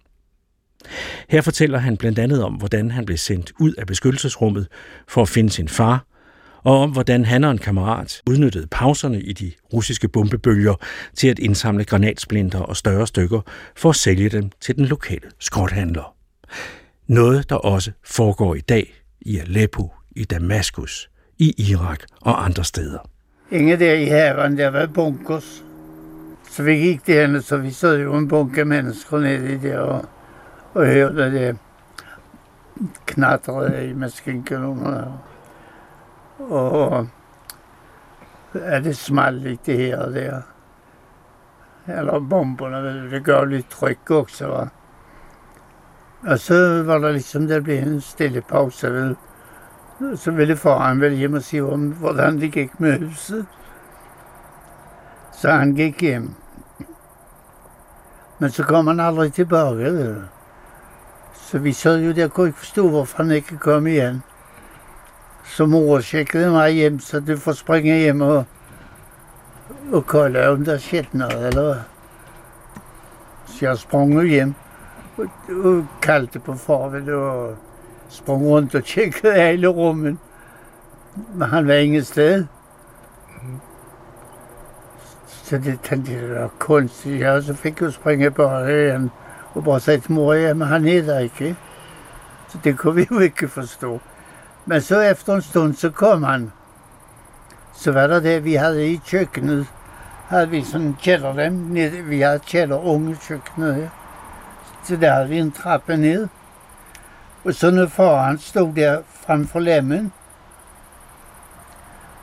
Her 1.29 1.41
fortæller 1.41 1.79
han 1.79 1.97
blandt 1.97 2.19
andet 2.19 2.45
om, 2.45 2.55
hvordan 2.55 2.91
han 2.91 3.07
blev 3.07 3.19
sendt 3.19 3.53
ud 3.61 3.73
af 3.73 3.87
beskyttelsesrummet 3.87 4.69
for 5.09 5.23
at 5.23 5.29
finde 5.29 5.51
sin 5.51 5.69
far, 5.69 6.07
og 6.63 6.79
om 6.79 6.91
hvordan 6.91 7.25
han 7.25 7.45
og 7.45 7.51
en 7.51 7.59
kammerat 7.59 8.23
udnyttede 8.31 8.67
pauserne 8.67 9.21
i 9.21 9.33
de 9.33 9.53
russiske 9.73 10.09
bombebølger 10.09 10.75
til 11.17 11.29
at 11.29 11.39
indsamle 11.39 11.85
granatsplinter 11.85 12.59
og 12.59 12.77
større 12.77 13.07
stykker 13.07 13.41
for 13.77 13.89
at 13.91 13.97
sælge 13.97 14.29
dem 14.29 14.51
til 14.61 14.77
den 14.77 14.85
lokale 14.85 15.31
skrothandler. 15.39 16.15
Noget, 17.07 17.51
der 17.51 17.57
også 17.57 17.91
foregår 18.05 18.55
i 18.55 18.61
dag 18.61 18.95
i 19.21 19.39
Aleppo, 19.39 19.93
i 20.17 20.25
Damaskus, 20.25 21.11
i 21.39 21.55
Irak 21.71 22.01
og 22.21 22.45
andre 22.45 22.65
steder. 22.65 22.99
Ingen 23.51 23.81
der 23.81 23.95
i 23.95 24.05
haven, 24.05 24.59
der 24.59 24.69
var 24.69 24.87
bunkers. 24.87 25.65
Så 26.51 26.63
vi 26.63 26.77
gik 26.77 27.07
derhen, 27.07 27.43
så 27.43 27.57
vi 27.57 27.71
så 27.71 27.89
jo 27.89 28.17
en 28.17 28.29
bunke 28.29 28.65
mennesker 28.65 29.19
nede 29.19 29.55
i 29.55 29.57
der 29.57 29.79
og, 29.79 30.09
og 30.75 30.87
hørte 30.87 31.33
det 31.33 31.59
knatrede 33.07 33.89
i 33.89 33.93
maskinkanonerne. 33.95 35.13
Og 36.39 37.07
ja, 38.55 38.81
det 38.81 38.97
smalt 38.97 39.43
lidt 39.43 39.67
det 39.67 39.77
her 39.77 39.99
og 39.99 40.13
der. 40.13 40.43
Eller 41.87 42.21
bomberne, 42.31 43.11
det 43.11 43.25
gav 43.25 43.45
lidt 43.45 43.71
tryk 43.71 44.11
også. 44.11 44.47
Va? 44.47 44.69
Og 46.27 46.39
så 46.39 46.83
var 46.83 46.99
der 46.99 47.13
ligesom, 47.13 47.47
der 47.47 47.61
blev 47.61 47.79
en 47.79 48.01
stille 48.01 48.41
pause. 48.41 48.93
Vel? 48.93 49.17
Så 50.17 50.31
ville 50.31 50.57
faren 50.57 51.01
vel 51.01 51.13
hjem 51.13 51.35
og 51.35 51.43
sige 51.43 51.65
om, 51.65 51.91
hvordan 51.91 52.41
det 52.41 52.53
gik 52.53 52.81
med 52.81 53.09
huset. 53.09 53.47
Så 55.33 55.51
han 55.51 55.75
gik 55.75 56.01
hjem. 56.01 56.35
Men 58.39 58.51
så 58.51 58.65
kom 58.65 58.87
han 58.87 59.01
aldrig 59.01 59.33
tilbage. 59.33 59.77
Vel? 59.77 60.25
Så 61.35 61.59
vi 61.59 61.73
sad 61.73 62.01
jo 62.01 62.13
der 62.13 62.25
og 62.25 62.33
kunne 62.33 62.47
ikke 62.47 62.59
forstå, 62.59 62.89
hvorfor 62.89 63.23
han 63.23 63.31
ikke 63.31 63.57
kom 63.57 63.87
igen. 63.87 64.23
Så 65.45 65.67
mor 65.67 66.01
tjekkede 66.01 66.51
mig 66.51 66.71
hjem, 66.73 67.01
så 67.01 67.21
du 67.21 67.37
får 67.37 67.53
springe 67.53 67.99
hjem 67.99 68.21
og, 68.21 68.45
og 69.93 70.07
kolde, 70.07 70.49
om 70.49 70.65
der 70.65 70.79
skete 70.79 71.19
noget, 71.19 71.47
eller 71.47 71.63
hvad. 71.63 71.77
Så 73.47 73.67
jeg 73.67 73.79
sprang 73.79 74.29
hjem 74.29 74.55
og, 75.17 75.27
og 75.65 75.87
kaldte 76.03 76.39
på 76.39 76.55
farvel 76.55 77.15
og 77.15 77.57
sprang 78.09 78.47
rundt 78.47 78.75
og 78.75 78.85
tjekkede 78.85 79.35
hele 79.35 79.67
rummet. 79.69 80.19
Men 81.35 81.49
han 81.49 81.69
var 81.69 81.75
ingen 81.75 82.05
sted. 82.05 82.45
Så 85.27 85.59
det 85.59 85.81
tænkte 85.83 86.13
jeg, 86.13 86.23
det 86.23 86.41
var 86.41 86.51
kunstigt. 86.59 87.21
Ja, 87.21 87.41
så 87.41 87.55
fik 87.55 87.81
jeg 87.81 87.93
springe 87.93 88.31
bare 88.31 88.87
igen 88.87 89.11
og 89.55 89.65
bare 89.65 89.81
sagde 89.81 90.01
til 90.01 90.13
mor, 90.13 90.35
jamen 90.35 90.69
han 90.69 90.89
er 90.89 91.03
der 91.03 91.19
ikke. 91.19 91.57
Så 92.49 92.59
det 92.65 92.79
kunne 92.79 92.95
vi 92.95 93.07
jo 93.11 93.19
ikke 93.19 93.49
forstå. 93.49 94.01
Men 94.67 94.81
så 94.81 95.01
efter 95.01 95.35
en 95.35 95.43
stund, 95.43 95.75
så 95.75 95.91
kom 95.91 96.23
han. 96.23 96.53
Så 97.75 97.93
var 97.93 98.07
der 98.07 98.21
det, 98.21 98.45
vi 98.45 98.55
havde 98.55 98.93
i 98.93 99.01
køkkenet, 99.11 99.67
havde 100.29 100.51
vi 100.51 100.65
sådan 100.65 100.87
en 100.87 100.97
kælder 101.03 101.33
dem, 101.33 101.75
vi 102.09 102.21
havde 102.21 102.39
kælder 102.39 102.79
unge 102.79 103.17
køkkenet 103.29 103.75
her. 103.75 103.89
Så 104.85 104.97
der 104.97 105.13
havde 105.13 105.29
vi 105.29 105.39
en 105.39 105.53
trappe 105.53 105.97
ned. 105.97 106.29
Og 107.45 107.55
så 107.55 107.71
når 107.71 107.87
faren 107.87 108.39
stod 108.39 108.75
der 108.75 109.03
frem 109.27 109.47
for 109.47 109.59
lemmen, 109.59 110.13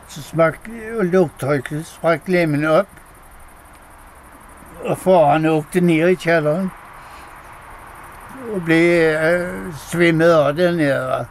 så 0.07 0.21
smagte 0.21 0.71
og 0.99 1.05
lugtrykket, 1.05 1.85
sprak 1.85 2.21
lemmen 2.27 2.65
op. 2.65 2.87
Og 4.85 4.97
faren 4.97 5.45
åkte 5.45 5.81
ned 5.81 6.07
i 6.07 6.15
kælderen 6.15 6.71
og 8.53 8.61
blev 8.65 9.15
øh, 9.15 9.73
svimmet 9.73 10.29
af 10.29 10.55
dernede. 10.55 11.25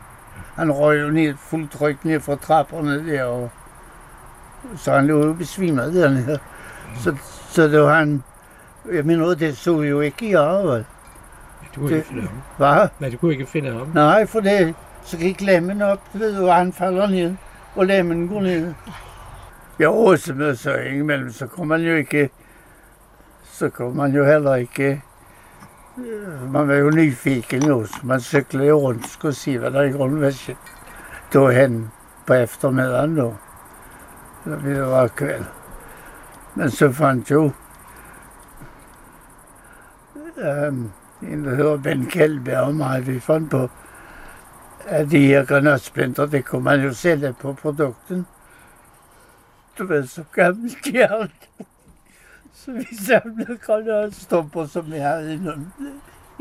Han 0.55 0.73
røg 0.73 1.01
jo 1.01 1.11
ned 1.11 1.35
fuldt 1.39 1.71
tryk 1.71 2.05
ned 2.05 2.21
fra 2.21 2.37
trapperne 2.37 3.13
der, 3.13 3.25
og 3.25 3.51
så 4.77 4.93
han 4.93 5.07
lå 5.07 5.27
jo 5.27 5.33
besvimet 5.33 5.95
dernede. 5.95 6.39
Så, 7.01 7.17
så 7.49 7.69
det 7.69 7.81
var 7.81 7.95
han, 7.95 8.23
jeg 8.93 9.05
mener, 9.05 9.35
det 9.35 9.57
så 9.57 9.83
jo 9.83 10.01
ikke 10.01 10.29
i 10.29 10.35
vel? 10.35 10.85
Du 11.75 11.81
kunne 11.81 11.97
ikke 11.97 12.09
finde 12.09 12.23
ham. 12.23 12.41
Hvad? 12.57 12.89
Nej, 13.01 13.11
du 13.11 13.17
kunne 13.17 13.33
ikke 13.33 13.47
finde 13.47 13.73
ham. 13.73 13.91
Nej, 13.95 14.27
for 14.27 14.41
det, 14.41 14.75
så 15.03 15.17
gik 15.17 15.41
lemmen 15.41 15.83
op, 15.83 16.01
du 16.13 16.19
ved 16.19 16.41
du, 16.41 16.47
han 16.47 16.73
falder 16.73 17.09
ned, 17.09 17.35
og 17.75 17.87
lemmen 17.87 18.29
går 18.29 18.41
ned. 18.41 18.75
Jeg 19.79 19.89
også 19.89 20.35
med 20.35 20.55
så 20.55 20.75
imellem, 20.75 21.33
så 21.33 21.47
kommer 21.47 21.77
man 21.77 21.87
jo 21.87 21.95
ikke, 21.95 22.31
så 23.45 23.69
kommer 23.69 23.95
man 23.95 24.15
jo 24.15 24.25
heller 24.25 24.55
ikke, 24.55 25.03
man 26.53 26.69
var 26.69 26.75
jo 26.75 26.91
nyfiken 26.91 27.63
jo, 27.63 27.87
så 27.87 27.99
man 28.03 28.21
cyklede 28.21 28.69
jo 28.69 28.81
rundt 28.81 29.05
og 29.05 29.11
skulle 29.11 29.35
se, 29.35 29.59
hvad 29.59 29.71
der 29.71 29.83
i 29.83 29.91
grunden 29.91 30.21
var 30.21 30.31
sket. 30.31 30.57
Det 31.33 31.55
hen 31.55 31.91
på 32.27 32.35
eftermiddagen 32.35 33.17
då, 33.17 33.35
Eller 34.45 34.57
vid 34.57 34.75
det 34.75 34.87
var 34.87 35.09
kväll. 35.09 35.45
Men 36.55 36.71
så 36.71 36.93
fandt 36.93 37.31
jo 37.31 37.51
um, 40.37 40.93
en, 41.23 41.45
der 41.45 41.55
hedder 41.55 41.77
Ben 41.77 42.07
Kjellberg 42.07 42.61
og 42.61 42.75
mig, 42.75 43.07
vi 43.07 43.21
fandt 43.21 43.51
på, 43.51 43.71
at 44.87 45.11
de 45.11 45.27
her 45.27 45.45
granatsplinter, 45.45 46.27
det 46.27 46.45
kunne 46.45 46.65
man 46.65 46.81
jo 46.81 46.95
sælge 46.95 47.33
på 47.33 47.53
produkten. 47.53 48.27
Du 49.79 49.87
ved, 49.87 50.07
så 50.07 50.25
gammel 50.33 50.71
skjert. 50.71 51.49
Så 52.67 52.73
vi 52.73 52.97
samlede 52.97 53.59
granatstumper, 53.59 54.67
som 54.67 54.93
vi 54.93 54.99
havde 54.99 55.35
i, 55.35 55.41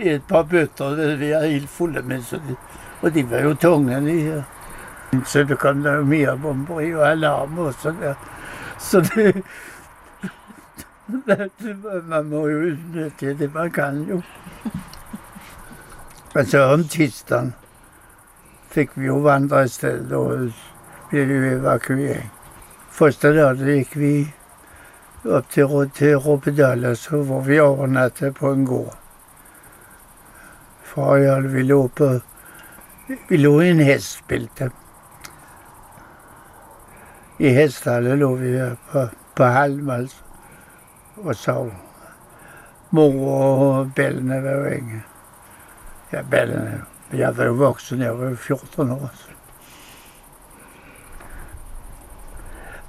i 0.03 0.09
et 0.09 0.23
par 0.29 0.43
bøtter, 0.43 0.95
det 0.95 1.19
vi 1.19 1.25
havde 1.25 1.49
helt 1.49 1.69
fulde 1.69 2.01
med. 2.01 2.21
Så 2.21 2.35
de, 2.35 2.55
og 3.01 3.13
de 3.13 3.31
var 3.31 3.39
jo 3.39 3.53
tunge, 3.53 3.95
de 3.95 4.21
her. 4.21 4.43
Så 5.25 5.43
det 5.43 5.59
kom 5.59 5.83
der 5.83 5.93
jo 5.93 6.03
mere 6.03 6.37
bomber 6.37 6.79
i, 6.79 6.95
og 6.95 7.11
alarm 7.11 7.59
og 7.59 7.73
sådan 7.73 8.01
der. 8.01 8.13
Så 8.79 9.01
det, 9.01 9.43
det, 11.27 11.51
man 12.13 12.25
må 12.25 12.47
jo 12.47 12.57
udnytte 12.57 13.37
det, 13.37 13.53
man 13.53 13.71
kan 13.71 14.01
jo. 14.01 14.21
Men 16.35 16.45
så 16.45 16.63
om 16.63 16.83
tidsdagen 16.83 17.53
fik 18.69 18.89
vi 18.95 19.05
jo 19.05 19.17
vandre 19.17 19.63
et 19.63 19.71
sted, 19.71 20.11
og 20.11 20.51
blev 21.09 21.27
vi 21.27 21.47
evakueret. 21.47 22.23
Første 22.89 23.31
lørdag 23.31 23.65
gik 23.65 23.97
vi 23.97 24.33
op 25.25 25.49
til, 25.49 25.91
til 25.93 26.15
Råbedal, 26.15 26.97
så 26.97 27.23
hvor 27.23 27.41
vi 27.41 27.59
overnattede 27.59 28.31
på 28.31 28.51
en 28.51 28.65
gård. 28.65 28.97
Far 30.83 31.01
og 31.01 31.23
jeg, 31.23 31.53
vi 31.53 31.63
lå 31.63 31.87
på, 31.87 32.09
vi 33.29 33.37
lå 33.37 33.59
i 33.61 33.69
en 33.69 33.79
hestbælte. 33.79 34.69
I 37.39 37.49
hestallet 37.49 38.17
lå 38.17 38.35
vi 38.35 38.53
her 38.57 38.75
på, 38.91 39.07
på 39.35 39.43
halm, 39.43 39.89
altså, 39.89 40.17
og 41.17 41.35
sov. 41.35 41.71
Mor 42.91 43.27
og 43.27 43.91
bellene 43.95 44.43
var 44.43 44.51
jo 44.51 44.65
ingen. 44.65 45.03
Ja, 46.13 46.21
bellene. 46.21 46.83
Jeg 47.13 47.37
var 47.37 47.45
jo 47.45 47.53
voksen, 47.53 48.01
jeg 48.01 48.19
var 48.19 48.29
jo 48.29 48.35
14 48.35 48.91
år. 48.91 49.09
Så. 49.13 49.34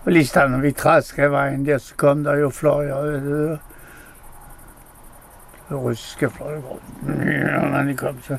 Og 0.06 0.12
lige 0.12 0.26
snart 0.26 0.50
når 0.50 0.58
vi 0.58 0.72
træskede 0.72 1.30
vejen 1.30 1.66
der, 1.66 1.78
så 1.78 1.94
kom 1.96 2.24
der 2.24 2.34
jo 2.34 2.50
fløj 2.50 2.90
og 2.90 3.04
fløjer, 3.04 3.20
ved 3.20 3.50
det 3.50 3.60
Russiske 5.70 6.30
fløjer. 6.30 6.62
Når 7.70 7.82
de 7.82 7.96
kom, 7.96 8.22
så 8.22 8.36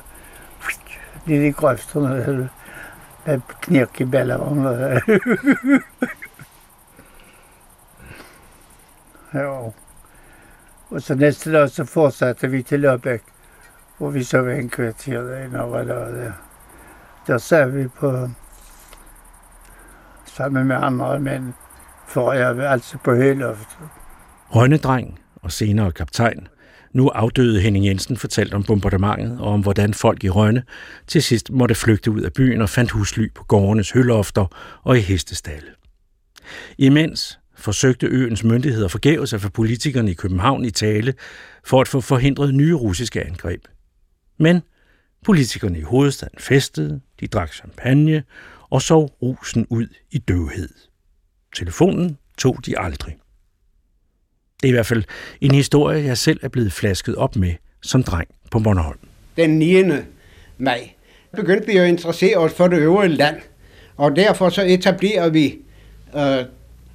lige 1.26 1.46
de 1.46 1.52
grøfterne, 1.52 2.26
ved. 2.26 2.48
Med 3.26 3.40
knirk 3.60 4.00
i 4.00 4.04
bællavognen. 4.04 4.64
jo. 9.34 9.72
Og 10.90 11.02
så 11.02 11.14
næste 11.14 11.52
dag, 11.52 11.70
så 11.70 11.84
fortsatte 11.84 12.50
vi 12.50 12.62
til 12.62 12.80
Løbæk, 12.80 13.22
hvor 13.98 14.10
vi 14.10 14.24
så 14.24 14.40
var 14.40 14.52
en 14.52 14.68
kvarter 14.68 15.22
derinde 15.22 15.62
og 15.62 15.72
var. 15.72 15.84
Der, 15.84 16.32
der 17.26 17.38
sad 17.38 17.70
vi 17.70 17.88
på 17.88 18.28
sammen 20.38 20.66
med 20.66 20.76
andre 20.76 21.20
mænd, 21.20 21.52
for 22.08 22.32
jeg 22.32 22.56
var 22.56 22.68
altså 22.68 22.98
på 23.04 23.14
heloftet. 23.14 23.88
Rønnedreng 24.50 25.20
og 25.42 25.52
senere 25.52 25.92
kaptajn. 25.92 26.48
Nu 26.92 27.08
afdøde 27.08 27.60
Henning 27.60 27.86
Jensen 27.86 28.16
fortalte 28.16 28.54
om 28.54 28.64
bombardementet 28.64 29.40
og 29.40 29.52
om, 29.52 29.60
hvordan 29.60 29.94
folk 29.94 30.24
i 30.24 30.28
Rønne 30.28 30.62
til 31.06 31.22
sidst 31.22 31.50
måtte 31.50 31.74
flygte 31.74 32.10
ud 32.10 32.20
af 32.20 32.32
byen 32.32 32.62
og 32.62 32.68
fandt 32.68 32.90
husly 32.90 33.32
på 33.34 33.44
gårdenes 33.44 33.90
hølofter 33.90 34.46
og 34.82 34.98
i 34.98 35.00
hestestalle. 35.00 35.68
Imens 36.78 37.38
forsøgte 37.56 38.06
øens 38.06 38.44
myndigheder 38.44 38.88
forgæves 38.88 39.32
at 39.32 39.40
få 39.40 39.48
politikerne 39.48 40.10
i 40.10 40.14
København 40.14 40.64
i 40.64 40.70
tale 40.70 41.14
for 41.64 41.80
at 41.80 41.88
få 41.88 42.00
forhindret 42.00 42.54
nye 42.54 42.74
russiske 42.74 43.26
angreb. 43.26 43.60
Men 44.38 44.62
politikerne 45.24 45.78
i 45.78 45.82
hovedstaden 45.82 46.38
festede, 46.38 47.00
de 47.20 47.26
drak 47.26 47.52
champagne 47.52 48.22
og 48.70 48.82
sov 48.82 49.10
rusen 49.22 49.66
ud 49.70 49.86
i 50.10 50.18
døvhed. 50.18 50.68
Telefonen 51.56 52.18
tog 52.38 52.56
de 52.66 52.78
aldrig. 52.78 53.16
Det 54.60 54.68
er 54.68 54.68
i 54.68 54.72
hvert 54.72 54.86
fald 54.86 55.04
en 55.40 55.54
historie, 55.54 56.04
jeg 56.04 56.18
selv 56.18 56.40
er 56.42 56.48
blevet 56.48 56.72
flasket 56.72 57.14
op 57.14 57.36
med 57.36 57.54
som 57.82 58.02
dreng 58.02 58.28
på 58.50 58.58
Bornholm. 58.58 58.98
Den 59.36 59.58
9. 59.58 59.82
maj 60.58 60.90
begyndte 61.36 61.66
vi 61.66 61.76
at 61.76 61.88
interessere 61.88 62.36
os 62.36 62.52
for 62.52 62.68
det 62.68 62.78
øvrige 62.78 63.14
land, 63.14 63.36
og 63.96 64.16
derfor 64.16 64.48
så 64.48 64.62
etablerer 64.62 65.28
vi 65.28 65.58
øh, 66.16 66.44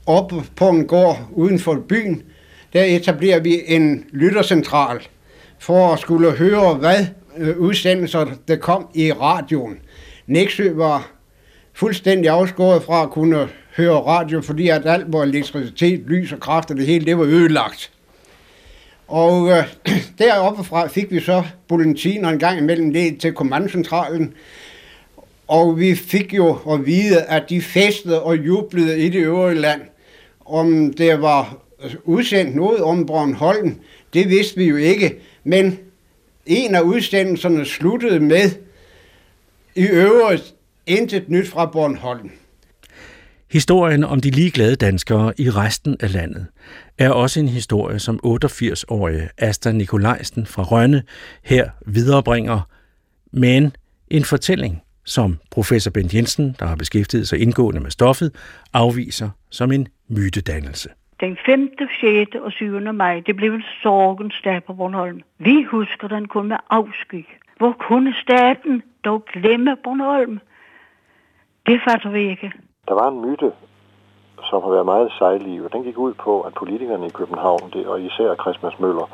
op 0.05 0.34
på 0.55 0.69
en 0.69 0.88
gård 0.88 1.30
uden 1.32 1.59
for 1.59 1.86
byen, 1.89 2.24
der 2.74 2.84
etablerer 2.84 3.39
vi 3.39 3.61
en 3.67 4.05
lyttercentral 4.11 5.07
for 5.59 5.93
at 5.93 5.99
skulle 5.99 6.32
høre, 6.32 6.74
hvad 6.74 7.05
øh, 7.38 7.57
udsendelser 7.57 8.26
der 8.47 8.55
kom 8.55 8.88
i 8.93 9.11
radioen. 9.11 9.80
Næksø 10.28 10.74
var 10.74 11.11
fuldstændig 11.74 12.30
afskåret 12.30 12.84
fra 12.84 13.03
at 13.03 13.09
kunne 13.09 13.49
høre 13.78 13.95
radio, 13.95 14.41
fordi 14.41 14.69
at 14.69 14.86
alt 14.86 15.07
hvor 15.07 15.24
elektricitet, 15.24 15.99
lys 15.99 16.32
og 16.32 16.39
kraft 16.39 16.71
og 16.71 16.78
det 16.78 16.86
hele, 16.86 17.05
det 17.05 17.17
var 17.17 17.24
ødelagt. 17.24 17.91
Og 19.07 19.49
øh, 19.49 19.63
deroppe 20.19 20.63
fra 20.63 20.88
fik 20.88 21.11
vi 21.11 21.19
så 21.19 21.43
bulletiner 21.67 22.30
en 22.30 22.39
gang 22.39 22.59
imellem 22.59 22.93
det 22.93 23.19
til 23.19 23.34
kommandocentralen, 23.34 24.34
og 25.47 25.80
vi 25.80 25.95
fik 25.95 26.34
jo 26.34 26.57
at 26.74 26.86
vide, 26.86 27.21
at 27.21 27.43
de 27.49 27.61
festede 27.61 28.24
og 28.24 28.38
jublede 28.38 28.99
i 28.99 29.09
det 29.09 29.19
øvrige 29.19 29.59
land. 29.59 29.82
Om 30.45 30.93
det 30.93 31.21
var 31.21 31.57
udsendt 32.03 32.55
noget 32.55 32.84
om 32.84 33.05
Bornholm, 33.05 33.76
det 34.13 34.30
vidste 34.30 34.57
vi 34.57 34.65
jo 34.65 34.76
ikke, 34.76 35.15
men 35.43 35.80
en 36.45 36.76
af 36.76 36.82
udsendelserne 36.82 37.65
sluttede 37.65 38.19
med 38.19 38.51
i 39.76 39.84
øvrigt 39.84 40.53
intet 40.88 41.29
nyt 41.29 41.47
fra 41.47 41.65
Bornholm. 41.65 42.31
Historien 43.51 44.03
om 44.03 44.21
de 44.21 44.29
ligeglade 44.29 44.75
danskere 44.75 45.34
i 45.38 45.49
resten 45.49 45.97
af 45.99 46.13
landet 46.13 46.47
er 46.97 47.09
også 47.09 47.39
en 47.39 47.47
historie, 47.47 47.99
som 47.99 48.19
88-årige 48.25 49.29
Asta 49.38 49.71
Nikolajsen 49.71 50.45
fra 50.45 50.63
Rønne 50.63 51.03
her 51.43 51.69
viderebringer, 51.88 52.59
men 53.31 53.75
en 54.09 54.23
fortælling, 54.23 54.81
som 55.05 55.38
professor 55.51 55.91
Bent 55.91 56.13
Jensen, 56.13 56.55
der 56.59 56.65
har 56.65 56.75
beskæftiget 56.75 57.27
sig 57.27 57.39
indgående 57.39 57.79
med 57.79 57.91
stoffet, 57.91 58.36
afviser 58.73 59.29
som 59.49 59.71
en 59.71 59.88
mytedannelse. 60.09 60.89
Den 61.19 61.38
5., 61.45 61.69
6. 62.01 62.36
og 62.36 62.51
7. 62.51 62.93
maj, 62.93 63.21
det 63.25 63.36
blev 63.36 63.53
en 63.53 63.63
sorgens 63.84 64.36
dag 64.43 64.63
på 64.63 64.73
Bornholm. 64.73 65.21
Vi 65.39 65.63
husker 65.71 66.07
den 66.07 66.27
kun 66.27 66.47
med 66.47 66.57
afsky. 66.69 67.25
Hvor 67.57 67.75
kunne 67.88 68.13
staten 68.23 68.81
dog 69.05 69.25
glemme 69.34 69.75
Bornholm? 69.84 70.39
Det 71.68 71.82
fatter 71.88 72.09
vi 72.09 72.30
ikke. 72.30 72.51
Der 72.88 72.93
var 72.93 73.07
en 73.07 73.22
myte, 73.22 73.51
som 74.49 74.61
har 74.64 74.70
været 74.70 74.86
meget 74.86 75.11
sejlig, 75.20 75.66
og 75.66 75.74
den 75.74 75.84
gik 75.84 75.97
ud 75.97 76.14
på, 76.14 76.41
at 76.41 76.53
politikerne 76.53 77.07
i 77.07 77.09
København, 77.09 77.70
det, 77.74 77.88
og 77.88 78.01
især 78.01 78.36
Christmas 78.36 78.80
Møller, 78.80 79.07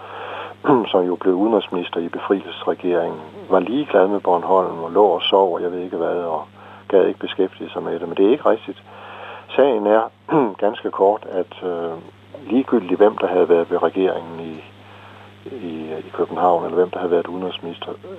som 0.92 1.02
jo 1.06 1.16
blev 1.16 1.34
udenrigsminister 1.34 2.00
i 2.00 2.10
befrielsesregeringen, 2.10 3.22
var 3.50 3.60
ligeglad 3.60 4.08
med 4.08 4.20
Bornholm 4.20 4.80
og 4.84 4.92
lå 4.92 5.06
og 5.06 5.22
sov, 5.22 5.54
og 5.54 5.62
jeg 5.62 5.72
ved 5.72 5.80
ikke 5.80 5.98
hvad, 5.98 6.16
og 6.16 6.48
gad 6.88 7.08
ikke 7.08 7.20
beskæftige 7.20 7.70
sig 7.70 7.84
med 7.84 8.00
det. 8.00 8.08
Men 8.08 8.18
det 8.18 8.26
er 8.26 8.32
ikke 8.32 8.50
rigtigt. 8.50 8.84
Sagen 9.56 9.88
er 9.88 10.02
ganske 10.66 10.92
kort, 10.92 11.26
at 11.32 11.64
øh, 11.64 11.92
ligegyldigt 12.52 13.00
hvem 13.00 13.18
der 13.18 13.28
havde 13.28 13.50
været 13.50 13.72
ved 13.72 13.84
regeringen 13.84 14.40
i, 14.40 14.64
i, 15.46 15.74
i 16.08 16.10
København, 16.14 16.64
eller 16.64 16.76
hvem 16.76 16.90
der 16.90 17.00
havde 17.00 17.12
været 17.12 17.28
udenrigsminister, 17.28 17.92
øh, 17.92 18.18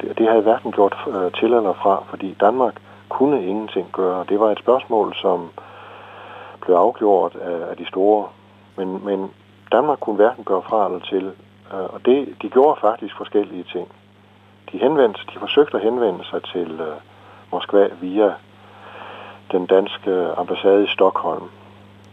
det, 0.00 0.18
det 0.18 0.28
havde 0.28 0.42
hverken 0.42 0.72
gjort 0.72 0.96
øh, 1.08 1.32
til 1.32 1.52
eller 1.52 1.72
fra, 1.72 2.04
fordi 2.10 2.36
Danmark 2.40 2.74
kunne 3.18 3.46
ingenting 3.46 3.86
gøre. 3.92 4.24
Det 4.28 4.40
var 4.40 4.50
et 4.50 4.58
spørgsmål, 4.58 5.14
som 5.14 5.50
blev 6.60 6.76
afgjort 6.76 7.34
af, 7.34 7.70
af 7.70 7.76
de 7.76 7.86
store. 7.86 8.26
Men, 8.76 9.04
men 9.04 9.30
Danmark 9.72 9.98
kunne 10.00 10.16
hverken 10.16 10.44
gøre 10.44 10.62
fra 10.62 10.86
eller 10.86 11.00
til. 11.00 11.26
Øh, 11.72 11.88
og 11.94 12.00
det, 12.06 12.18
de 12.42 12.48
gjorde 12.48 12.80
faktisk 12.80 13.16
forskellige 13.16 13.64
ting. 13.72 13.88
De, 14.72 14.78
henvendte, 14.78 15.20
de 15.34 15.38
forsøgte 15.38 15.76
at 15.76 15.82
henvende 15.82 16.24
sig 16.24 16.42
til 16.42 16.70
uh, 16.80 16.96
Moskva 17.52 17.88
via 18.00 18.34
den 19.52 19.66
danske 19.66 20.12
ambassade 20.36 20.84
i 20.84 20.86
Stockholm. 20.86 21.46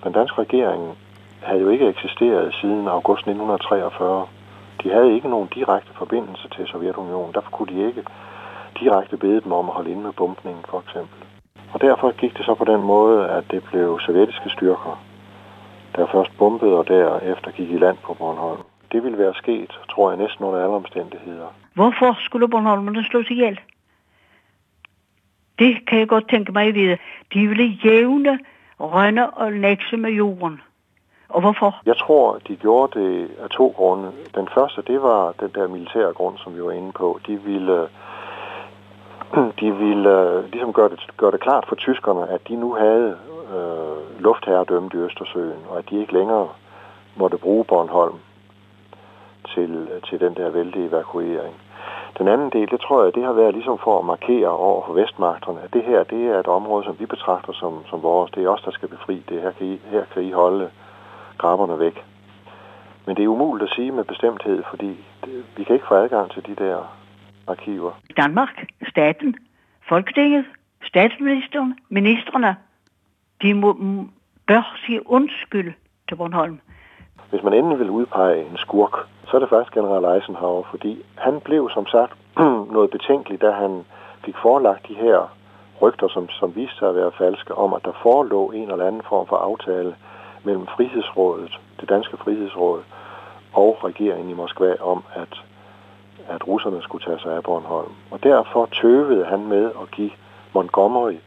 Den 0.04 0.12
danske 0.12 0.42
regering 0.42 0.98
havde 1.42 1.62
jo 1.62 1.70
ikke 1.70 1.88
eksisteret 1.88 2.54
siden 2.54 2.88
august 2.88 3.20
1943. 3.20 4.28
De 4.84 4.90
havde 4.90 5.14
ikke 5.14 5.30
nogen 5.30 5.50
direkte 5.56 5.94
forbindelse 5.94 6.50
til 6.56 6.68
Sovjetunionen. 6.68 7.34
Derfor 7.34 7.52
kunne 7.52 7.74
de 7.76 7.88
ikke 7.88 8.04
direkte 8.82 9.18
bede 9.18 9.42
dem 9.42 9.52
om 9.52 9.70
at 9.70 9.76
holde 9.76 9.92
inde 9.92 10.04
med 10.04 10.12
bumpningen, 10.12 10.64
for 10.70 10.80
eksempel. 10.86 11.20
Og 11.74 11.82
derfor 11.82 12.12
gik 12.12 12.38
det 12.38 12.46
så 12.46 12.54
på 12.56 12.66
den 12.66 12.82
måde, 12.82 13.30
at 13.30 13.44
det 13.52 13.64
blev 13.64 14.00
sovjetiske 14.00 14.50
styrker, 14.50 15.04
der 15.96 16.08
først 16.08 16.38
bombede 16.38 16.78
og 16.78 16.88
derefter 16.88 17.52
gik 17.52 17.70
i 17.70 17.78
land 17.78 17.98
på 18.04 18.14
Bornholm. 18.14 18.62
Det 18.92 19.04
ville 19.04 19.18
være 19.18 19.34
sket, 19.34 19.80
tror 19.92 20.12
jeg, 20.12 20.20
næsten 20.20 20.46
under 20.46 20.64
alle 20.64 20.76
omstændigheder. 20.76 21.48
Hvorfor 21.74 22.18
skulle 22.20 22.48
Bornholmerne 22.48 23.04
slås 23.04 23.30
ihjel? 23.30 23.60
Det 25.60 25.88
kan 25.88 26.00
jeg 26.00 26.08
godt 26.08 26.30
tænke 26.30 26.52
mig 26.52 26.68
at 26.68 26.76
vide. 26.76 26.98
De 27.34 27.48
ville 27.48 27.66
jævne 27.84 28.40
rønne 28.80 29.30
og 29.30 29.52
nækse 29.52 29.98
med 29.98 30.12
jorden. 30.12 30.62
Og 31.30 31.42
hvorfor? 31.42 31.82
Jeg 31.86 31.98
tror, 31.98 32.40
de 32.48 32.56
gjorde 32.56 33.00
det 33.00 33.30
af 33.44 33.50
to 33.50 33.74
grunde. 33.78 34.12
Den 34.36 34.48
første, 34.54 34.82
det 34.82 35.02
var 35.02 35.34
den 35.40 35.50
der 35.56 35.68
militære 35.68 36.14
grund, 36.14 36.38
som 36.38 36.56
vi 36.56 36.64
var 36.64 36.72
inde 36.72 36.92
på. 36.92 37.20
De 37.28 37.42
ville 37.42 37.88
de 39.60 39.72
ville 39.72 40.10
øh, 40.22 40.52
ligesom 40.52 40.74
gøre 40.74 40.90
det, 40.90 41.00
gøre 41.18 41.32
det 41.32 41.40
klart 41.40 41.66
for 41.68 41.76
tyskerne, 41.76 42.30
at 42.30 42.48
de 42.48 42.56
nu 42.56 42.74
havde 42.74 43.18
øh, 43.56 44.22
luftherredømmet 44.22 44.94
i 44.94 44.98
Østersøen, 44.98 45.62
og 45.70 45.78
at 45.78 45.90
de 45.90 46.00
ikke 46.00 46.14
længere 46.14 46.48
måtte 47.16 47.38
bruge 47.38 47.66
Bornholm 47.66 48.20
til, 49.56 49.88
til 50.10 50.20
den 50.20 50.34
der 50.34 50.50
vældige 50.50 50.88
evakuering. 50.88 51.56
Den 52.18 52.28
anden 52.28 52.50
del, 52.50 52.72
det 52.72 52.82
tror 52.82 53.04
jeg, 53.04 53.16
det 53.16 53.24
har 53.24 53.34
været 53.34 53.54
ligesom 53.54 53.78
for 53.78 54.00
at 54.00 54.06
markere 54.06 54.50
over 54.50 54.86
for 54.86 54.94
vestmagterne, 54.94 55.62
at 55.62 55.74
det 55.74 55.84
her, 55.84 56.04
det 56.04 56.28
er 56.28 56.40
et 56.40 56.48
område, 56.48 56.86
som 56.86 57.00
vi 57.00 57.06
betragter 57.06 57.54
som, 57.54 57.86
som 57.90 58.04
vores. 58.04 58.32
Det 58.32 58.44
er 58.44 58.50
os, 58.50 58.62
der 58.62 58.72
skal 58.72 58.90
befri 58.90 59.24
det. 59.30 59.42
Her 59.42 59.52
kan 59.52 59.68
I, 59.68 59.80
her 59.86 60.04
kan 60.14 60.24
I 60.24 60.32
holde 60.32 60.70
grabberne 61.38 61.80
væk. 61.80 62.06
Men 63.06 63.16
det 63.16 63.24
er 63.24 63.28
umuligt 63.28 63.70
at 63.70 63.76
sige 63.76 63.92
med 63.92 64.04
bestemthed, 64.04 64.64
fordi 64.70 65.06
det, 65.26 65.46
vi 65.58 65.64
kan 65.64 65.74
ikke 65.74 65.88
få 65.88 65.96
adgang 65.96 66.32
til 66.32 66.46
de 66.48 66.56
der 66.56 66.78
arkiver. 67.48 67.92
Danmark, 68.18 68.66
staten, 68.90 69.36
Folketinget, 69.90 70.46
statsministeren, 70.84 71.80
ministerne, 71.90 72.56
de 73.42 73.54
må, 73.54 73.74
bør 74.48 74.78
sige 74.86 75.10
undskyld 75.10 75.74
til 76.08 76.16
Bornholm. 76.16 76.60
Hvis 77.30 77.44
man 77.44 77.54
endelig 77.54 77.80
vil 77.80 77.90
udpege 77.90 78.46
en 78.46 78.58
skurk, 78.58 78.96
så 79.28 79.38
er 79.38 79.40
det 79.40 79.50
faktisk 79.50 79.74
general 79.74 80.16
Eisenhower, 80.16 80.64
fordi 80.70 81.04
han 81.18 81.42
blev 81.42 81.70
som 81.74 81.88
sagt 81.88 82.14
noget 82.76 82.90
betænkelig, 82.92 83.42
da 83.42 83.52
han 83.52 83.86
fik 84.26 84.36
forelagt 84.42 84.88
de 84.88 84.94
her 84.94 85.38
rygter, 85.82 86.08
som, 86.08 86.30
som 86.30 86.56
viste 86.56 86.76
sig 86.78 86.90
at 86.90 86.96
være 86.96 87.12
falske, 87.18 87.56
om 87.56 87.74
at 87.74 87.86
der 87.86 87.92
forelå 88.04 88.52
en 88.52 88.72
eller 88.72 88.88
anden 88.88 89.02
form 89.10 89.28
for 89.28 89.36
aftale 89.36 89.96
mellem 90.44 90.68
Frihedsrådet, 90.68 91.60
det 91.80 91.90
danske 91.90 92.18
Frihedsråd, 92.18 92.82
og 93.54 93.80
regeringen 93.84 94.30
i 94.30 94.34
Moskva 94.34 94.76
om, 94.82 95.04
at 95.14 95.44
at 96.36 96.48
russerne 96.48 96.82
skulle 96.82 97.06
tage 97.06 97.20
sig 97.24 97.34
af 97.36 97.44
Bornholm. 97.44 97.94
Og 98.12 98.24
derfor 98.24 98.70
tøvede 98.82 99.26
han 99.26 99.42
med 99.54 99.66
at 99.82 99.92
give 99.96 100.12
Montgomery 100.54 101.18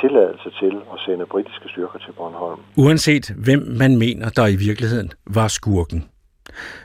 tilladelse 0.00 0.50
til 0.60 0.74
at 0.92 0.98
sende 1.06 1.26
britiske 1.26 1.68
styrker 1.68 1.98
til 1.98 2.12
Bornholm. 2.12 2.60
Uanset 2.76 3.34
hvem 3.44 3.62
man 3.82 3.98
mener, 3.98 4.28
der 4.28 4.46
i 4.46 4.56
virkeligheden 4.56 5.10
var 5.26 5.48
skurken, 5.48 6.08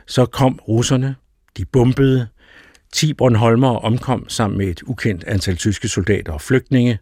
så 0.06 0.26
kom 0.26 0.58
russerne, 0.68 1.16
de 1.56 1.64
bombede, 1.64 2.28
10 2.92 3.14
Bornholmer 3.14 3.76
omkom 3.76 4.28
sammen 4.28 4.58
med 4.58 4.66
et 4.66 4.82
ukendt 4.82 5.24
antal 5.24 5.56
tyske 5.56 5.88
soldater 5.88 6.32
og 6.32 6.40
flygtninge, 6.40 6.98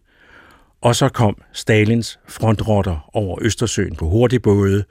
og 0.81 0.95
så 0.95 1.09
kom 1.09 1.37
Stalins 1.53 2.19
frontrotter 2.27 3.09
over 3.13 3.37
Østersøen 3.41 3.95
på 3.95 4.05
hurtigbåde 4.05 4.83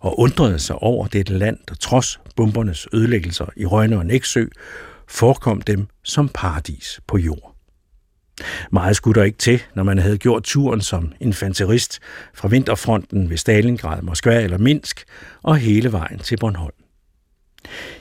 og 0.00 0.20
undrede 0.20 0.58
sig 0.58 0.76
over 0.76 1.06
dette 1.06 1.38
land, 1.38 1.58
der 1.68 1.74
trods 1.74 2.20
bombernes 2.36 2.88
ødelæggelser 2.92 3.46
i 3.56 3.66
Rønne 3.66 3.98
og 3.98 4.06
Næksø 4.06 4.44
forekom 5.10 5.60
dem 5.60 5.86
som 6.04 6.28
paradis 6.28 7.00
på 7.06 7.18
jord. 7.18 7.56
Meget 8.72 8.96
skulle 8.96 9.20
der 9.20 9.26
ikke 9.26 9.38
til, 9.38 9.62
når 9.74 9.82
man 9.82 9.98
havde 9.98 10.18
gjort 10.18 10.42
turen 10.42 10.80
som 10.80 11.12
infanterist 11.20 12.00
fra 12.34 12.48
vinterfronten 12.48 13.30
ved 13.30 13.36
Stalingrad, 13.36 14.02
Moskva 14.02 14.42
eller 14.42 14.58
Minsk 14.58 15.04
og 15.42 15.56
hele 15.56 15.92
vejen 15.92 16.18
til 16.18 16.36
Bornholm. 16.36 16.74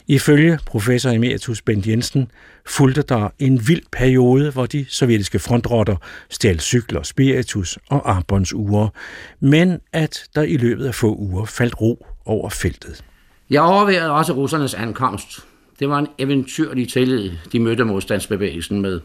Ifølge 0.07 0.59
professor 0.65 1.09
emeritus 1.09 1.61
Bent 1.61 1.87
Jensen 1.87 2.31
fulgte 2.65 3.01
der 3.01 3.29
en 3.39 3.67
vild 3.67 3.83
periode, 3.91 4.51
hvor 4.51 4.65
de 4.65 4.85
sovjetiske 4.89 5.39
frontrotter 5.39 5.95
stjal 6.29 6.59
cykler, 6.59 7.03
spiritus 7.03 7.77
og 7.89 8.11
armbåndsure, 8.11 8.89
men 9.39 9.79
at 9.93 10.23
der 10.35 10.41
i 10.41 10.57
løbet 10.57 10.85
af 10.85 10.95
få 10.95 11.15
uger 11.15 11.45
faldt 11.45 11.81
ro 11.81 12.05
over 12.25 12.49
feltet. 12.49 13.03
Jeg 13.49 13.61
overvejede 13.61 14.11
også 14.11 14.33
russernes 14.33 14.73
ankomst. 14.73 15.48
Det 15.79 15.89
var 15.89 15.99
en 15.99 16.07
eventyrlig 16.17 16.89
tillid, 16.89 17.31
de 17.51 17.59
mødte 17.59 17.83
modstandsbevægelsen 17.83 18.81
med. 18.81 19.01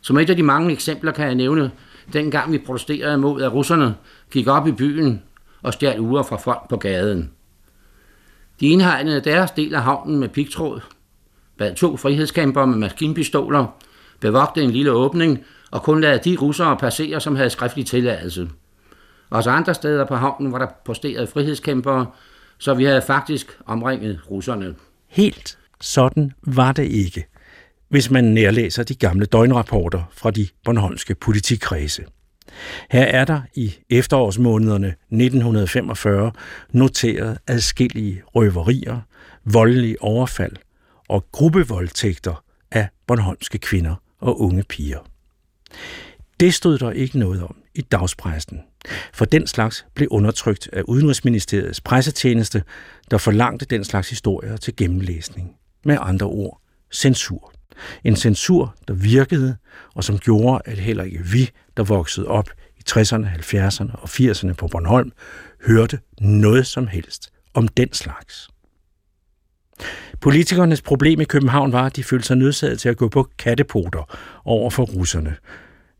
Som 0.00 0.18
et 0.18 0.30
af 0.30 0.36
de 0.36 0.42
mange 0.42 0.72
eksempler 0.72 1.12
kan 1.12 1.26
jeg 1.26 1.34
nævne, 1.34 1.70
dengang 2.12 2.52
vi 2.52 2.58
protesterede 2.58 3.18
mod, 3.18 3.42
at 3.42 3.52
russerne 3.52 3.94
gik 4.30 4.46
op 4.46 4.66
i 4.66 4.72
byen 4.72 5.22
og 5.62 5.72
stjal 5.72 6.00
uger 6.00 6.22
fra 6.22 6.36
folk 6.36 6.68
på 6.68 6.76
gaden. 6.76 7.30
De 8.60 8.66
indhegnede 8.66 9.20
deres 9.20 9.50
del 9.50 9.74
af 9.74 9.82
havnen 9.82 10.18
med 10.18 10.28
pigtråd, 10.28 10.80
bad 11.58 11.74
to 11.74 11.96
frihedskæmper 11.96 12.64
med 12.64 12.78
maskinpistoler, 12.78 13.66
bevogte 14.20 14.62
en 14.62 14.70
lille 14.70 14.92
åbning 14.92 15.44
og 15.70 15.82
kun 15.82 16.00
lade 16.00 16.30
de 16.30 16.36
russere 16.36 16.76
passere, 16.76 17.20
som 17.20 17.36
havde 17.36 17.50
skriftlig 17.50 17.86
tilladelse. 17.86 18.48
Også 19.30 19.50
andre 19.50 19.74
steder 19.74 20.04
på 20.04 20.14
havnen 20.14 20.52
var 20.52 20.58
der 20.58 20.66
posteret 20.84 21.28
frihedskæmpere, 21.28 22.06
så 22.58 22.74
vi 22.74 22.84
havde 22.84 23.02
faktisk 23.02 23.58
omringet 23.66 24.20
russerne. 24.30 24.74
Helt 25.16 25.58
sådan 25.80 26.32
var 26.42 26.72
det 26.72 26.84
ikke, 26.84 27.26
hvis 27.88 28.10
man 28.10 28.24
nærlæser 28.24 28.82
de 28.82 28.94
gamle 28.94 29.26
døgnrapporter 29.26 30.02
fra 30.12 30.30
de 30.30 30.48
Bornholmske 30.64 31.14
politikredse. 31.14 32.04
Her 32.90 33.02
er 33.02 33.24
der 33.24 33.40
i 33.54 33.74
efterårsmånederne 33.90 34.88
1945 34.88 36.32
noteret 36.70 37.38
adskillige 37.46 38.22
røverier, 38.26 39.00
voldelige 39.44 40.02
overfald 40.02 40.56
og 41.08 41.26
gruppevoldtægter 41.32 42.44
af 42.70 42.88
Bornholmske 43.06 43.58
kvinder 43.58 43.94
og 44.20 44.40
unge 44.40 44.62
piger. 44.62 45.00
Det 46.40 46.54
stod 46.54 46.78
der 46.78 46.90
ikke 46.90 47.18
noget 47.18 47.42
om 47.42 47.56
i 47.74 47.80
dagspressen, 47.80 48.60
for 49.12 49.24
den 49.24 49.46
slags 49.46 49.86
blev 49.94 50.08
undertrykt 50.10 50.68
af 50.72 50.82
Udenrigsministeriets 50.82 51.80
pressetjeneste, 51.80 52.62
der 53.10 53.18
forlangte 53.18 53.66
den 53.66 53.84
slags 53.84 54.10
historier 54.10 54.56
til 54.56 54.76
gennemlæsning. 54.76 55.56
Med 55.84 55.98
andre 56.00 56.26
ord, 56.26 56.60
censur. 56.94 57.52
En 58.04 58.16
censur, 58.16 58.74
der 58.88 58.94
virkede, 58.94 59.56
og 59.94 60.04
som 60.04 60.18
gjorde, 60.18 60.62
at 60.64 60.78
heller 60.78 61.04
ikke 61.04 61.24
vi, 61.24 61.50
der 61.76 61.82
voksede 61.82 62.26
op 62.26 62.50
i 62.76 62.82
60'erne, 62.90 63.26
70'erne 63.26 64.00
og 64.02 64.08
80'erne 64.08 64.52
på 64.52 64.68
Bornholm, 64.68 65.12
hørte 65.66 65.98
noget 66.20 66.66
som 66.66 66.86
helst 66.86 67.30
om 67.54 67.68
den 67.68 67.92
slags. 67.92 68.48
Politikernes 70.20 70.82
problem 70.82 71.20
i 71.20 71.24
København 71.24 71.72
var, 71.72 71.86
at 71.86 71.96
de 71.96 72.04
følte 72.04 72.26
sig 72.26 72.36
nødsaget 72.36 72.80
til 72.80 72.88
at 72.88 72.96
gå 72.96 73.08
på 73.08 73.28
kattepoter 73.38 74.16
over 74.44 74.70
for 74.70 74.84
russerne. 74.84 75.36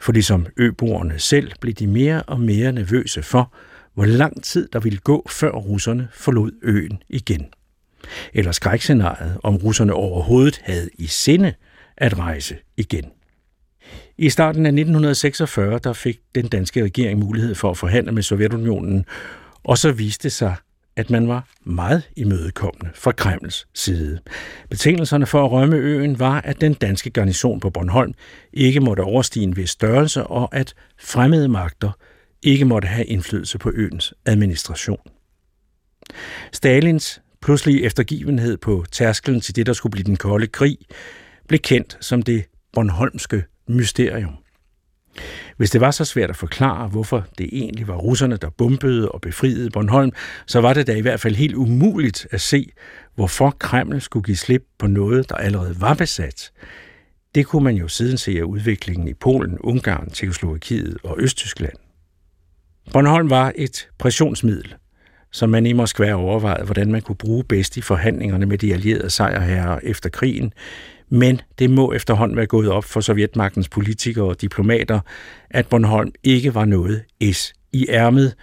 For 0.00 0.12
ligesom 0.12 0.46
øboerne 0.56 1.18
selv 1.18 1.52
blev 1.60 1.74
de 1.74 1.86
mere 1.86 2.22
og 2.22 2.40
mere 2.40 2.72
nervøse 2.72 3.22
for, 3.22 3.52
hvor 3.96 4.04
lang 4.04 4.42
tid 4.44 4.68
der 4.72 4.80
ville 4.80 4.98
gå, 4.98 5.26
før 5.30 5.50
russerne 5.50 6.08
forlod 6.12 6.52
øen 6.62 7.02
igen. 7.08 7.46
Eller 8.34 8.52
skrækscenariet, 8.52 9.38
om 9.42 9.56
russerne 9.56 9.92
overhovedet 9.92 10.60
havde 10.64 10.88
i 10.98 11.06
sinde 11.06 11.54
at 11.96 12.18
rejse 12.18 12.56
igen. 12.76 13.04
I 14.18 14.30
starten 14.30 14.66
af 14.66 14.70
1946 14.70 15.78
der 15.78 15.92
fik 15.92 16.18
den 16.34 16.48
danske 16.48 16.84
regering 16.84 17.18
mulighed 17.18 17.54
for 17.54 17.70
at 17.70 17.76
forhandle 17.76 18.12
med 18.12 18.22
Sovjetunionen, 18.22 19.04
og 19.64 19.78
så 19.78 19.92
viste 19.92 20.30
sig, 20.30 20.54
at 20.96 21.10
man 21.10 21.28
var 21.28 21.48
meget 21.64 22.02
imødekommende 22.16 22.90
fra 22.94 23.12
Kremls 23.12 23.66
side. 23.74 24.18
Betingelserne 24.70 25.26
for 25.26 25.44
at 25.44 25.50
rømme 25.50 25.76
øen 25.76 26.18
var, 26.18 26.40
at 26.40 26.60
den 26.60 26.74
danske 26.74 27.10
garnison 27.10 27.60
på 27.60 27.70
Bornholm 27.70 28.14
ikke 28.52 28.80
måtte 28.80 29.00
overstige 29.00 29.44
en 29.44 29.56
vis 29.56 29.70
størrelse, 29.70 30.24
og 30.24 30.54
at 30.54 30.74
fremmede 30.98 31.48
magter 31.48 31.90
ikke 32.42 32.64
måtte 32.64 32.88
have 32.88 33.06
indflydelse 33.06 33.58
på 33.58 33.70
øens 33.74 34.14
administration. 34.26 35.00
Stalins 36.52 37.20
pludselige 37.42 37.82
eftergivenhed 37.82 38.56
på 38.56 38.84
tærskelen 38.92 39.40
til 39.40 39.56
det, 39.56 39.66
der 39.66 39.72
skulle 39.72 39.90
blive 39.90 40.04
den 40.04 40.16
kolde 40.16 40.46
krig, 40.46 40.78
blev 41.48 41.60
kendt 41.60 41.96
som 42.00 42.22
det 42.22 42.44
Bornholmske 42.72 43.44
mysterium. 43.68 44.36
Hvis 45.56 45.70
det 45.70 45.80
var 45.80 45.90
så 45.90 46.04
svært 46.04 46.30
at 46.30 46.36
forklare, 46.36 46.88
hvorfor 46.88 47.24
det 47.38 47.48
egentlig 47.52 47.88
var 47.88 47.96
russerne, 47.96 48.36
der 48.36 48.50
bombede 48.50 49.08
og 49.12 49.20
befriede 49.20 49.70
Bornholm, 49.70 50.12
så 50.46 50.60
var 50.60 50.74
det 50.74 50.86
da 50.86 50.94
i 50.94 51.00
hvert 51.00 51.20
fald 51.20 51.34
helt 51.34 51.54
umuligt 51.54 52.26
at 52.30 52.40
se, 52.40 52.70
hvorfor 53.14 53.50
Kreml 53.50 54.00
skulle 54.00 54.24
give 54.24 54.36
slip 54.36 54.64
på 54.78 54.86
noget, 54.86 55.28
der 55.28 55.34
allerede 55.34 55.80
var 55.80 55.94
besat. 55.94 56.52
Det 57.34 57.46
kunne 57.46 57.64
man 57.64 57.74
jo 57.74 57.88
siden 57.88 58.18
se 58.18 58.38
af 58.38 58.42
udviklingen 58.42 59.08
i 59.08 59.14
Polen, 59.14 59.58
Ungarn, 59.58 60.10
Tjekoslovakiet 60.10 60.98
og 61.04 61.16
Østtyskland. 61.18 61.85
Bornholm 62.92 63.30
var 63.30 63.52
et 63.56 63.88
pressionsmiddel, 63.98 64.74
som 65.32 65.50
man 65.50 65.66
i 65.66 65.72
Moskva 65.72 66.12
overvejede, 66.12 66.64
hvordan 66.64 66.92
man 66.92 67.02
kunne 67.02 67.16
bruge 67.16 67.44
bedst 67.44 67.76
i 67.76 67.80
forhandlingerne 67.80 68.46
med 68.46 68.58
de 68.58 68.72
allierede 68.72 69.10
sejrherrer 69.10 69.80
efter 69.82 70.08
krigen, 70.08 70.52
men 71.08 71.40
det 71.58 71.70
må 71.70 71.92
efterhånden 71.92 72.36
være 72.36 72.46
gået 72.46 72.70
op 72.70 72.84
for 72.84 73.00
sovjetmagtens 73.00 73.68
politikere 73.68 74.24
og 74.24 74.40
diplomater, 74.40 75.00
at 75.50 75.66
Bornholm 75.66 76.12
ikke 76.22 76.54
var 76.54 76.64
noget 76.64 77.04
S 77.32 77.52
i 77.72 77.86
ærmet, 77.88 78.34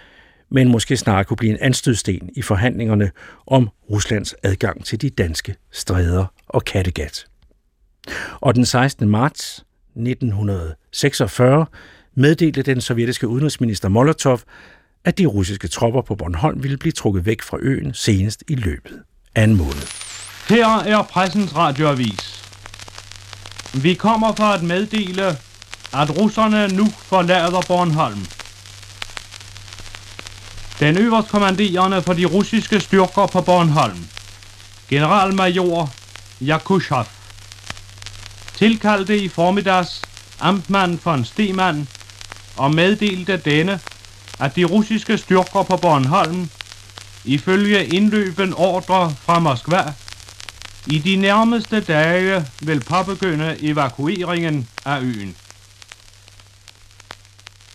men 0.51 0.71
måske 0.71 0.97
snarere 0.97 1.23
kunne 1.23 1.37
blive 1.37 1.51
en 1.51 1.59
anstødsten 1.61 2.29
i 2.35 2.41
forhandlingerne 2.41 3.11
om 3.47 3.69
Ruslands 3.91 4.35
adgang 4.43 4.85
til 4.85 5.01
de 5.01 5.09
danske 5.09 5.55
stræder 5.71 6.25
og 6.47 6.65
Kattegat. 6.65 7.25
Og 8.41 8.55
den 8.55 8.65
16. 8.65 9.09
marts 9.09 9.65
1946 9.95 11.65
meddelte 12.15 12.61
den 12.61 12.81
sovjetiske 12.81 13.27
udenrigsminister 13.27 13.89
Molotov, 13.89 14.39
at 15.05 15.17
de 15.17 15.25
russiske 15.25 15.67
tropper 15.67 16.01
på 16.01 16.15
Bornholm 16.15 16.63
ville 16.63 16.77
blive 16.77 16.91
trukket 16.91 17.25
væk 17.25 17.41
fra 17.41 17.57
øen 17.61 17.93
senest 17.93 18.43
i 18.47 18.55
løbet 18.55 18.99
af 19.35 19.43
en 19.43 19.55
måned. 19.55 19.87
Her 20.49 20.67
er 20.67 21.01
pressens 21.01 21.55
radioavis. 21.55 22.43
Vi 23.73 23.93
kommer 23.93 24.33
for 24.35 24.43
at 24.43 24.63
meddele, 24.63 25.27
at 25.93 26.19
russerne 26.19 26.67
nu 26.67 26.85
forlader 26.85 27.61
Bornholm. 27.67 28.25
Den 30.79 30.97
øverst 30.97 31.29
kommanderende 31.29 32.01
for 32.01 32.13
de 32.13 32.25
russiske 32.25 32.79
styrker 32.79 33.27
på 33.27 33.41
Bornholm, 33.41 33.97
generalmajor 34.89 35.93
Jakushov, 36.41 37.05
tilkaldte 38.55 39.17
i 39.17 39.27
formiddags 39.27 40.01
amtmand 40.39 40.99
von 41.05 41.25
Stemann 41.25 41.87
og 42.57 42.75
meddelte 42.75 43.37
denne, 43.37 43.79
at 44.39 44.55
de 44.55 44.63
russiske 44.63 45.17
styrker 45.17 45.63
på 45.63 45.77
Bornholm, 45.77 46.49
ifølge 47.25 47.85
indløben 47.85 48.53
ordre 48.57 49.15
fra 49.25 49.39
Moskva, 49.39 49.93
i 50.87 50.97
de 50.99 51.15
nærmeste 51.15 51.79
dage 51.79 52.45
vil 52.61 52.79
påbegynde 52.79 53.57
evakueringen 53.61 54.67
af 54.85 55.01
øen. 55.01 55.35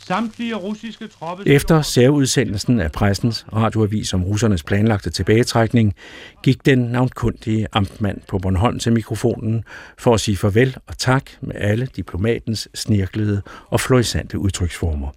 Samtlige 0.09 0.55
russiske 0.55 1.07
tropper... 1.07 1.45
Efter 1.47 1.83
særudsendelsen 1.83 2.81
af 2.81 2.93
pressens 2.93 3.47
radioavis 3.53 4.15
om 4.15 4.25
russernes 4.25 4.63
planlagte 4.63 5.11
tilbagetrækning, 5.11 5.95
gik 6.43 6.67
den 6.67 6.79
navnkundige 6.79 7.67
amtmand 7.73 8.21
på 8.29 8.39
Bornholm 8.39 8.79
til 8.79 8.93
mikrofonen 8.93 9.65
for 9.99 10.15
at 10.15 10.21
sige 10.21 10.37
farvel 10.37 10.77
og 10.87 10.99
tak 10.99 11.31
med 11.41 11.57
alle 11.59 11.89
diplomatens 11.97 12.69
snirklede 12.75 13.43
og 13.67 13.81
florissante 13.81 14.39
udtryksformer. 14.39 15.09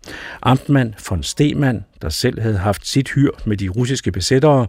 Amtmand 0.41 0.93
von 1.09 1.23
Stemann, 1.23 1.85
der 2.01 2.09
selv 2.09 2.41
havde 2.41 2.57
haft 2.57 2.87
sit 2.87 3.09
hyr 3.09 3.31
med 3.45 3.57
de 3.57 3.69
russiske 3.69 4.11
besættere, 4.11 4.67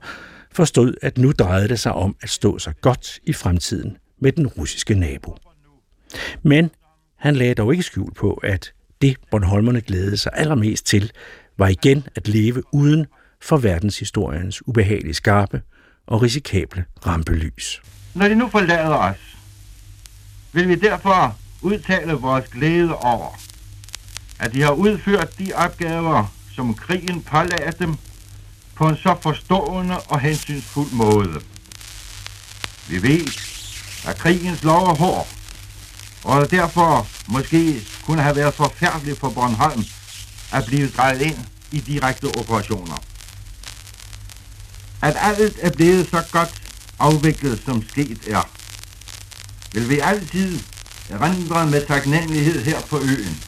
forstod, 0.52 0.94
at 1.02 1.18
nu 1.18 1.32
drejede 1.32 1.68
det 1.68 1.80
sig 1.80 1.92
om 1.92 2.16
at 2.20 2.28
stå 2.28 2.58
sig 2.58 2.74
godt 2.80 3.18
i 3.24 3.32
fremtiden 3.32 3.96
med 4.20 4.32
den 4.32 4.46
russiske 4.46 4.94
nabo. 4.94 5.36
Men 6.42 6.70
han 7.18 7.36
lagde 7.36 7.54
dog 7.54 7.72
ikke 7.72 7.82
skjul 7.82 8.14
på, 8.14 8.32
at 8.32 8.72
det 9.02 9.16
Bornholmerne 9.30 9.80
glædede 9.80 10.16
sig 10.16 10.32
allermest 10.34 10.86
til, 10.86 11.12
var 11.58 11.68
igen 11.68 12.06
at 12.14 12.28
leve 12.28 12.62
uden 12.74 13.06
for 13.40 13.56
verdenshistoriens 13.56 14.68
ubehagelige 14.68 15.14
skarpe 15.14 15.62
og 16.06 16.22
risikable 16.22 16.84
rampelys. 17.06 17.82
Når 18.14 18.28
de 18.28 18.34
nu 18.34 18.48
forlader 18.48 18.96
os, 18.96 19.36
vil 20.52 20.68
vi 20.68 20.74
derfor 20.74 21.36
udtale 21.62 22.12
vores 22.12 22.48
glæde 22.48 22.96
over, 22.96 23.38
at 24.38 24.52
de 24.52 24.62
har 24.62 24.72
udført 24.72 25.38
de 25.38 25.52
opgaver, 25.54 26.34
som 26.54 26.74
krigen 26.74 27.22
pålagde 27.22 27.72
dem, 27.78 27.94
på 28.74 28.88
en 28.88 28.96
så 28.96 29.16
forstående 29.20 30.00
og 30.00 30.20
hensynsfuld 30.20 30.92
måde. 30.92 31.40
Vi 32.88 33.02
ved, 33.02 33.26
at 34.08 34.16
krigens 34.16 34.62
lov 34.62 34.86
er 34.86 34.94
hård, 34.94 35.28
og 36.24 36.50
derfor 36.50 37.06
måske 37.28 37.86
kunne 38.04 38.22
have 38.22 38.36
været 38.36 38.54
forfærdeligt 38.54 39.18
for 39.18 39.30
Bornholm 39.30 39.84
at 40.52 40.64
blive 40.66 40.88
drejet 40.88 41.20
ind 41.20 41.38
i 41.72 41.80
direkte 41.80 42.24
operationer. 42.24 42.96
At 45.02 45.16
alt 45.20 45.58
er 45.60 45.70
blevet 45.70 46.08
så 46.10 46.24
godt 46.32 46.62
afviklet 46.98 47.62
som 47.64 47.88
sket 47.88 48.18
er, 48.28 48.48
vil 49.72 49.88
vi 49.88 49.98
altid 49.98 50.60
erindre 51.10 51.66
med 51.66 51.86
taknemmelighed 51.86 52.64
her 52.64 52.80
på 52.80 52.98
øen. 52.98 53.42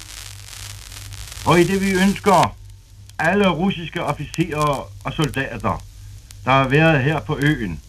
Og 1.44 1.60
i 1.60 1.64
det 1.64 1.80
vi 1.80 1.92
ønsker 1.92 2.56
alle 3.18 3.48
russiske 3.48 4.02
officerer 4.02 4.90
og 5.04 5.12
soldater, 5.12 5.82
der 6.44 6.50
har 6.50 6.68
været 6.68 7.04
her 7.04 7.20
på 7.20 7.38
øen, 7.38 7.80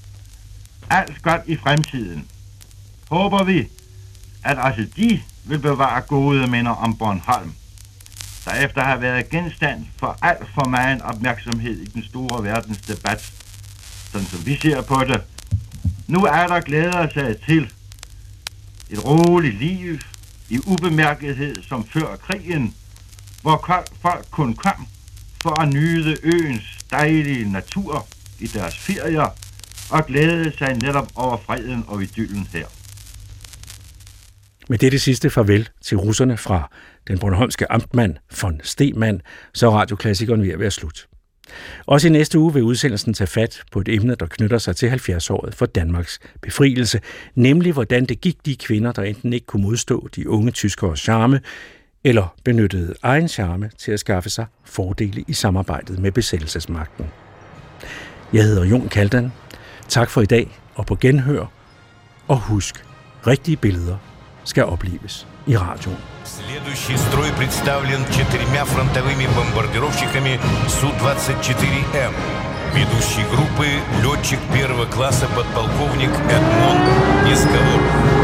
alt 0.89 1.21
godt 1.21 1.41
i 1.45 1.57
fremtiden, 1.57 2.27
håber 3.09 3.43
vi, 3.43 3.67
at 4.45 4.57
også 4.57 4.87
de 4.95 5.21
vil 5.43 5.59
bevare 5.59 6.01
gode 6.01 6.47
minder 6.47 6.71
om 6.71 6.97
Bornholm, 6.97 7.53
der 8.45 8.51
efter 8.51 8.83
har 8.83 8.97
været 8.97 9.29
genstand 9.29 9.85
for 9.97 10.17
alt 10.21 10.47
for 10.53 10.69
meget 10.69 11.01
opmærksomhed 11.01 11.77
i 11.77 11.85
den 11.85 12.03
store 12.03 12.43
verdens 12.43 12.77
debat, 12.77 13.33
sådan 14.11 14.27
som 14.27 14.45
vi 14.45 14.57
ser 14.61 14.81
på 14.81 15.03
det, 15.03 15.21
nu 16.07 16.23
er 16.23 16.47
der 16.47 16.59
glæder 16.59 17.09
sig 17.13 17.35
til 17.45 17.71
et 18.89 19.05
roligt 19.05 19.59
liv 19.59 19.99
i 20.49 20.59
ubemærkethed 20.65 21.63
som 21.63 21.87
før 21.87 22.15
krigen, 22.15 22.73
hvor 23.41 23.85
folk 24.01 24.25
kun 24.31 24.55
kom 24.55 24.87
for 25.41 25.61
at 25.61 25.73
nyde 25.73 26.17
øens 26.23 26.63
dejlige 26.91 27.51
natur 27.51 28.07
i 28.39 28.47
deres 28.47 28.77
ferier 28.77 29.27
og 29.89 30.05
glæde 30.05 30.57
sig 30.57 30.77
netop 30.77 31.11
over 31.15 31.37
freden 31.45 31.83
og 31.87 32.03
idyllen 32.03 32.47
her. 32.53 32.65
Med 34.69 34.77
dette 34.77 34.99
sidste 34.99 35.29
farvel 35.29 35.69
til 35.81 35.97
russerne 35.97 36.37
fra 36.37 36.69
den 37.07 37.19
bornholmske 37.19 37.71
amtmand 37.71 38.15
von 38.41 38.61
Stemann, 38.63 39.21
så 39.53 39.67
er 39.67 39.71
radioklassikeren 39.71 40.41
ved 40.41 40.49
at 40.49 40.59
være 40.59 40.71
slut. 40.71 41.07
Også 41.85 42.07
i 42.07 42.11
næste 42.11 42.39
uge 42.39 42.53
vil 42.53 42.63
udsendelsen 42.63 43.13
tage 43.13 43.27
fat 43.27 43.61
på 43.71 43.79
et 43.79 43.89
emne, 43.89 44.15
der 44.15 44.25
knytter 44.25 44.57
sig 44.57 44.75
til 44.75 44.87
70-året 44.87 45.55
for 45.55 45.65
Danmarks 45.65 46.19
befrielse, 46.41 47.01
nemlig 47.35 47.73
hvordan 47.73 48.05
det 48.05 48.21
gik 48.21 48.45
de 48.45 48.55
kvinder, 48.55 48.91
der 48.91 49.01
enten 49.03 49.33
ikke 49.33 49.45
kunne 49.45 49.63
modstå 49.63 50.07
de 50.15 50.29
unge 50.29 50.51
tyskere 50.51 50.97
charme, 50.97 51.41
eller 52.03 52.35
benyttede 52.43 52.93
egen 53.03 53.27
charme 53.27 53.69
til 53.77 53.91
at 53.91 53.99
skaffe 53.99 54.29
sig 54.29 54.45
fordele 54.63 55.23
i 55.27 55.33
samarbejdet 55.33 55.99
med 55.99 56.11
besættelsesmagten. 56.11 57.05
Jeg 58.33 58.43
hedder 58.43 58.63
Jon 58.63 58.89
Kaldan. 58.89 59.31
Tak 59.87 60.09
for 60.09 60.21
i 60.21 60.25
dag 60.25 60.59
og 60.75 60.85
på 60.85 60.95
genhør. 60.95 61.45
Og 62.27 62.39
husk, 62.39 62.85
rigtige 63.27 63.57
billeder 63.57 63.97
skal 64.44 64.68
opleves 64.68 65.26
i 65.46 65.56
radioen. 65.56 65.96
Следующий 66.24 66.96
строй 66.96 67.32
представлен 67.38 68.04
четырьмя 68.10 68.64
фронтовыми 68.64 69.26
бомбардировщиками 69.36 70.40
Су-24М. 70.68 72.12
Ведущий 72.74 73.24
группы – 73.34 74.02
летчик 74.02 74.38
первого 74.54 74.86
класса 74.86 75.26
подполковник 75.34 76.10
Эдмон 76.30 76.78
Низковоров. 77.24 78.23